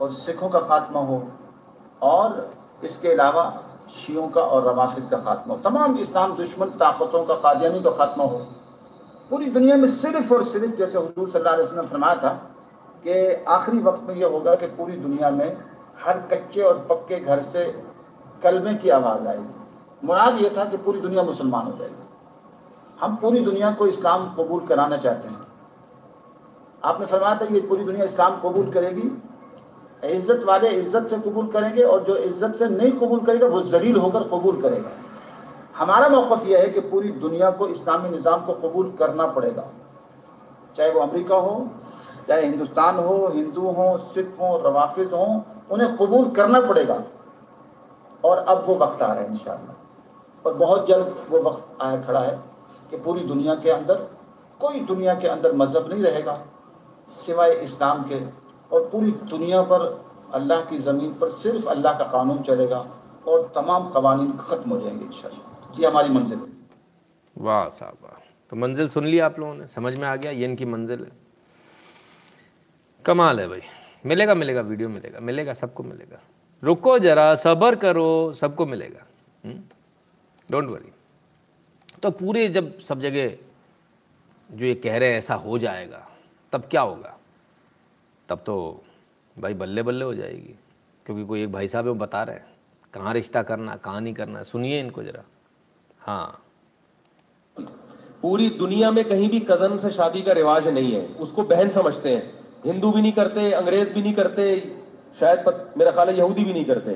[0.00, 1.22] और सिखों का ख़ात्मा हो
[2.02, 2.50] और
[2.84, 3.44] इसके अलावा
[3.96, 8.24] शियों का और रवाफिज का ख़ात्मा हो। तमाम इस्लाम दुश्मन ताकतों का कादियानी का ख़ात्मा
[8.24, 8.38] हो।
[9.30, 12.32] पूरी दुनिया में सिर्फ़ और सिर्फ़, जैसे हजूर अलैहि ने फरमाया था
[13.04, 15.56] कि आखिरी वक्त में यह होगा कि पूरी दुनिया में
[16.04, 17.64] हर कच्चे और पक्के घर से
[18.42, 22.02] कलमे की आवाज़ आएगी। मुराद ये था कि पूरी दुनिया मुसलमान हो जाएगी।
[23.00, 25.41] हम पूरी दुनिया को इस्लाम कबूल कराना चाहते हैं।
[26.84, 29.10] आपने फरमाया था, ये पूरी दुनिया इस्लाम कबूल करेगी।
[30.06, 33.96] इज़्ज़त वाले इज़्ज़त से कबूल करेंगे और जो इज़्ज़त से नहीं कबूल करेगा, वो जलील
[33.96, 34.90] होकर कबूल करेगा।
[35.76, 39.64] हमारा मौकफ यह है कि पूरी दुनिया को इस्लामी निज़ाम को कबूल करना पड़ेगा।
[40.76, 41.68] चाहे वो अमेरिका हो,
[42.28, 47.02] चाहे हिंदुस्तान हो, हिंदू हो, सिख हो, रवाफिज हो, उन्हें कबूल करना पड़ेगा।
[48.24, 49.38] और अब वो वक्त आ रहा है इन
[50.44, 52.38] और बहुत जल्द वो वक्त आया खड़ा है
[52.90, 53.94] कि पूरी दुनिया के अंदर,
[54.60, 56.38] कोई दुनिया के अंदर मज़हब नहीं रहेगा।
[57.12, 58.18] सिवाय इस्लाम के,
[58.72, 59.82] और पूरी दुनिया पर
[60.34, 62.78] अल्लाह की ज़मीन पर सिर्फ़ अल्लाह का कानून चलेगा
[63.28, 66.46] और तमाम कवानीन ख़त्म हो जाएँगे इन ये हमारी मंजिल है।
[67.36, 68.20] वाह साहब वाह
[68.50, 69.66] तो मंजिल सुन लिया आप लोगों ने?
[69.66, 70.32] समझ में आ गया?
[70.32, 71.10] ये इनकी मंजिल है।
[73.04, 73.60] कमाल है भाई।
[74.06, 76.20] मिलेगा मिलेगा, वीडियो मिलेगा। मिलेगा, सबको मिलेगा।
[76.62, 79.06] रुको जरा, सबर करो, सबको मिलेगा।
[79.46, 80.72] Don't hmm?
[80.74, 80.92] वरी
[82.02, 83.36] तो पूरे जब सब जगह
[84.50, 86.08] जो ये कह रहे हैं, ऐसा हो जाएगा
[86.52, 87.18] तब क्या होगा?
[88.28, 88.82] तब तो
[89.40, 90.54] भाई बल्ले बल्ले हो जाएगी।
[91.06, 92.46] क्योंकि कोई एक भाई साहब वो बता रहे हैं
[92.94, 95.22] कहाँ रिश्ता करना कहाँ नहीं करना सुनिए इनको ज़रा।
[96.00, 96.42] हाँ।
[98.22, 102.16] पूरी दुनिया में कहीं भी कज़न से शादी का रिवाज नहीं है। उसको बहन समझते
[102.16, 104.76] हैं। हिंदू भी नहीं करते अंग्रेज़ भी नहीं करते
[105.20, 106.94] शायद पत, मेरा ख्याल यहूदी भी नहीं करते।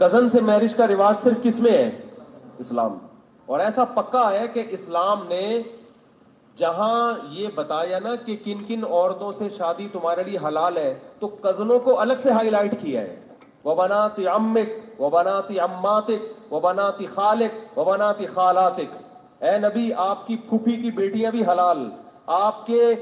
[0.00, 2.10] कज़न से मैरिज का रिवाज सिर्फ़ किसमें है?
[2.60, 3.00] इस्लाम।
[3.48, 5.77] और ऐसा पक्का है कि इस्लाम ने
[6.58, 11.28] जहाँ ये बताया ना कि किन किन औरतों से शादी तुम्हारे लिए हलाल है तो
[11.44, 13.16] कजनों को अलग से हाईलाइट किया है।
[13.66, 18.90] व बनाती अम्मिक व बनाती अम्मातिक व बनाती खालिक व बनाती खालातिक।
[19.42, 21.90] ए नबी, आपकी फूफी की बेटियाँ भी हलाल,
[22.28, 22.94] आपके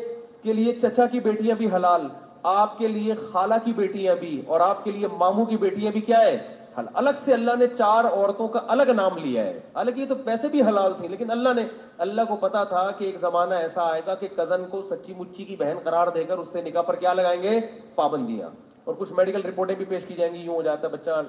[0.45, 2.11] के लिए चचा की बेटियाँ भी हलाल,
[2.47, 6.37] आपके लिए खाला की बेटियाँ भी, और आपके लिए मामू की बेटियाँ भी क्या है?
[6.77, 10.15] हल अलग से अल्लाह ने चार औरतों का अलग नाम लिया है। हालाँकि ये तो
[10.17, 11.63] पैसे भी हलाल थी, लेकिन अल्लाह ने,
[12.01, 15.57] अल्लाह को पता था कि एक जमाना ऐसा आएगा कि कज़न को सच्ची मुच्ची की
[15.57, 17.61] बहन करार देकर उससे निकाह पर क्या लगाएँगे?
[17.97, 18.53] पाबंदियाँ।
[18.89, 21.23] और कुछ मेडिकल रिपोर्टें भी पेश की जाएँगी, यूँ हो जाता है बच्चा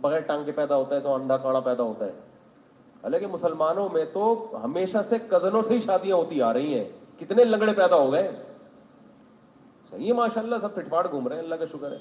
[0.00, 2.14] बगैर टांग के पैदा होता है तो अंडा काड़ा पैदा होता है।
[3.02, 4.22] हालाँकि मुसलमानों में तो
[4.56, 6.86] हमेशा से कजनों से ही शादियाँ होती आ रही हैं।
[7.18, 8.22] कितने लंगड़े पैदा हो गए?
[9.92, 12.00] सही है, माशाल्लाह सब फिटफाट घूम रहे हैं, अल्लाह का शुक्र है।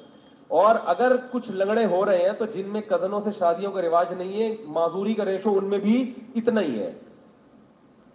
[0.50, 4.42] और अगर कुछ लंगड़े हो रहे हैं तो जिनमें कजनों से शादियों का रिवाज नहीं
[4.42, 6.92] है, माजूरी का रेशो उनमें भी इतना ही है।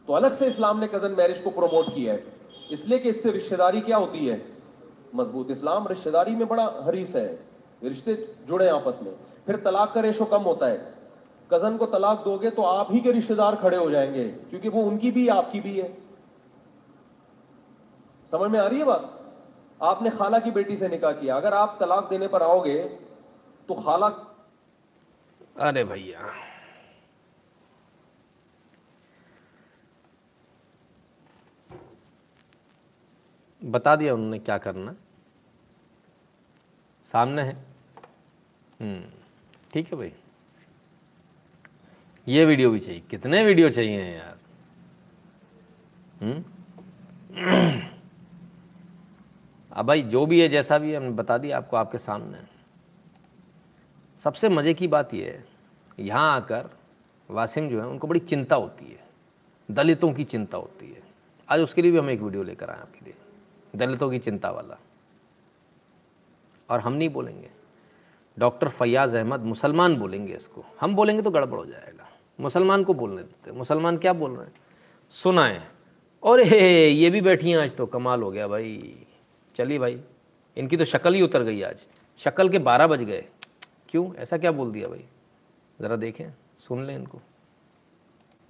[0.09, 2.25] तो अलग से इस्लाम ने कज़न मैरिज को प्रमोट किया है।
[2.73, 4.43] इसलिए कि इससे रिश्तेदारी क्या होती है?
[5.15, 7.29] मज़बूत इस्लाम रिश्तेदारी में बड़ा हरीस है।
[7.83, 8.15] रिश्ते
[8.49, 9.13] जुड़े आपस में।
[9.47, 10.95] फिर तलाक का रेशो कम होता है।
[11.51, 15.11] कज़न को तलाक दोगे तो आप ही के रिश्तेदार खड़े हो जाएँगे, क्योंकि वो उनकी
[15.11, 15.97] भी, आपकी भी है।
[18.33, 19.20] समझ में आ रही है बात?
[19.83, 22.83] आपने खाला की बेटी से निकाह किया। अगर आप तलाक देने पर आओगे
[23.69, 24.09] तो खाला
[25.59, 26.33] अरे भैया।
[33.63, 34.95] बता दिया उन्होंने क्या करना।
[37.13, 37.55] सामने है।
[38.83, 39.03] हम्म,
[39.73, 40.13] ठीक है भाई।
[42.29, 44.39] ये वीडियो भी चाहिए। कितने वीडियो चाहिए यार?
[46.23, 47.90] हम्म।
[49.73, 52.39] अब भाई, जो भी है, जैसा भी है, हमने बता दिया आपको, आपके सामने
[54.25, 55.45] सबसे मज़े की बात यह है,
[55.99, 56.71] यहाँ आकर
[57.31, 59.09] वासिम जो है, उनको बड़ी चिंता होती है,
[59.71, 61.03] दलितों की चिंता होती है।
[61.49, 63.15] आज उसके लिए भी हम एक वीडियो लेकर आए आपके लिए,
[63.77, 64.79] दलितों की चिंता वाला।
[66.71, 67.51] और हम नहीं बोलेंगे।
[68.39, 72.09] डॉक्टर फैयाज़ अहमद मुसलमान बोलेंगे इसको। हम बोलेंगे तो गड़बड़ हो जाएगा।
[72.41, 74.53] मुसलमान को बोलने देते मुसलमान क्या बोल रहे हैं?
[75.11, 75.69] सुनाए।
[76.23, 79.07] और हे ये भी बैठी हैं आज तो कमाल हो गया भाई।
[79.61, 79.99] चलिए भाई
[80.57, 81.79] इनकी तो शक्ल ही उतर गई आज।
[82.21, 83.25] शक्ल के बारह बज गए।
[83.89, 84.05] क्यों?
[84.15, 85.05] ऐसा क्या बोल दिया भाई?
[85.81, 86.25] ज़रा देखें
[86.59, 87.21] सुन लें इनको।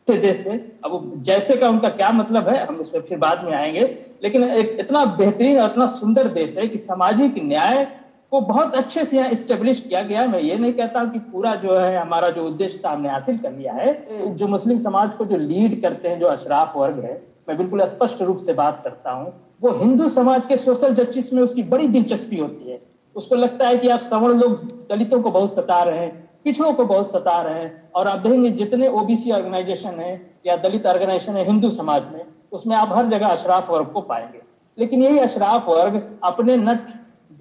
[0.08, 0.54] देश में
[0.84, 3.80] अब जैसे का उनका क्या मतलब है हम उस पर फिर बाद में आएँगे।
[4.22, 7.84] लेकिन एक इतना बेहतरीन और इतना सुंदर देश है कि सामाजिक न्याय
[8.30, 11.78] को बहुत अच्छे से यहाँ स्टेब्लिश किया गया। मैं ये नहीं कहता कि पूरा जो
[11.78, 15.36] है हमारा जो उद्देश्य था हमने हासिल कर लिया है जो मुस्लिम समाज को जो
[15.36, 19.32] लीड करते हैं जो अशराफ वर्ग है मैं बिल्कुल स्पष्ट रूप से बात करता हूँ।
[19.62, 22.78] वो हिंदू समाज के सोशल जस्टिस में उसकी बड़ी दिलचस्पी होती है।
[23.16, 26.85] उसको लगता है कि आप सवर्ण लोग दलितों को बहुत सता रहे हैं, पिछड़ों को
[26.85, 30.12] बहुत सता रहे हैं, और आप देखेंगे जितने ओबीसी ऑर्गेनाइजेशन है
[30.47, 34.40] या दलित ऑर्गेनाइजेशन है हिंदू समाज में, उसमें आप हर जगह अशराफ वर्ग को पाएँगे।
[34.78, 36.86] लेकिन यही अशराफ वर्ग अपने नट,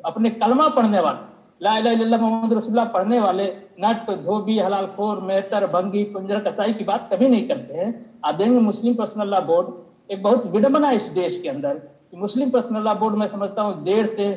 [0.05, 1.27] अपने कलमा पढ़ने वाले
[1.61, 3.45] मोहम्मद रसुल्ला पढ़ने वाले
[3.81, 7.89] नट, धोबी, हलाल खोर मेहतर भंगी कुंजर कसाई की बात कभी नहीं करते हैं।
[8.25, 9.67] आप देखेंगे मुस्लिम पर्सनल लॉ बोर्ड
[10.09, 11.77] एक बहुत विडम्बना इस देश के अंदर
[12.11, 14.27] कि मुस्लिम पर्सनल लॉ बोर्ड में समझता हूँ डेढ़ से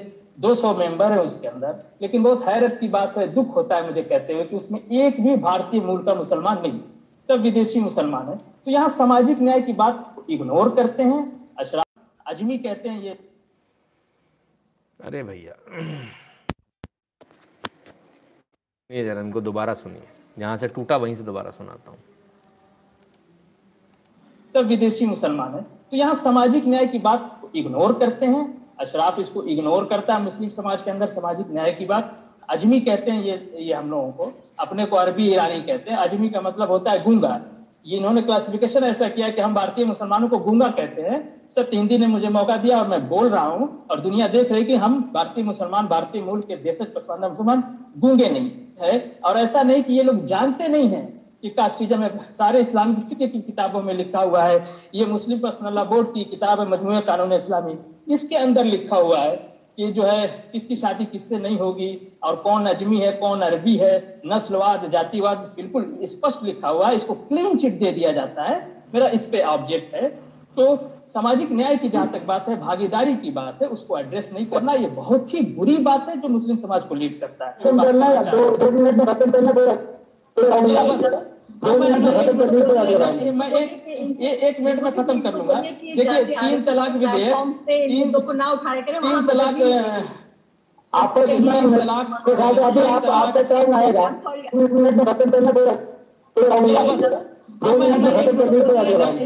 [0.40, 4.02] 200 मेंबर है उसके अंदर। लेकिन बहुत हैरत की बात है, दुख होता है मुझे
[4.02, 6.80] कहते हुए कि उसमें एक भी भारतीय मूल का मुसलमान नहीं
[7.28, 11.20] सब विदेशी मुसलमान है। तो यहाँ सामाजिक न्याय की बात इग्नोर करते हैं
[11.58, 11.84] अशराफ
[12.26, 13.18] अजमी कहते हैं ये।
[15.00, 15.54] अरे भैया।
[18.90, 20.02] जरा इनको दोबारा सुनिए।
[20.36, 21.98] जहाँ से टूटा वहीं से दोबारा सुनाता हूँ।
[24.54, 28.42] सब विदेशी मुसलमान है। तो यहाँ सामाजिक न्याय की बात इग्नोर करते हैं।
[28.80, 32.18] अशराफ इसको इग्नोर करता है मुस्लिम समाज के अंदर सामाजिक न्याय की बात।
[32.50, 36.28] अजमी कहते हैं ये ये हम लोगों को। अपने को अरबी ईरानी कहते हैं। अजमी
[36.28, 37.40] का मतलब होता है गूँगा।
[37.86, 41.18] ये इन्होंने क्लासिफिकेशन ऐसा किया कि हम भारतीय मुसलमानों को गूँगा कहते हैं।
[41.50, 44.64] सत्य हिंदी ने मुझे मौका दिया और मैं बोल रहा हूँ और दुनिया देख रही
[44.64, 47.64] कि हम भारतीय मुसलमान, भारतीय मूल के देश पसंद मुसलमान
[47.98, 48.50] गूँगे नहीं
[48.80, 51.02] है। और ऐसा नहीं कि ये लोग जानते नहीं है।
[51.42, 54.64] कि कास्टिज्म में सारे इस्लामिक फ़िक्र की किताबों में लिखा हुआ है।
[54.94, 57.78] ये मुस्लिम पर्सनल बोर्ड की किताब है मजमू कानून इस्लामी।
[58.08, 59.34] इसके अंदर लिखा हुआ है
[59.76, 61.90] कि जो है किसकी शादी किससे नहीं होगी
[62.22, 67.14] और कौन अजमी है कौन अरबी है नस्लवाद जातिवाद बिल्कुल स्पष्ट लिखा हुआ है। इसको
[67.14, 68.60] क्लीन चिट दे दिया जाता है।
[68.94, 70.08] मेरा इस पे ऑब्जेक्ट है।
[70.56, 70.76] तो
[71.12, 74.72] सामाजिक न्याय की जहाँ तक बात है भागीदारी की बात है उसको एड्रेस नहीं करना
[74.72, 77.54] ये बहुत ही बुरी बात है जो मुस्लिम समाज को लीड करता है?
[81.62, 83.72] मैं एक
[84.20, 87.34] एक मिनट में खत्म कर लूँगा। देखिए तीन तलाक विधेयक
[87.68, 89.54] तीन ना उठाए करें तीन तलाक
[90.92, 91.20] आपको
[93.10, 94.06] आपका टाइम आएगा।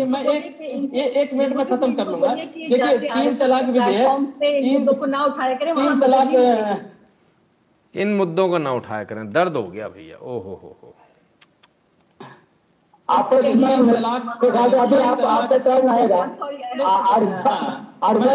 [0.06, 0.44] में एक
[0.92, 4.06] एक मिनट में खत्म कर लूँगा। देखिए तीन तलाक विधेयक
[4.42, 6.28] तीन ना उठाए करें तीन तलाक
[7.94, 10.94] इन मुद्दों को ना उठाया करें। दर्द हो गया भैया। ओहो हो हो हो।
[13.08, 16.24] आपको अभी आप आपका टर्न आएगा।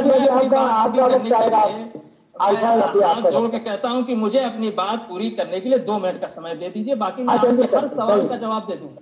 [0.02, 5.60] जी आपका आपका वक्त आएगा। जोड़ के कहता हूँ कि मुझे अपनी बात पूरी करने
[5.62, 8.68] के लिए दो मिनट का समय दे दीजिए बाकी मैं आपके हर सवाल का जवाब
[8.68, 9.02] दे दूँगा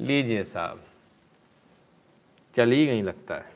[0.00, 0.80] लीजिए साहब।
[2.56, 3.50] चली गई लगता है।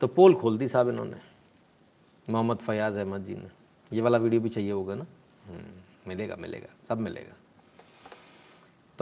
[0.00, 1.16] तो पोल खोल दी साहब इन्होंने।
[2.26, 3.48] मोहम्मद फयाज अहमद जी ने।
[3.90, 5.06] ये वाला वीडियो भी चाहिए होगा ना?
[5.46, 5.72] हम्म,
[6.08, 7.36] मिलेगा मिलेगा सब मिलेगा।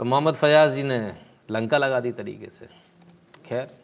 [0.01, 1.15] तो मोहम्मद फयाज जी ने
[1.51, 2.69] लंका लगा दी तरीके से।
[3.45, 3.77] खैर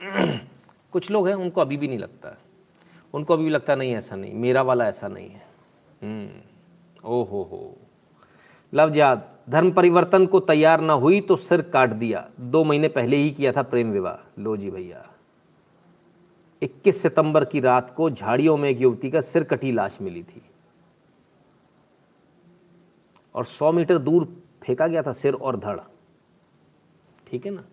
[0.92, 2.36] कुछ लोग हैं उनको अभी भी नहीं लगता।
[3.14, 5.46] उनको अभी भी लगता नहीं ऐसा नहीं। मेरा वाला ऐसा नहीं है।
[6.02, 6.28] हम्म,
[7.04, 7.76] ओ हो। हो
[8.74, 13.30] लवजाद धर्म परिवर्तन को तैयार ना हुई तो सिर काट दिया। दो महीने पहले ही
[13.30, 15.10] किया था प्रेम विवाह। लो जी भैया।
[16.62, 20.42] 21 सितंबर की रात को झाड़ियों में एक युवती का सिर कटी लाश मिली थी।
[23.34, 25.80] और 100 मीटर दूर फेंका गया था सिर और धड़।
[27.26, 27.64] ठीक है ना?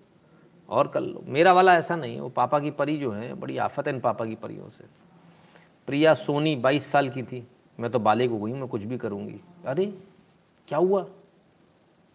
[0.69, 3.57] और कर लो। मेरा वाला ऐसा नहीं है वो पापा की परी जो है, बड़ी
[3.57, 4.83] आफत है इन पापा की परियों से।
[5.87, 7.47] प्रिया सोनी 22 साल की थी।
[7.79, 9.85] मैं तो बालिग हो गई मैं कुछ भी करूँगी। अरे,
[10.67, 11.05] क्या हुआ?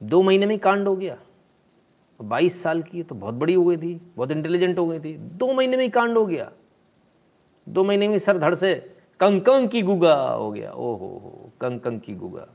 [0.02, 1.18] दो महीने में कांड हो गया।
[2.22, 5.52] बाईस साल की तो बहुत बड़ी हो गई थी, बहुत इंटेलिजेंट हो गई थी। दो
[5.52, 6.52] महीने में ही कांड हो गया।
[7.68, 12.00] दो महीने में सर धड़ से कंकंग की गुगा हो गया। ओ हो हो कंकंग
[12.00, 12.48] की गुगा।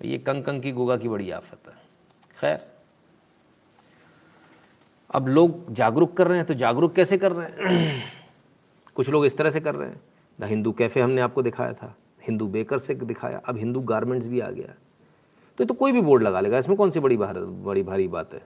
[0.00, 1.74] ये कंकंग की गोगा की बड़ी आफत है।
[2.40, 2.66] खैर।
[5.10, 8.02] अब लोग जागरूक कर रहे हैं तो जागरूक कैसे कर रहे हैं?
[8.96, 10.00] कुछ लोग इस तरह से कर रहे हैं।
[10.38, 11.94] द हिंदू कैफ़े हमने आपको दिखाया था।
[12.26, 14.74] हिंदू बेकर से दिखाया। अब हिंदू गारमेंट्स भी आ गया
[15.58, 18.34] तो तो कोई भी बोर्ड लगा लेगा। इसमें कौन सी बड़ी भार बड़ी भारी बात
[18.34, 18.42] है?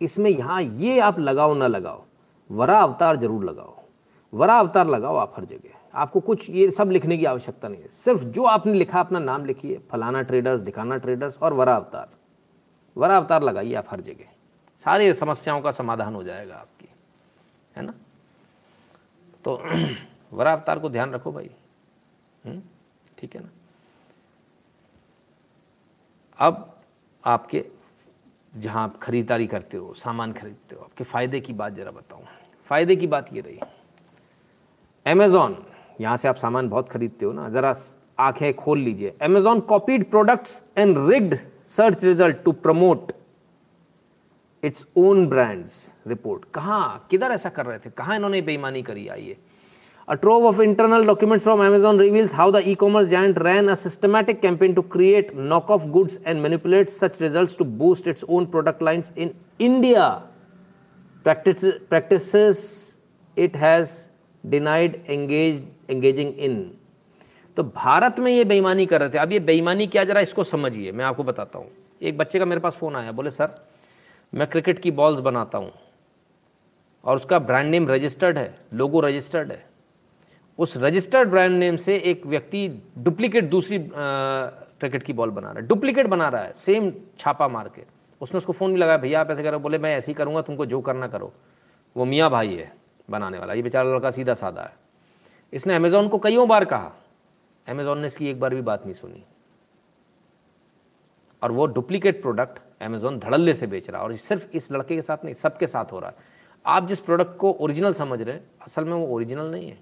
[0.00, 2.04] इसमें यहाँ ये आप लगाओ ना लगाओ।
[2.50, 3.76] वरा अवतार ज़रूर लगाओ।
[4.32, 7.88] वरा अवतार लगाओ आप हर जगह। आपको कुछ ये सब लिखने की आवश्यकता नहीं है।
[7.88, 12.08] सिर्फ़ जो आपने लिखा अपना नाम लिखिए। फलाना ट्रेडर्स दिखाना ट्रेडर्स और वरा अवतार।
[12.96, 14.24] वरा अवतार लगाइए आप हर जगह।
[14.84, 16.88] सारी समस्याओं का समाधान हो जाएगा आपकी।
[17.76, 17.94] है ना?
[19.44, 19.62] तो
[20.32, 21.50] वरा अवतार को ध्यान रखो भाई।
[22.44, 22.62] हम्म,
[23.18, 23.48] ठीक है ना?
[26.38, 26.80] अब
[27.24, 27.64] आपके
[28.56, 32.22] जहाँ आप खरीदारी करते हो सामान खरीदते हो आपके फ़ायदे की बात ज़रा बताऊँ।
[32.64, 33.60] फ़ायदे की बात ये रही।
[35.06, 35.66] अमेज़ॉन
[36.00, 37.74] यहाँ से आप सामान बहुत खरीदते हो ना ज़रा
[38.26, 41.36] आँखें खोल लीजिए Amazon copied products and rigged
[41.76, 43.12] search result to promote
[44.62, 45.76] its own brands
[46.08, 49.36] report कहाँ किधर ऐसा कर रहे थे कहाँ इन्होंने बेईमानी करी आइए
[50.08, 54.42] A trove of internal documents from Amazon reveals how the e-commerce giant ran a systematic
[54.42, 59.12] campaign to create knockoff goods and manipulate such results to boost its own product lines
[59.14, 60.24] in India.
[61.24, 62.98] Practice, practices
[63.36, 64.10] it has
[64.44, 66.70] denied engaged, engaging इन
[67.56, 70.92] तो भारत में ये बेईमानी कर रहे थे। अब ये बेईमानी क्या जरा इसको समझिए,
[70.92, 71.66] मैं आपको बताता हूँ।
[72.02, 73.54] एक बच्चे का मेरे पास फ़ोन आया, बोले, सर,
[74.32, 75.72] मैं क्रिकेट की बॉल्स बनाता हूँ
[77.04, 79.64] और उसका ब्रांड नेम रजिस्टर्ड है लोगो रजिस्टर्ड है।
[80.58, 82.68] उस रजिस्टर्ड ब्रांड नेम से एक व्यक्ति
[82.98, 87.68] डुप्लीकेट दूसरी क्रिकेट की बॉल बना रहा है। डुप्लीकेट बना रहा है सेम छापा मार
[87.68, 87.82] के।
[88.20, 90.66] उसने उसको फ़ोन भी लगाया, भैया, आप ऐसे करो। बोले, मैं ऐसे ही करूँगा, तुमको
[90.66, 91.32] जो करना करो।
[91.96, 92.72] वो मियाँ भाई है
[93.08, 94.74] बनाने वाला, ये बेचारा लड़का सीधा साधा है।
[95.52, 96.92] इसने अमेज़ोन को कईयों बार कहा।
[97.68, 99.24] अमेज़ोन ने इसकी एक बार भी बात नहीं सुनी।
[101.42, 105.02] और वो डुप्लीकेट प्रोडक्ट अमेज़ोन धड़ल्ले से बेच रहा है। और सिर्फ़ इस लड़के के
[105.02, 106.16] साथ नहीं, सबके साथ हो रहा है।
[106.66, 109.78] आप जिस प्रोडक्ट को ओरिजिनल समझ रहे हैं, असल में वो ओरिजिनल नहीं है।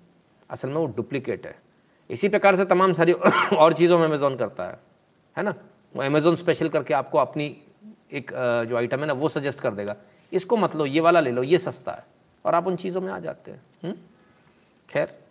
[0.50, 1.58] असल में वो डुप्लीकेट है।
[2.10, 3.12] इसी प्रकार से तमाम सारी
[3.56, 4.78] और चीज़ों में अमेज़ोन करता है।
[5.36, 5.54] है ना?
[5.96, 7.62] वो अमेज़ोन स्पेशल करके आपको अपनी
[8.12, 8.30] एक
[8.68, 9.96] जो आइटम है ना, वो सजेस्ट कर देगा।
[10.32, 12.06] इसको मत लो, ये वाला ले लो, ये सस्ता है।
[12.44, 13.94] और आप उन चीज़ों में आ जाते हैं। हम्म?
[14.90, 15.27] खैर।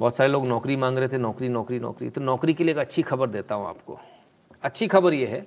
[0.00, 2.78] बहुत सारे लोग नौकरी मांग रहे थे, नौकरी नौकरी नौकरी। तो नौकरी के लिए एक
[2.80, 3.98] अच्छी खबर देता हूँ आपको।
[4.62, 5.46] अच्छी खबर ये है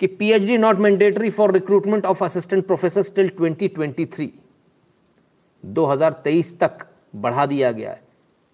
[0.00, 4.28] कि PhD not mandatory for recruitment of assistant professor till 2023
[5.64, 6.86] 2023 तक
[7.16, 8.02] बढ़ा दिया गया है।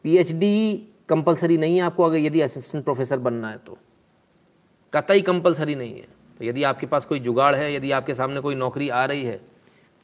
[0.04, 0.74] पीएचडी
[1.08, 3.78] कंपलसरी नहीं है आपको अगर यदि असिस्टेंट प्रोफेसर बनना है तो।
[4.92, 6.06] कतई कंपलसरी नहीं है।
[6.40, 9.40] तो यदि आपके पास कोई जुगाड़ है, यदि आपके सामने कोई नौकरी आ रही है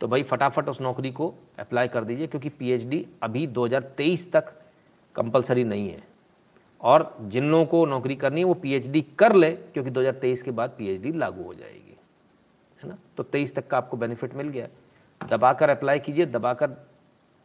[0.00, 4.52] तो भाई फटाफट उस नौकरी को अप्लाई कर दीजिए, क्योंकि पीएचडी अभी 2023 तक
[5.14, 6.02] कंपलसरी नहीं है।
[6.80, 10.70] और जिन लोगों को नौकरी करनी है, वो पीएचडी कर ले, क्योंकि 2023 के बाद
[10.78, 11.96] पीएचडी लागू हो जाएगी,
[12.82, 12.98] है ना?
[13.16, 14.68] तो 23 तक का आपको बेनिफिट मिल गया।
[15.28, 16.86] दबाकर अप्लाई कीजिए, दबाकर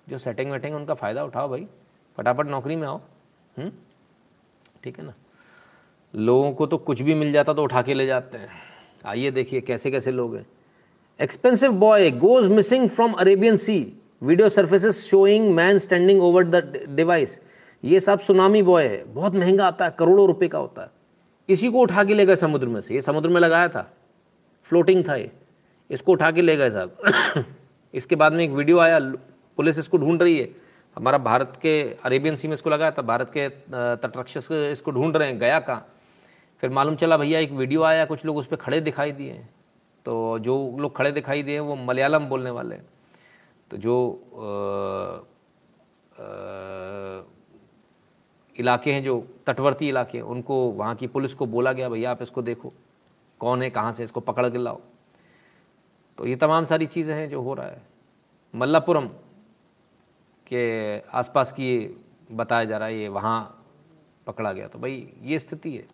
[0.09, 1.67] जो सेटिंग वेटिंग उनका फ़ायदा उठाओ भाई।
[2.17, 3.01] फटाफट नौकरी में आओ
[3.57, 3.71] हम्म?
[4.83, 5.13] ठीक है ना?
[6.15, 8.49] लोगों को तो कुछ भी मिल जाता तो उठा के ले जाते हैं।
[9.05, 10.45] आइए देखिए कैसे कैसे लोग हैं।
[11.21, 13.93] Expensive buoy goes missing from Arabian sea
[14.23, 17.39] video surfaces showing man standing over the device
[17.85, 20.89] ये सब सुनामी बॉय है बहुत महँगा आता है करोड़ों रुपए का होता है।
[21.49, 23.89] इसी को उठा के ले गए समुद्र में से ये समुद्र में लगाया था।
[24.63, 25.31] फ्लोटिंग था ये।
[25.89, 27.45] इसको उठा के ले गए साहब।
[27.93, 28.99] इसके बाद में एक वीडियो आया
[29.57, 30.49] पुलिस इसको ढूंढ रही है।
[30.97, 35.27] हमारा भारत के अरेबियन सी में इसको लगाया था भारत के तटरक्षक इसको ढूंढ रहे
[35.27, 35.85] हैं गया कहाँ?
[36.63, 39.33] फिर मालूम चला भैया एक वीडियो आया कुछ लोग उस पर खड़े दिखाई दिए
[40.05, 42.83] तो जो लोग खड़े दिखाई दिए वो मलयालम बोलने वाले हैं।
[43.71, 43.95] तो जो
[44.35, 44.43] आ,
[46.21, 47.34] आ,
[48.59, 52.21] इलाके हैं जो तटवर्ती इलाके हैं, उनको, वहाँ की पुलिस को बोला गया, भैया, आप
[52.21, 52.73] इसको देखो।
[53.39, 53.69] कौन है?
[53.69, 54.03] कहाँ से?
[54.03, 54.81] इसको पकड़ के लाओ।
[56.17, 57.81] तो ये तमाम सारी चीज़ें हैं जो हो रहा है।
[58.55, 59.07] मल्लापुरम
[60.47, 62.01] के आसपास की
[62.31, 63.65] बताया जा रहा है, ये वहाँ
[64.27, 65.87] पकड़ा गया। तो भाई, ये स्थिति है।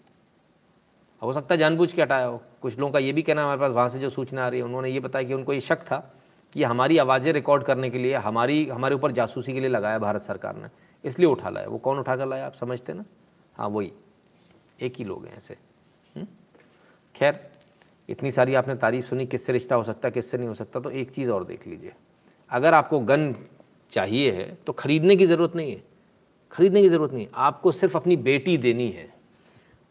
[1.22, 3.72] हो सकता है जानबूझ के हटाया हो। कुछ लोगों का ये भी कहना हमारे पास
[3.72, 6.14] वहाँ से जो सूचना आ रही है, उन्होंने ये बताया कि उनको ये शक था
[6.54, 10.22] कि हमारी आवाज़ें रिकॉर्ड करने के लिए, हमारी, हमारे ऊपर जासूसी के लिए लगाया भारत
[10.22, 10.68] सरकार ने।
[11.04, 13.06] इसलिए उठा लाया। वो कौन उठा कर लाया, आप समझते ना?
[13.56, 13.92] हाँ वही।
[14.80, 15.58] एक ही लोग हैं ऐसे।
[16.16, 16.28] हम्म?
[17.16, 17.40] खैर,
[18.10, 20.90] इतनी सारी आपने तारीफ़ सुनी, किससे रिश्ता हो सकता है किससे नहीं हो सकता तो
[20.92, 21.94] एक चीज़ और देख लीजिए।
[22.52, 23.34] अगर आपको गन
[23.92, 25.84] चाहिए है तो ख़रीदने की ज़रूरत नहीं है।
[26.52, 29.08] ख़रीदने की ज़रूरत नहीं आपको सिर्फ़ अपनी बेटी देनी है।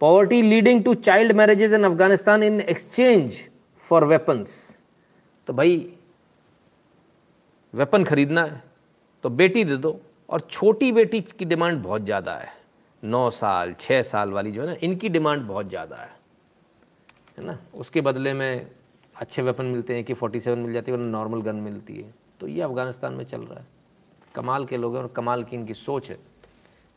[0.00, 3.38] Poverty leading to child marriages in Afghanistan in exchange
[3.84, 4.78] for weapons
[5.48, 5.76] तो भाई
[7.74, 8.62] वेपन खरीदना है
[9.24, 10.00] तो बेटी दे दो।
[10.30, 12.52] और छोटी बेटी की डिमांड बहुत ज़्यादा है।
[13.02, 16.10] नौ साल छः साल वाली जो है ना, इनकी डिमांड बहुत ज़्यादा है।
[17.38, 17.58] है ना?
[17.74, 18.70] उसके बदले में
[19.16, 22.14] अच्छे वेपन मिलते हैं कि फोर्टी सेवन मिल जाती है, वरना नॉर्मल गन मिलती है।
[22.40, 23.66] तो ये अफ़गानिस्तान में चल रहा है।
[24.34, 26.18] कमाल के लोग हैं और कमाल की इनकी सोच है।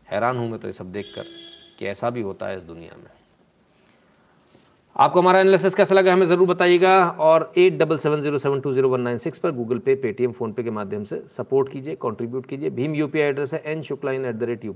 [0.08, 1.26] हैरान हूँ मैं तो ये सब देख कर
[1.80, 3.10] कि ऐसा भी होता है इस दुनिया में।
[4.96, 8.74] आपको हमारा एनालिसिस कैसा लगा हमें ज़रूर बताइएगा और eight double seven zero seven two
[8.74, 12.46] zero one nine six पर गूगल पे पेटीएम फ़ोनपे के माध्यम से सपोर्ट कीजिए कंट्रीब्यूट
[12.46, 14.74] कीजिए। भीम यूपीआई एड्रेस है N Shukla in at the rate U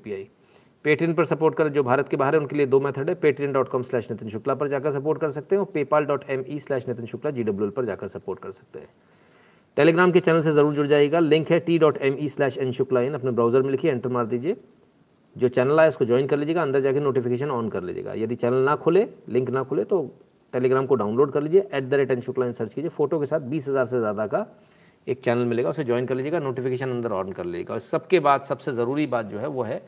[0.86, 3.54] Paytm पर सपोर्ट करें जो भारत के बाहर है, उनके लिए दो मेथड है Paytm
[3.54, 6.44] dot com slash Nitin Shukla पर जाकर सपोर्ट कर सकते हैं और PayPal dot M
[6.48, 8.90] E slash Nitin Shukla G W पर जाकर सपोर्ट कर सकते हैं।
[9.78, 12.72] टेलीग्राम के चैनल से ज़रूर जुड़ जाएगा लिंक है T dot M E slash N
[12.74, 14.56] Shukla in अपने ब्राउज़र में लिखिए एंटर मार दीजिए।
[15.38, 18.64] जो चैनल आए उसको ज्वाइन कर लीजिएगा, अंदर जाकर नोटिफिकेशन ऑन कर लीजिएगा। यदि चैनल
[18.66, 20.02] ना खुले लिंक ना खुले तो
[20.54, 23.40] टेलीग्राम को डाउनलोड कर लीजिए at the rate N Shukla search कीजिए। फ़ोटो के साथ
[23.42, 24.46] बीस हज़ार से ज़्यादा का
[25.08, 28.44] एक चैनल मिलेगा, उसे ज्वाइन कर लीजिएगा नोटिफिकेशन अंदर ऑन कर लीजिएगा। और सबके बाद,
[28.44, 29.82] सबसे ज़रूरी बात जो है, वो है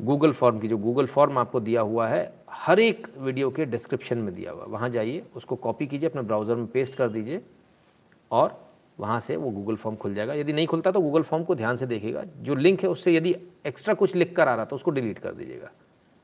[0.00, 4.18] गूगल फॉर्म की। जो गूगल फॉर्म आपको दिया हुआ है, हर एक वीडियो के डिस्क्रिप्शन
[4.18, 7.40] में दिया हुआ है। वहाँ जाइए, उसको कॉपी कीजिए, अपने ब्राउज़र में पेस्ट कर दीजिए
[8.30, 8.58] और
[8.98, 11.76] वहाँ से वो गूगल फॉर्म खुल जाएगा। यदि नहीं खुलता तो गूगल फॉर्म को ध्यान
[11.76, 13.34] से देखिएगा। जो लिंक है उससे यदि
[13.66, 15.70] एक्स्ट्रा कुछ लिख कर आ रहा तो उसको डिलीट कर दीजिएगा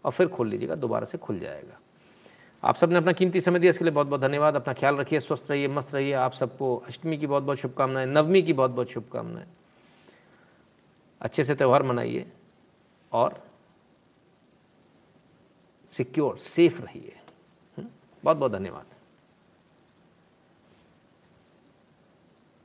[0.05, 1.79] और फिर खोल लीजिएगा, दोबारा से खुल जाएगा।
[2.63, 5.51] आप सबने अपना कीमती समय दिया, इसके लिए बहुत बहुत धन्यवाद। अपना ख्याल रखिए, स्वस्थ
[5.51, 9.47] रहिए, मस्त रहिए। आप सबको अष्टमी की बहुत बहुत शुभकामनाएँ, नवमी की बहुत बहुत शुभकामनाएँ।
[11.21, 12.27] अच्छे से त्यौहार मनाइए
[13.13, 13.43] और
[15.93, 17.17] सिक्योर सेफ़ रहिए।
[18.25, 18.94] बहुत बहुत धन्यवाद।